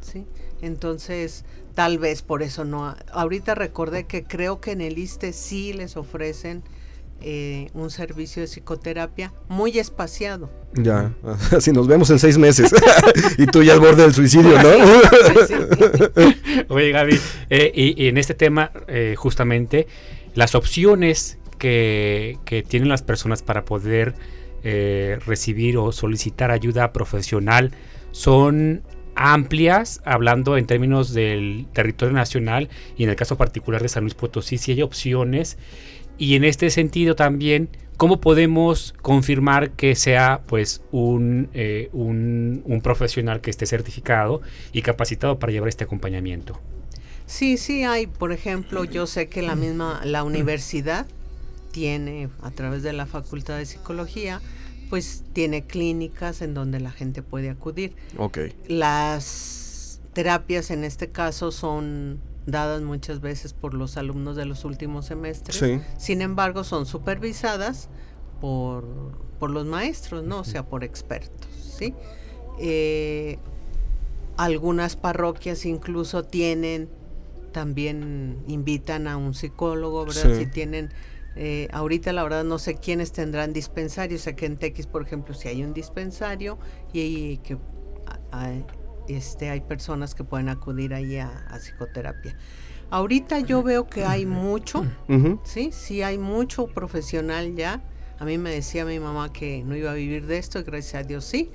¿sí? 0.00 0.26
Entonces, 0.60 1.44
tal 1.74 1.98
vez 1.98 2.22
por 2.22 2.42
eso 2.42 2.64
no. 2.64 2.94
Ahorita 3.12 3.54
recordé 3.54 4.04
que 4.04 4.24
creo 4.24 4.60
que 4.60 4.72
en 4.72 4.80
el 4.80 4.98
ISTE 4.98 5.32
sí 5.32 5.72
les 5.72 5.96
ofrecen 5.96 6.62
eh, 7.20 7.70
un 7.74 7.90
servicio 7.90 8.42
de 8.42 8.48
psicoterapia 8.48 9.32
muy 9.48 9.78
espaciado. 9.78 10.50
Ya. 10.74 11.12
Así 11.56 11.72
nos 11.72 11.86
vemos 11.86 12.10
en 12.10 12.18
seis 12.18 12.38
meses. 12.38 12.74
y 13.38 13.46
tú 13.46 13.62
ya 13.62 13.74
al 13.74 13.80
borde 13.80 14.02
del 14.02 14.14
suicidio, 14.14 14.60
¿no? 14.62 14.70
Sí. 15.46 15.54
Oye 16.68 16.90
Gaby, 16.90 17.20
eh, 17.50 17.72
y, 17.74 18.02
y 18.02 18.08
en 18.08 18.18
este 18.18 18.34
tema 18.34 18.70
eh, 18.86 19.14
justamente 19.16 19.86
las 20.34 20.54
opciones 20.54 21.38
que, 21.58 22.38
que 22.44 22.62
tienen 22.62 22.88
las 22.88 23.02
personas 23.02 23.42
para 23.42 23.64
poder 23.64 24.14
eh, 24.66 25.18
recibir 25.26 25.76
o 25.76 25.92
solicitar 25.92 26.50
ayuda 26.50 26.90
profesional 26.92 27.72
son 28.12 28.82
amplias, 29.16 30.00
hablando 30.04 30.56
en 30.56 30.66
términos 30.66 31.14
del 31.14 31.66
territorio 31.72 32.14
nacional 32.14 32.68
y 32.96 33.04
en 33.04 33.10
el 33.10 33.16
caso 33.16 33.36
particular 33.36 33.82
de 33.82 33.88
San 33.88 34.04
Luis 34.04 34.14
Potosí, 34.14 34.58
si 34.58 34.72
hay 34.72 34.82
opciones. 34.82 35.58
Y 36.18 36.36
en 36.36 36.44
este 36.44 36.70
sentido 36.70 37.16
también, 37.16 37.68
¿cómo 37.96 38.20
podemos 38.20 38.94
confirmar 39.02 39.70
que 39.72 39.94
sea 39.94 40.42
pues 40.46 40.82
un, 40.92 41.48
eh, 41.54 41.88
un, 41.92 42.62
un 42.64 42.80
profesional 42.80 43.40
que 43.40 43.50
esté 43.50 43.66
certificado 43.66 44.40
y 44.72 44.82
capacitado 44.82 45.38
para 45.38 45.52
llevar 45.52 45.68
este 45.68 45.84
acompañamiento? 45.84 46.60
Sí, 47.26 47.56
sí 47.56 47.84
hay, 47.84 48.06
por 48.06 48.32
ejemplo, 48.32 48.84
yo 48.84 49.06
sé 49.06 49.28
que 49.28 49.42
la 49.42 49.56
misma, 49.56 50.02
la 50.04 50.24
universidad 50.24 51.06
tiene, 51.72 52.28
a 52.42 52.50
través 52.50 52.82
de 52.82 52.92
la 52.92 53.06
Facultad 53.06 53.58
de 53.58 53.66
Psicología, 53.66 54.40
pues 54.94 55.24
tiene 55.32 55.66
clínicas 55.66 56.40
en 56.40 56.54
donde 56.54 56.78
la 56.78 56.92
gente 56.92 57.20
puede 57.20 57.50
acudir. 57.50 57.96
ok. 58.16 58.38
Las 58.68 60.00
terapias 60.12 60.70
en 60.70 60.84
este 60.84 61.10
caso 61.10 61.50
son 61.50 62.20
dadas 62.46 62.80
muchas 62.82 63.20
veces 63.20 63.54
por 63.54 63.74
los 63.74 63.96
alumnos 63.96 64.36
de 64.36 64.44
los 64.44 64.64
últimos 64.64 65.06
semestres. 65.06 65.56
Sí. 65.56 65.80
Sin 65.98 66.22
embargo, 66.22 66.62
son 66.62 66.86
supervisadas 66.86 67.88
por, 68.40 68.84
por 69.40 69.50
los 69.50 69.66
maestros, 69.66 70.22
¿no? 70.22 70.38
O 70.38 70.44
sea, 70.44 70.64
por 70.64 70.84
expertos, 70.84 71.50
¿sí? 71.76 71.92
Eh, 72.60 73.38
algunas 74.36 74.94
parroquias 74.94 75.66
incluso 75.66 76.22
tienen, 76.22 76.88
también 77.50 78.44
invitan 78.46 79.08
a 79.08 79.16
un 79.16 79.34
psicólogo, 79.34 80.04
¿verdad? 80.04 80.36
Sí. 80.36 80.44
Si 80.44 80.46
tienen, 80.46 80.90
eh, 81.36 81.68
ahorita 81.72 82.12
la 82.12 82.22
verdad 82.22 82.44
no 82.44 82.58
sé 82.58 82.76
quiénes 82.76 83.12
tendrán 83.12 83.52
dispensarios, 83.52 84.22
sé 84.22 84.34
que 84.36 84.46
en 84.46 84.56
Tequis, 84.56 84.86
por 84.86 85.02
ejemplo, 85.02 85.34
si 85.34 85.48
hay 85.48 85.62
un 85.64 85.74
dispensario 85.74 86.58
y, 86.92 87.38
que 87.38 87.58
a- 88.32 88.52
este, 89.08 89.50
hay 89.50 89.60
personas 89.60 90.14
que 90.14 90.24
pueden 90.24 90.48
acudir 90.48 90.94
ahí 90.94 91.18
a, 91.18 91.28
a 91.50 91.58
psicoterapia. 91.58 92.34
Ahorita 92.90 93.40
yo 93.40 93.62
veo 93.62 93.88
que 93.88 94.04
hay 94.04 94.24
mucho, 94.26 94.84
sí, 95.44 95.70
sí 95.72 96.02
hay 96.02 96.18
mucho 96.18 96.68
profesional 96.68 97.54
ya. 97.56 97.82
A 98.18 98.24
mí 98.24 98.38
me 98.38 98.50
decía 98.50 98.84
mi 98.84 99.00
mamá 99.00 99.32
que 99.32 99.62
no 99.64 99.74
iba 99.76 99.90
a 99.90 99.94
vivir 99.94 100.26
de 100.26 100.38
esto 100.38 100.58
y 100.60 100.62
gracias 100.62 101.04
a 101.04 101.06
Dios 101.06 101.24
sí. 101.24 101.50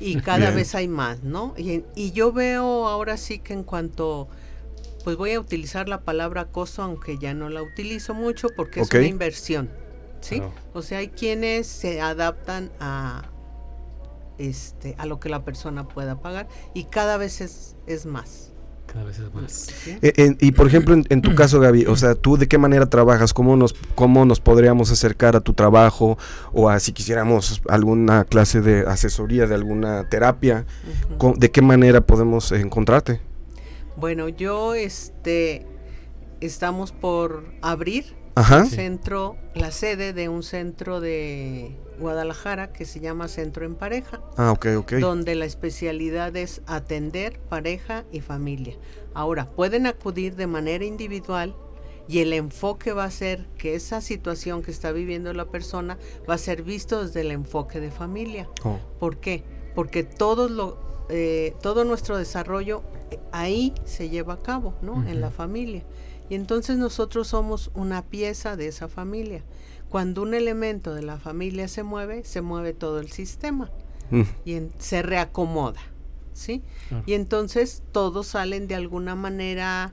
Y 0.00 0.16
cada 0.16 0.38
Bien. 0.38 0.54
vez 0.56 0.74
hay 0.74 0.88
más, 0.88 1.22
¿no? 1.22 1.54
Y, 1.56 1.84
y 1.94 2.10
yo 2.10 2.32
veo 2.32 2.88
ahora 2.88 3.16
sí 3.16 3.38
que 3.38 3.52
en 3.52 3.62
cuanto, 3.62 4.28
pues 5.04 5.16
voy 5.16 5.32
a 5.32 5.40
utilizar 5.40 5.88
la 5.88 6.00
palabra 6.02 6.46
costo, 6.46 6.82
aunque 6.82 7.18
ya 7.18 7.34
no 7.34 7.48
la 7.48 7.62
utilizo 7.62 8.14
mucho 8.14 8.48
porque 8.56 8.80
es 8.80 8.88
una 9.00 9.08
inversión, 9.10 9.70
¿sí? 10.20 10.40
O 10.74 10.82
sea, 10.82 10.98
hay 10.98 11.08
quienes 11.08 11.66
se 11.66 12.00
adaptan 12.00 12.70
a 12.80 13.24
este 14.38 14.94
a 14.98 15.06
lo 15.06 15.20
que 15.20 15.28
la 15.28 15.44
persona 15.44 15.86
pueda 15.88 16.20
pagar 16.20 16.48
y 16.74 16.84
cada 16.84 17.16
vez 17.16 17.40
es, 17.40 17.76
es 17.86 18.06
más. 18.06 18.48
Cada 18.86 19.04
vez 19.04 19.18
es 19.20 19.32
más. 19.32 19.52
¿sí? 19.52 19.96
Eh, 20.02 20.12
en- 20.16 20.36
y 20.40 20.52
por 20.52 20.66
ejemplo, 20.66 20.92
en, 20.94 21.06
en 21.08 21.22
tu 21.22 21.34
caso, 21.34 21.60
Gaby, 21.60 21.86
o 21.86 21.96
sea, 21.96 22.14
¿tú 22.14 22.36
de 22.36 22.46
qué 22.48 22.58
manera 22.58 22.86
trabajas? 22.86 23.32
¿Cómo 23.32 23.56
nos, 23.56 23.74
¿Cómo 23.94 24.24
nos 24.26 24.40
podríamos 24.40 24.90
acercar 24.90 25.34
a 25.36 25.40
tu 25.40 25.54
trabajo? 25.54 26.18
O 26.52 26.68
a 26.68 26.78
si 26.80 26.92
quisiéramos 26.92 27.62
alguna 27.68 28.24
clase 28.24 28.60
de 28.60 28.80
asesoría, 28.86 29.46
de 29.46 29.54
alguna 29.54 30.08
terapia, 30.10 30.66
¿de 31.36 31.50
qué 31.50 31.62
manera 31.62 32.02
podemos 32.02 32.52
eh, 32.52 32.60
encontrarte? 32.60 33.20
Bueno, 33.96 34.28
yo 34.28 34.74
este 34.74 35.66
estamos 36.40 36.92
por 36.92 37.44
abrir 37.62 38.16
Ajá. 38.34 38.60
un 38.62 38.66
centro, 38.66 39.36
la 39.54 39.70
sede 39.70 40.12
de 40.12 40.28
un 40.28 40.42
centro 40.42 41.00
de 41.00 41.76
Guadalajara 42.00 42.72
que 42.72 42.84
se 42.84 42.98
llama 43.00 43.28
Centro 43.28 43.64
en 43.64 43.74
Pareja, 43.76 44.20
Ah, 44.36 44.50
ok, 44.52 44.66
ok. 44.78 44.92
donde 44.94 45.34
la 45.34 45.44
especialidad 45.44 46.34
es 46.36 46.62
atender 46.66 47.38
pareja 47.38 48.04
y 48.10 48.20
familia. 48.20 48.76
Ahora, 49.14 49.50
pueden 49.50 49.86
acudir 49.86 50.34
de 50.34 50.46
manera 50.46 50.84
individual 50.84 51.54
y 52.08 52.18
el 52.20 52.32
enfoque 52.32 52.92
va 52.92 53.04
a 53.04 53.10
ser 53.10 53.46
que 53.58 53.74
esa 53.76 54.00
situación 54.00 54.62
que 54.62 54.70
está 54.72 54.90
viviendo 54.90 55.32
la 55.34 55.44
persona 55.44 55.98
va 56.28 56.34
a 56.34 56.38
ser 56.38 56.62
visto 56.64 57.04
desde 57.04 57.20
el 57.20 57.30
enfoque 57.30 57.78
de 57.78 57.90
familia. 57.92 58.48
Oh, 58.64 58.78
¿Por 58.98 59.18
qué? 59.18 59.44
Porque 59.76 60.02
todo, 60.02 60.48
lo, 60.48 60.78
eh, 61.08 61.54
todo 61.62 61.84
nuestro 61.84 62.16
desarrollo 62.16 62.82
eh, 63.10 63.18
ahí 63.32 63.74
se 63.84 64.08
lleva 64.08 64.34
a 64.34 64.42
cabo, 64.42 64.74
¿no? 64.82 65.06
En 65.08 65.20
la 65.20 65.30
familia. 65.30 65.82
Y 66.30 66.34
entonces 66.34 66.76
nosotros 66.78 67.28
somos 67.28 67.70
una 67.74 68.02
pieza 68.02 68.56
de 68.56 68.68
esa 68.68 68.88
familia. 68.88 69.42
Cuando 69.90 70.22
un 70.22 70.32
elemento 70.34 70.94
de 70.94 71.02
la 71.02 71.18
familia 71.18 71.68
se 71.68 71.82
mueve, 71.82 72.24
se 72.24 72.40
mueve 72.40 72.72
todo 72.72 72.98
el 73.00 73.10
sistema 73.10 73.70
mm, 74.10 74.22
y 74.46 74.54
en- 74.54 74.72
se 74.78 75.02
reacomoda, 75.02 75.80
¿sí? 76.32 76.62
Y 77.06 77.12
entonces 77.14 77.82
todos 77.92 78.26
salen 78.28 78.66
de 78.68 78.74
alguna 78.74 79.14
manera 79.14 79.92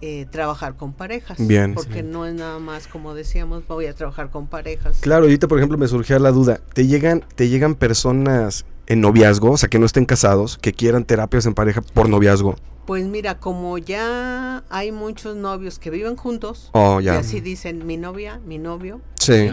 eh, 0.00 0.26
trabajar 0.30 0.76
con 0.76 0.92
parejas. 0.92 1.38
Bien. 1.46 1.74
Porque 1.74 2.02
no 2.02 2.24
es 2.26 2.34
nada 2.34 2.58
más 2.58 2.86
como 2.86 3.14
decíamos, 3.14 3.66
voy 3.66 3.86
a 3.86 3.94
trabajar 3.94 4.30
con 4.30 4.46
parejas. 4.46 4.98
Claro, 5.00 5.24
ahorita 5.24 5.48
por 5.48 5.58
ejemplo 5.58 5.76
me 5.78 5.88
surgía 5.88 6.18
la 6.18 6.30
duda, 6.30 6.60
¿te 6.72 6.86
llegan, 6.86 7.24
te 7.34 7.48
llegan 7.48 7.74
personas 7.74 8.64
en 8.86 9.00
noviazgo, 9.00 9.50
o 9.52 9.56
sea 9.56 9.68
que 9.68 9.78
no 9.78 9.86
estén 9.86 10.04
casados, 10.06 10.56
que 10.58 10.72
quieran 10.72 11.04
terapias 11.04 11.46
en 11.46 11.54
pareja 11.54 11.82
por 11.82 12.08
noviazgo? 12.08 12.56
Pues 12.86 13.04
mira, 13.06 13.38
como 13.38 13.76
ya 13.76 14.64
hay 14.70 14.92
muchos 14.92 15.36
novios 15.36 15.78
que 15.78 15.90
viven 15.90 16.16
juntos, 16.16 16.70
Oh, 16.72 17.00
y 17.02 17.08
así 17.08 17.40
dicen 17.40 17.86
mi 17.86 17.96
novia, 17.98 18.40
mi 18.46 18.56
novio, 18.58 19.00
Sí. 19.20 19.50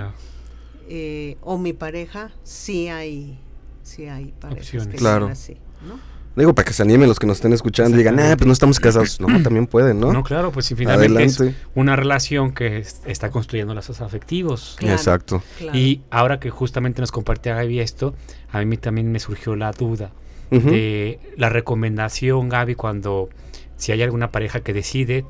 Eh, 0.87 1.37
o 1.41 1.57
mi 1.57 1.73
pareja, 1.73 2.31
sí 2.43 2.87
hay, 2.87 3.37
sí 3.83 4.05
hay 4.05 4.33
parejas 4.39 4.65
Opciones. 4.67 4.87
que 4.89 4.95
Claro. 4.97 5.25
son 5.25 5.31
así, 5.31 5.57
¿no? 5.87 5.99
Digo, 6.35 6.53
para 6.53 6.65
que 6.65 6.73
se 6.73 6.83
animen 6.83 7.07
los 7.07 7.17
que 7.17 7.27
nos 7.27 7.37
estén 7.37 7.53
escuchando 7.53 7.95
y 7.95 7.99
digan, 7.99 8.19
ah, 8.19 8.35
pues 8.37 8.45
no 8.45 8.51
estamos 8.53 8.79
casados. 8.79 9.19
No, 9.21 9.41
también 9.41 9.67
pueden, 9.67 9.99
¿no? 9.99 10.11
¿No? 10.11 10.23
claro, 10.23 10.51
pues 10.51 10.65
sí, 10.65 10.75
finalmente 10.75 11.13
Adelante. 11.23 11.47
es 11.49 11.55
una 11.75 11.95
relación 11.95 12.51
que 12.53 12.79
es- 12.79 13.01
está 13.05 13.31
construyendo 13.31 13.73
lazos 13.73 14.01
afectivos. 14.01 14.75
Claro. 14.77 14.95
Exacto. 14.95 15.41
Claro. 15.57 15.77
Y 15.77 16.01
ahora 16.11 16.39
que 16.39 16.49
justamente 16.49 16.99
nos 17.01 17.11
compartía 17.11 17.55
Gaby 17.55 17.79
esto, 17.79 18.13
a 18.51 18.61
mí 18.63 18.75
también 18.77 19.11
me 19.11 19.19
surgió 19.19 19.55
la 19.55 19.71
duda 19.71 20.11
de 20.51 21.19
la 21.37 21.49
recomendación, 21.49 22.49
Gaby, 22.49 22.75
cuando 22.75 23.29
si 23.77 23.91
hay 23.91 24.01
alguna 24.03 24.31
pareja 24.31 24.59
que 24.61 24.73
decide 24.73 25.25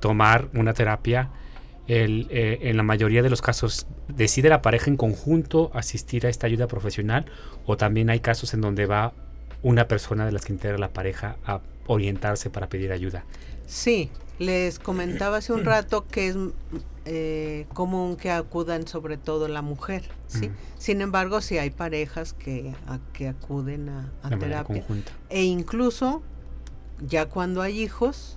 tomar 0.00 0.48
una 0.54 0.74
terapia, 0.74 1.30
el, 1.88 2.28
eh, 2.30 2.58
en 2.62 2.76
la 2.76 2.82
mayoría 2.84 3.22
de 3.22 3.30
los 3.30 3.42
casos 3.42 3.86
decide 4.08 4.48
la 4.48 4.62
pareja 4.62 4.88
en 4.90 4.96
conjunto 4.96 5.70
asistir 5.74 6.24
a 6.26 6.28
esta 6.28 6.46
ayuda 6.46 6.68
profesional 6.68 7.24
o 7.66 7.76
también 7.76 8.10
hay 8.10 8.20
casos 8.20 8.54
en 8.54 8.60
donde 8.60 8.86
va 8.86 9.12
una 9.62 9.86
persona 9.88 10.26
de 10.26 10.32
las 10.32 10.44
que 10.44 10.52
integra 10.52 10.78
la 10.78 10.88
pareja 10.90 11.36
a 11.44 11.60
orientarse 11.86 12.50
para 12.50 12.68
pedir 12.68 12.92
ayuda. 12.92 13.24
Sí, 13.66 14.10
les 14.38 14.78
comentaba 14.78 15.38
hace 15.38 15.52
un 15.52 15.64
rato 15.64 16.06
que 16.06 16.28
es 16.28 16.36
eh, 17.04 17.66
común 17.74 18.16
que 18.16 18.30
acudan 18.30 18.86
sobre 18.86 19.16
todo 19.16 19.48
la 19.48 19.62
mujer, 19.62 20.04
¿sí? 20.28 20.48
Mm. 20.48 20.52
Sin 20.78 21.00
embargo, 21.02 21.40
sí 21.40 21.58
hay 21.58 21.70
parejas 21.70 22.32
que, 22.32 22.74
a- 22.86 22.98
que 23.12 23.28
acuden 23.28 23.88
a, 23.88 24.10
a 24.22 24.28
terapia. 24.30 24.62
conjunta. 24.64 25.12
E 25.28 25.42
incluso, 25.44 26.22
ya 27.06 27.26
cuando 27.26 27.60
hay 27.62 27.80
hijos, 27.82 28.36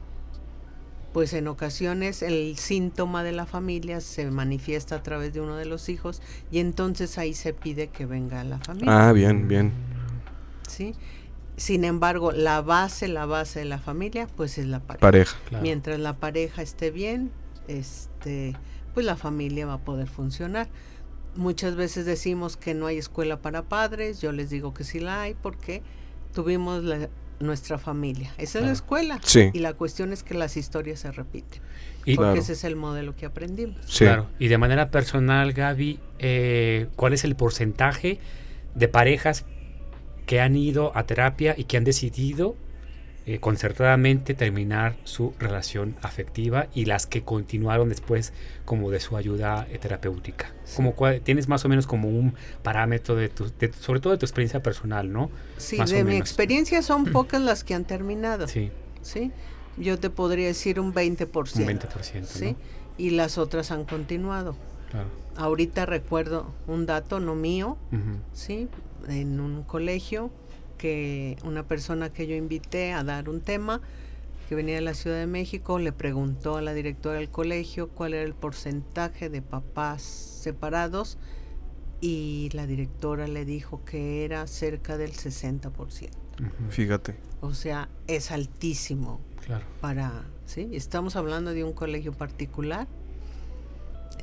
pues 1.13 1.33
en 1.33 1.47
ocasiones 1.47 2.21
el 2.23 2.57
síntoma 2.57 3.23
de 3.23 3.31
la 3.33 3.45
familia 3.45 4.01
se 4.01 4.29
manifiesta 4.31 4.95
a 4.95 5.03
través 5.03 5.33
de 5.33 5.41
uno 5.41 5.55
de 5.57 5.65
los 5.65 5.87
hijos 5.89 6.21
y 6.51 6.59
entonces 6.59 7.17
ahí 7.19 7.33
se 7.35 7.53
pide 7.53 7.87
que 7.89 8.05
venga 8.07 8.43
la 8.43 8.57
familia, 8.59 9.09
Ah, 9.09 9.11
bien, 9.13 9.47
bien. 9.47 9.71
¿Sí? 10.73 10.93
Sin 11.55 11.83
embargo, 11.85 12.31
la 12.31 12.61
base, 12.61 13.07
la 13.07 13.25
base 13.25 13.59
de 13.59 13.65
la 13.65 13.77
familia, 13.77 14.27
pues 14.35 14.57
es 14.57 14.65
la 14.65 14.79
pareja. 14.79 15.01
Pareja. 15.01 15.37
Claro. 15.49 15.61
Mientras 15.61 15.99
la 15.99 16.17
pareja 16.17 16.61
esté 16.63 16.89
bien, 16.91 17.31
este, 17.67 18.55
pues 18.93 19.05
la 19.05 19.15
familia 19.15 19.65
va 19.65 19.73
a 19.73 19.77
poder 19.79 20.07
funcionar. 20.07 20.67
Muchas 21.35 21.75
veces 21.75 22.05
decimos 22.05 22.57
que 22.57 22.73
no 22.73 22.85
hay 22.87 22.97
escuela 22.97 23.41
para 23.41 23.63
padres, 23.63 24.21
yo 24.21 24.31
les 24.31 24.49
digo 24.49 24.73
que 24.73 24.83
sí 24.83 24.99
la 24.99 25.21
hay 25.21 25.33
porque 25.35 25.81
tuvimos 26.33 26.83
la- 26.83 27.09
nuestra 27.39 27.77
familia. 27.77 28.31
Esa 28.37 28.59
es 28.59 28.65
la 28.65 28.71
escuela. 28.71 29.19
Sí. 29.23 29.49
Y 29.53 29.59
la 29.59 29.73
cuestión 29.73 30.13
es 30.13 30.23
que 30.23 30.33
las 30.33 30.55
historias 30.55 30.99
se 31.01 31.11
repiten. 31.11 31.61
Y, 32.05 32.15
Porque 32.15 32.29
Claro. 32.31 32.39
ese 32.41 32.53
es 32.53 32.63
el 32.63 32.75
modelo 32.75 33.15
que 33.15 33.25
aprendimos. 33.25 33.77
Sí. 33.85 34.05
Claro. 34.05 34.27
Y 34.39 34.47
de 34.47 34.57
manera 34.57 34.91
personal, 34.91 35.51
Gaby, 35.53 35.99
eh, 36.19 36.87
¿cuál 36.95 37.13
es 37.13 37.23
el 37.25 37.35
porcentaje 37.35 38.19
de 38.75 38.87
parejas 38.87 39.45
que 40.25 40.39
han 40.41 40.55
ido 40.55 40.95
a 40.97 41.03
terapia 41.05 41.53
y 41.57 41.65
que 41.65 41.77
han 41.77 41.83
decidido 41.83 42.55
eh, 43.25 43.39
concertadamente 43.39 44.33
terminar 44.33 44.97
su 45.05 45.33
relación 45.39 45.95
afectiva 46.01 46.67
y 46.73 46.85
las 46.85 47.07
que 47.07 47.21
continuaron 47.23 47.87
después 47.87 48.33
como 48.65 48.91
de 48.91 48.99
su 48.99 49.15
ayuda 49.15 49.65
eh, 49.71 49.77
terapéutica? 49.79 50.51
Como 50.75 50.93
cua- 50.95 51.21
tienes 51.23 51.47
más 51.47 51.63
o 51.63 51.69
menos 51.69 51.87
como 51.87 52.09
un 52.09 52.33
parámetro 52.63 53.15
de 53.15 53.29
tu, 53.29 53.49
de- 53.59 53.71
sobre 53.73 54.01
todo 54.01 54.11
de 54.11 54.19
tu 54.19 54.25
experiencia 54.25 54.61
personal, 54.61 55.11
¿no? 55.11 55.29
Sí, 55.57 55.77
Más 55.77 55.89
de 55.91 56.03
mi 56.03 56.15
experiencia 56.17 56.81
son 56.81 57.05
pocas 57.05 57.41
las 57.41 57.63
que 57.63 57.73
han 57.73 57.85
terminado. 57.85 58.47
Sí, 58.49 58.71
¿sí? 59.01 59.31
Yo 59.77 59.97
te 59.97 60.09
podría 60.09 60.47
decir 60.47 60.79
un 60.79 60.93
20%. 60.93 61.59
un 61.61 61.65
20%, 61.79 62.25
¿sí? 62.25 62.45
¿no? 62.51 62.57
Y 62.97 63.11
las 63.11 63.37
otras 63.37 63.71
han 63.71 63.85
continuado. 63.85 64.55
Claro. 64.93 65.09
Ahorita 65.35 65.85
recuerdo 65.85 66.53
un 66.67 66.85
dato 66.85 67.19
no 67.19 67.35
mío. 67.35 67.77
¿sí? 68.31 68.69
En 69.09 69.41
un 69.41 69.63
colegio 69.63 70.31
que 70.77 71.35
una 71.43 71.63
persona 71.63 72.13
que 72.13 72.27
yo 72.27 72.35
invité 72.35 72.93
a 72.93 73.03
dar 73.03 73.27
un 73.27 73.41
tema 73.41 73.81
que 74.47 74.55
venía 74.55 74.75
de 74.75 74.81
la 74.81 74.93
Ciudad 74.93 75.17
de 75.17 75.27
México 75.27 75.79
le 75.79 75.91
preguntó 75.91 76.57
a 76.57 76.61
la 76.61 76.73
directora 76.73 77.17
del 77.17 77.29
colegio 77.29 77.89
cuál 77.89 78.13
era 78.13 78.23
el 78.23 78.33
porcentaje 78.33 79.29
de 79.29 79.41
papás 79.41 80.01
separados 80.03 81.17
y 82.01 82.49
la 82.53 82.67
directora 82.67 83.27
le 83.27 83.45
dijo 83.45 83.83
que 83.85 84.25
era 84.25 84.45
cerca 84.47 84.97
del 84.97 85.11
60%. 85.13 86.09
Fíjate. 86.69 87.15
O 87.41 87.53
sea, 87.53 87.89
es 88.07 88.31
altísimo 88.31 89.21
Claro. 89.45 89.65
para, 89.81 90.23
¿sí? 90.45 90.69
Estamos 90.73 91.15
hablando 91.15 91.51
de 91.51 91.63
un 91.63 91.73
colegio 91.73 92.11
particular, 92.13 92.87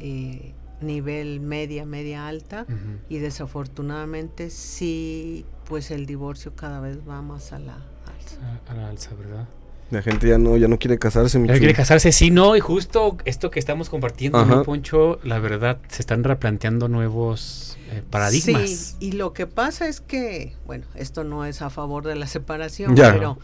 eh, 0.00 0.52
nivel 0.80 1.40
media, 1.40 1.84
media 1.84 2.26
alta, 2.28 2.66
y 3.08 3.18
desafortunadamente 3.18 4.50
sí, 4.50 5.44
pues 5.68 5.90
el 5.90 6.06
divorcio 6.06 6.54
cada 6.56 6.80
vez 6.80 6.98
va 7.08 7.22
más 7.22 7.52
a 7.52 7.58
la 7.58 7.74
alza. 7.74 8.60
A, 8.68 8.72
a 8.72 8.74
la 8.74 8.88
alza, 8.88 9.10
¿verdad? 9.14 9.46
La 9.90 10.02
gente 10.02 10.28
ya 10.28 10.38
no, 10.38 10.56
ya 10.56 10.68
no 10.68 10.78
quiere 10.78 10.98
casarse, 11.00 11.38
mi 11.40 11.48
Ya 11.48 11.58
quiere 11.58 11.74
casarse, 11.74 12.12
sí, 12.12 12.30
no, 12.30 12.54
y 12.56 12.60
justo 12.60 13.16
esto 13.24 13.50
que 13.50 13.58
estamos 13.58 13.90
compartiendo, 13.90 14.44
mi 14.46 14.64
Poncho, 14.64 15.18
la 15.24 15.40
verdad, 15.40 15.78
se 15.88 16.02
están 16.02 16.22
replanteando 16.22 16.86
nuevos 16.88 17.76
eh, 17.90 18.02
paradigmas. 18.08 18.70
Sí, 18.70 18.96
y 19.00 19.12
lo 19.12 19.32
que 19.32 19.48
pasa 19.48 19.88
es 19.88 20.00
que, 20.00 20.54
bueno, 20.64 20.86
esto 20.94 21.24
no 21.24 21.44
es 21.44 21.60
a 21.60 21.70
favor 21.70 22.04
de 22.06 22.14
la 22.14 22.28
separación, 22.28 22.94
Ya. 22.94 23.12
pero, 23.12 23.38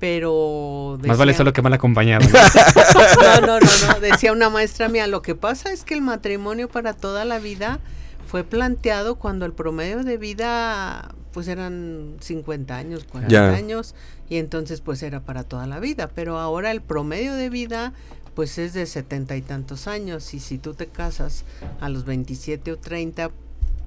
pero 0.00 0.98
Más 1.06 1.18
vale 1.18 1.34
solo 1.34 1.52
que 1.52 1.62
mal 1.62 1.72
acompañado. 1.74 2.26
¿no? 2.28 2.38
No, 3.40 3.40
no, 3.46 3.60
no, 3.60 3.66
no, 3.92 4.00
decía 4.00 4.32
una 4.32 4.50
maestra 4.50 4.88
mía, 4.88 5.06
lo 5.06 5.22
que 5.22 5.34
pasa 5.34 5.72
es 5.72 5.84
que 5.84 5.94
el 5.94 6.00
matrimonio 6.00 6.68
para 6.68 6.94
toda 6.94 7.24
la 7.24 7.38
vida 7.38 7.78
fue 8.26 8.42
planteado 8.44 9.16
cuando 9.16 9.44
el 9.46 9.52
promedio 9.52 10.02
de 10.02 10.16
vida 10.16 11.14
pues 11.32 11.46
eran 11.48 12.16
50 12.20 12.76
años, 12.76 13.04
40 13.04 13.32
Ya. 13.32 13.52
años 13.52 13.94
y 14.28 14.36
entonces 14.38 14.80
pues 14.80 15.02
era 15.02 15.20
para 15.20 15.44
toda 15.44 15.66
la 15.66 15.78
vida, 15.78 16.08
pero 16.14 16.38
ahora 16.38 16.70
el 16.72 16.80
promedio 16.80 17.34
de 17.34 17.50
vida 17.50 17.92
pues 18.34 18.58
es 18.58 18.72
de 18.72 18.86
setenta 18.86 19.36
y 19.36 19.42
tantos 19.42 19.86
años 19.86 20.32
y 20.34 20.40
si 20.40 20.58
tú 20.58 20.74
te 20.74 20.86
casas 20.86 21.44
a 21.80 21.88
los 21.88 22.04
27 22.04 22.72
o 22.72 22.78
30 22.78 23.30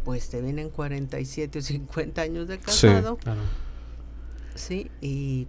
pues 0.05 0.29
te 0.29 0.41
vienen 0.41 0.69
47 0.69 1.59
o 1.59 1.61
50 1.61 2.21
años 2.21 2.47
de 2.47 2.59
casado, 2.59 3.17
Claro. 3.17 3.41
sí, 4.55 4.91
y 5.01 5.47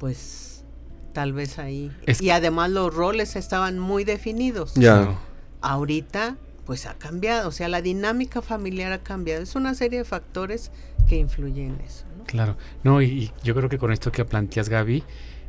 pues 0.00 0.64
tal 1.12 1.32
vez 1.32 1.58
ahí. 1.60 1.92
Es- 2.06 2.20
Y 2.20 2.30
además 2.30 2.70
los 2.70 2.92
roles 2.92 3.36
estaban 3.36 3.78
muy 3.78 4.02
definidos. 4.04 4.74
Ya. 4.74 5.16
Ahorita 5.60 6.36
pues 6.64 6.86
ha 6.86 6.94
cambiado, 6.94 7.48
o 7.48 7.52
sea, 7.52 7.68
la 7.68 7.82
dinámica 7.82 8.42
familiar 8.42 8.92
ha 8.92 8.98
cambiado. 9.00 9.42
Es 9.42 9.54
una 9.56 9.74
serie 9.74 9.98
de 10.00 10.04
factores 10.04 10.70
que 11.08 11.16
influyen 11.16 11.74
en 11.74 11.80
eso. 11.80 12.04
¿no? 12.16 12.24
Claro, 12.24 12.56
no, 12.84 13.02
y, 13.02 13.06
y 13.06 13.32
yo 13.42 13.54
creo 13.56 13.68
que 13.68 13.76
con 13.78 13.92
esto 13.92 14.12
que 14.12 14.24
planteas, 14.24 14.68
Gaby, 14.68 15.02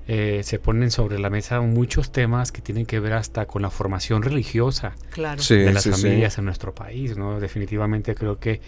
eh, 0.08 0.41
se 0.43 0.58
ponen 0.58 0.89
sobre 0.89 1.20
la 1.20 1.30
mesa 1.30 1.62
muchos 1.62 2.12
temas 2.12 2.52
que 2.52 2.62
tienen 2.64 2.88
que 2.88 2.99
ver 2.99 3.14
hasta 3.14 3.45
con 3.45 3.62
la 3.62 3.70
formación 3.70 4.24
religiosa 4.24 4.95
Claro. 5.12 5.41
Sí, 5.43 5.56
de 5.58 5.72
las 5.74 5.84
sí, 5.84 5.93
sí. 5.93 6.02
familias 6.02 6.39
en 6.39 6.45
nuestro 6.45 6.74
país, 6.74 7.16
¿no? 7.18 7.39
Definitivamente 7.39 8.16
creo 8.16 8.39
que 8.39 8.62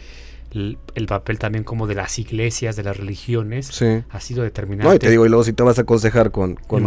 el, 0.54 0.78
el 0.96 1.06
papel 1.08 1.40
también 1.40 1.64
como 1.64 1.88
de 1.88 1.96
las 1.96 2.20
iglesias, 2.20 2.76
de 2.76 2.84
las 2.84 2.98
religiones, 2.98 3.68
Sí. 3.68 4.04
ha 4.10 4.20
sido 4.20 4.44
determinante. 4.44 4.88
No, 4.88 4.94
y 4.96 5.00
te 5.00 5.10
digo, 5.10 5.26
y 5.26 5.30
luego 5.30 5.44
si 5.44 5.54
te 5.54 5.64
vas 5.64 5.78
a 5.80 5.82
aconsejar 5.82 6.32
con, 6.32 6.56
con, 6.56 6.84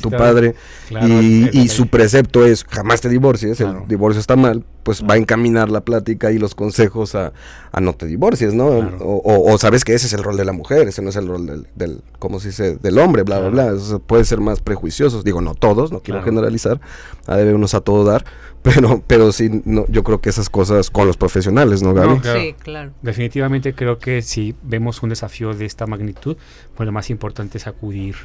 tu 0.00 0.10
padre 0.10 0.54
Claro, 0.88 1.06
y, 1.22 1.68
su 1.68 1.88
precepto 1.88 2.44
es 2.44 2.64
jamás 2.64 3.00
te 3.00 3.08
divorcies, 3.08 3.58
Claro. 3.58 3.82
el 3.82 3.88
divorcio 3.88 4.20
está 4.20 4.36
mal, 4.36 4.64
pues 4.82 5.02
va 5.02 5.14
a 5.14 5.16
encaminar 5.16 5.68
la 5.70 5.80
plática 5.82 6.30
y 6.30 6.38
los 6.38 6.54
consejos 6.54 7.14
a, 7.14 7.32
a 7.72 7.80
no 7.80 7.92
te 7.94 8.06
divorcies, 8.06 8.54
¿no? 8.54 8.68
Claro. 8.80 8.98
O, 9.00 9.16
o- 9.16 9.52
o 9.52 9.58
sabes 9.58 9.84
que 9.84 9.94
ese 9.94 10.06
es 10.06 10.12
el 10.12 10.22
rol 10.22 10.36
de 10.36 10.44
la 10.44 10.52
mujer, 10.52 10.88
ese 10.88 11.02
no 11.02 11.10
es 11.10 11.16
el 11.16 11.26
rol 11.26 11.46
del, 11.46 11.66
del 11.74 12.02
¿cómo 12.18 12.40
se 12.40 12.48
dice? 12.48 12.76
Del 12.76 12.98
hombre, 12.98 13.22
bla, 13.24 13.40
bla, 13.40 13.50
Claro. 13.50 13.72
bla. 13.74 13.82
Eso 13.82 13.98
puede 13.98 14.24
ser 14.24 14.40
más 14.40 14.60
prejuiciosos, 14.60 15.24
digo, 15.24 15.40
no 15.40 15.54
todos, 15.54 15.90
no 15.92 16.00
quiero 16.00 16.20
Claro. 16.20 16.24
generalizar, 16.24 16.80
ha 17.26 17.36
de 17.36 17.52
unos 17.52 17.74
a 17.74 17.80
todo 17.80 18.04
dar, 18.04 18.24
pero, 18.62 19.02
pero 19.06 19.32
sí, 19.32 19.62
no, 19.64 19.86
yo 19.88 20.02
creo 20.04 20.20
que 20.20 20.28
esas 20.30 20.48
cosas 20.50 20.90
con 20.90 21.06
los 21.06 21.16
profesionales, 21.16 21.82
¿no, 21.82 21.92
Gaby? 21.94 22.14
No, 22.14 22.20
claro. 22.20 22.40
Sí, 22.40 22.54
claro. 22.62 22.85
Definitivamente 23.02 23.74
creo 23.74 23.98
que 23.98 24.22
si 24.22 24.54
vemos 24.62 25.02
un 25.02 25.10
desafío 25.10 25.54
de 25.54 25.64
esta 25.64 25.86
magnitud, 25.86 26.36
pues 26.74 26.86
lo 26.86 26.92
más 26.92 27.10
importante 27.10 27.58
es 27.58 27.66
acudir 27.66 28.16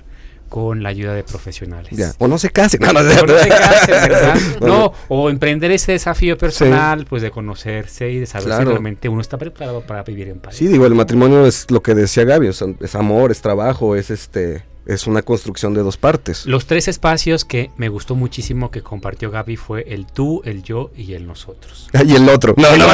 con 0.51 0.84
la 0.84 0.89
ayuda 0.89 1.14
de 1.14 1.24
profesionales. 1.24 1.91
Ya. 1.95 2.12
O 2.20 2.28
no 2.28 2.38
se 2.38 2.49
casen, 2.49 2.82
no, 2.84 2.91
no, 2.91 2.99
O 2.99 3.03
no 3.03 3.38
se 3.39 3.49
casen, 3.49 3.95
¿verdad? 4.09 4.36
No, 4.59 4.93
o 5.07 5.30
emprender 5.30 5.72
ese 5.72 5.93
desafío 5.93 6.38
personal, 6.38 7.05
pues 7.05 7.22
de 7.22 7.32
conocerse 7.32 8.12
y 8.12 8.20
de 8.20 8.26
saber 8.26 8.53
si 8.57 8.64
realmente 8.66 9.07
uno 9.07 9.22
está 9.22 9.38
preparado 9.38 9.82
para 9.82 10.03
vivir 10.03 10.28
en 10.28 10.39
pareja. 10.39 10.59
Sí, 10.59 10.68
digo, 10.68 10.86
el 10.86 10.93
matrimonio 10.93 11.45
es 11.45 11.72
lo 11.72 11.82
que 11.82 11.95
decía 11.95 12.26
Gaby, 12.26 12.49
o 12.49 12.53
sea, 12.53 12.68
es 12.82 12.95
amor, 12.95 13.32
es 13.32 13.39
trabajo, 13.39 13.95
es 13.95 14.09
este, 14.09 14.64
es 14.86 15.06
una 15.08 15.22
construcción 15.22 15.74
de 15.74 15.82
dos 15.82 15.98
partes. 15.98 16.46
Los 16.46 16.66
tres 16.66 16.88
espacios 16.88 17.46
que 17.46 17.70
me 17.78 17.88
gustó 17.90 18.16
muchísimo 18.16 18.72
que 18.72 18.82
compartió 18.82 19.30
Gaby 19.32 19.56
fue 19.56 19.84
el 19.94 20.06
tú, 20.08 20.42
el 20.44 20.64
yo 20.64 20.92
y 20.96 21.14
el 21.14 21.28
nosotros. 21.28 21.88
Ah, 21.94 22.04
Y 22.04 22.16
el 22.16 22.28
otro. 22.30 22.56
No, 22.58 22.76
no. 22.78 22.88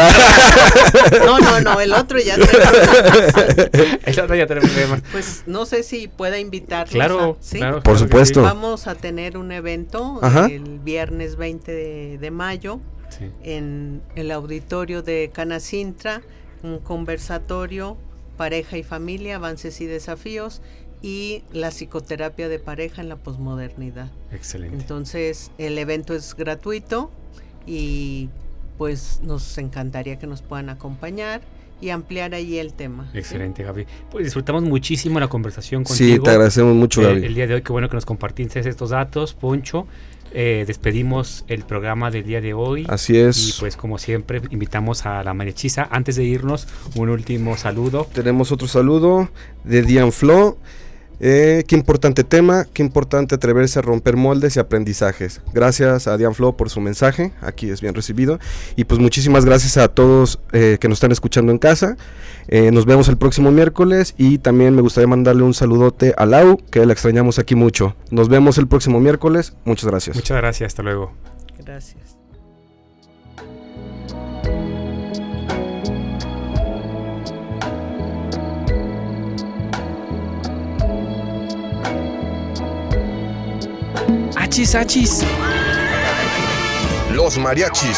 No, 1.26 1.40
no, 1.40 1.62
no, 1.62 1.80
el 1.82 1.94
otro 1.94 2.20
ya 2.20 2.36
tenemos- 2.38 4.00
El 4.06 4.20
otro 4.20 4.36
ya 4.36 4.48
tenemos 4.48 4.72
tema. 4.74 5.02
Pues 5.12 5.44
no 5.46 5.66
sé 5.66 5.84
si 5.84 6.08
pueda 6.08 6.40
invitarlos. 6.40 6.94
Claro, 6.94 7.38
a- 7.40 7.44
¿sí? 7.44 7.58
claro. 7.58 7.76
Por 7.78 7.84
claro 7.96 8.00
supuesto. 8.00 8.42
Vamos 8.42 8.88
a 8.88 8.96
tener 8.96 9.38
un 9.38 9.52
evento 9.52 10.20
Ajá. 10.22 10.48
el 10.48 10.80
viernes 10.80 11.36
20 11.38 11.72
de, 11.72 12.18
de 12.18 12.32
mayo. 12.32 12.80
Sí. 13.10 13.32
en 13.42 14.02
el 14.16 14.30
auditorio 14.32 15.02
de 15.02 15.32
Canacintra, 15.34 16.22
un 16.62 16.78
conversatorio, 16.80 17.98
pareja 18.36 18.78
y 18.78 18.84
familia, 18.84 19.38
avances 19.38 19.80
y 19.82 19.86
desafíos 19.86 20.62
y 21.02 21.43
la 21.52 21.70
psicoterapia 21.72 22.50
de 22.50 22.60
pareja 22.60 23.02
en 23.02 23.10
la 23.10 23.16
posmodernidad. 23.18 24.10
Excelente. 24.32 24.76
Entonces, 24.78 25.52
el 25.58 25.78
evento 25.78 26.14
es 26.14 26.36
gratuito 26.36 27.12
y 27.66 28.30
pues 28.78 29.20
nos 29.24 29.58
encantaría 29.58 30.18
que 30.20 30.28
nos 30.28 30.41
puedan 30.41 30.70
acompañar 30.70 31.41
y 31.80 31.89
ampliar 31.89 32.34
ahí 32.34 32.58
el 32.58 32.74
tema. 32.74 33.08
¿sí? 33.12 33.20
Excelente, 33.20 33.64
Gaby. 33.64 33.86
Pues 34.10 34.26
disfrutamos 34.26 34.64
muchísimo 34.64 35.20
la 35.20 35.28
conversación 35.28 35.86
Sí, 35.86 35.89
contigo. 36.10 36.24
te 36.24 36.30
agradecemos 36.32 36.76
mucho, 36.76 37.02
Eh, 37.02 37.06
Gaby. 37.14 37.26
el 37.26 37.36
día 37.36 37.48
de 37.48 37.54
hoy, 37.56 37.62
qué 37.62 37.72
bueno 37.72 37.89
que 37.89 37.95
nos 37.95 38.06
compartiste 38.06 38.60
estos 38.68 38.89
datos, 38.91 39.34
Poncho. 39.34 39.86
Eh, 40.34 40.66
despedimos 40.68 41.45
el 41.48 41.64
programa 41.64 42.12
del 42.12 42.26
día 42.26 42.41
de 42.41 42.54
hoy. 42.54 42.86
Así 42.89 43.18
es. 43.18 43.50
Y 43.56 43.60
pues 43.60 43.78
como 43.78 43.98
siempre, 43.98 44.41
invitamos 44.50 45.06
a 45.06 45.24
la 45.24 45.34
mariachisa. 45.34 45.88
Antes 45.89 46.16
de 46.18 46.26
irnos, 46.26 46.68
un 46.95 47.10
último 47.10 47.56
saludo. 47.58 48.08
Tenemos 48.14 48.52
otro 48.52 48.68
saludo 48.68 49.30
de 49.64 49.84
Dian 49.84 50.12
Flo. 50.12 50.58
Eh, 51.20 51.63
qué 51.68 51.76
importante 51.76 52.24
tema, 52.24 52.65
qué 52.74 52.84
importante 52.84 53.36
atreverse 53.36 53.80
a 53.80 53.82
romper 53.82 54.18
moldes 54.18 54.55
y 54.55 54.59
aprendizajes. 54.59 55.41
Gracias 55.53 56.07
a 56.07 56.18
Dian 56.18 56.36
Flo 56.36 56.55
por 56.55 56.70
su 56.70 56.82
mensaje, 56.82 57.34
aquí 57.41 57.70
es 57.70 57.82
bien 57.82 57.95
recibido. 57.95 58.39
Y 58.76 58.86
pues 58.86 58.99
muchísimas 58.99 59.45
gracias 59.45 59.78
a 59.78 59.88
todos 59.88 60.39
eh, 60.53 60.78
que 60.80 60.88
nos 60.88 60.97
están 60.97 61.11
escuchando 61.11 61.51
en 61.51 61.57
casa. 61.57 61.97
Eh, 62.47 62.72
nos 62.72 62.86
vemos 62.86 63.07
el 63.09 63.18
próximo 63.18 63.51
miércoles 63.51 64.13
y 64.18 64.38
también 64.38 64.76
me 64.76 64.82
gustaría 64.82 65.07
mandarle 65.07 65.43
un 65.43 65.53
saludote 65.53 66.13
a 66.18 66.26
Lau, 66.26 66.57
que 66.72 66.86
la 66.86 66.93
extrañamos 66.93 67.39
aquí 67.39 67.55
mucho. 67.55 67.95
Nos 68.11 68.30
vemos 68.30 68.57
el 68.57 68.68
próximo 68.68 68.99
miércoles. 68.99 69.53
Muchas 69.65 69.89
gracias. 69.89 70.15
Muchas 70.15 70.38
gracias, 70.38 70.68
hasta 70.68 70.84
luego. 70.84 71.13
Gracias. 71.57 72.16
Achis, 84.48 84.76
achis. 84.76 85.26
Los 87.12 87.38
mariachis. 87.38 87.98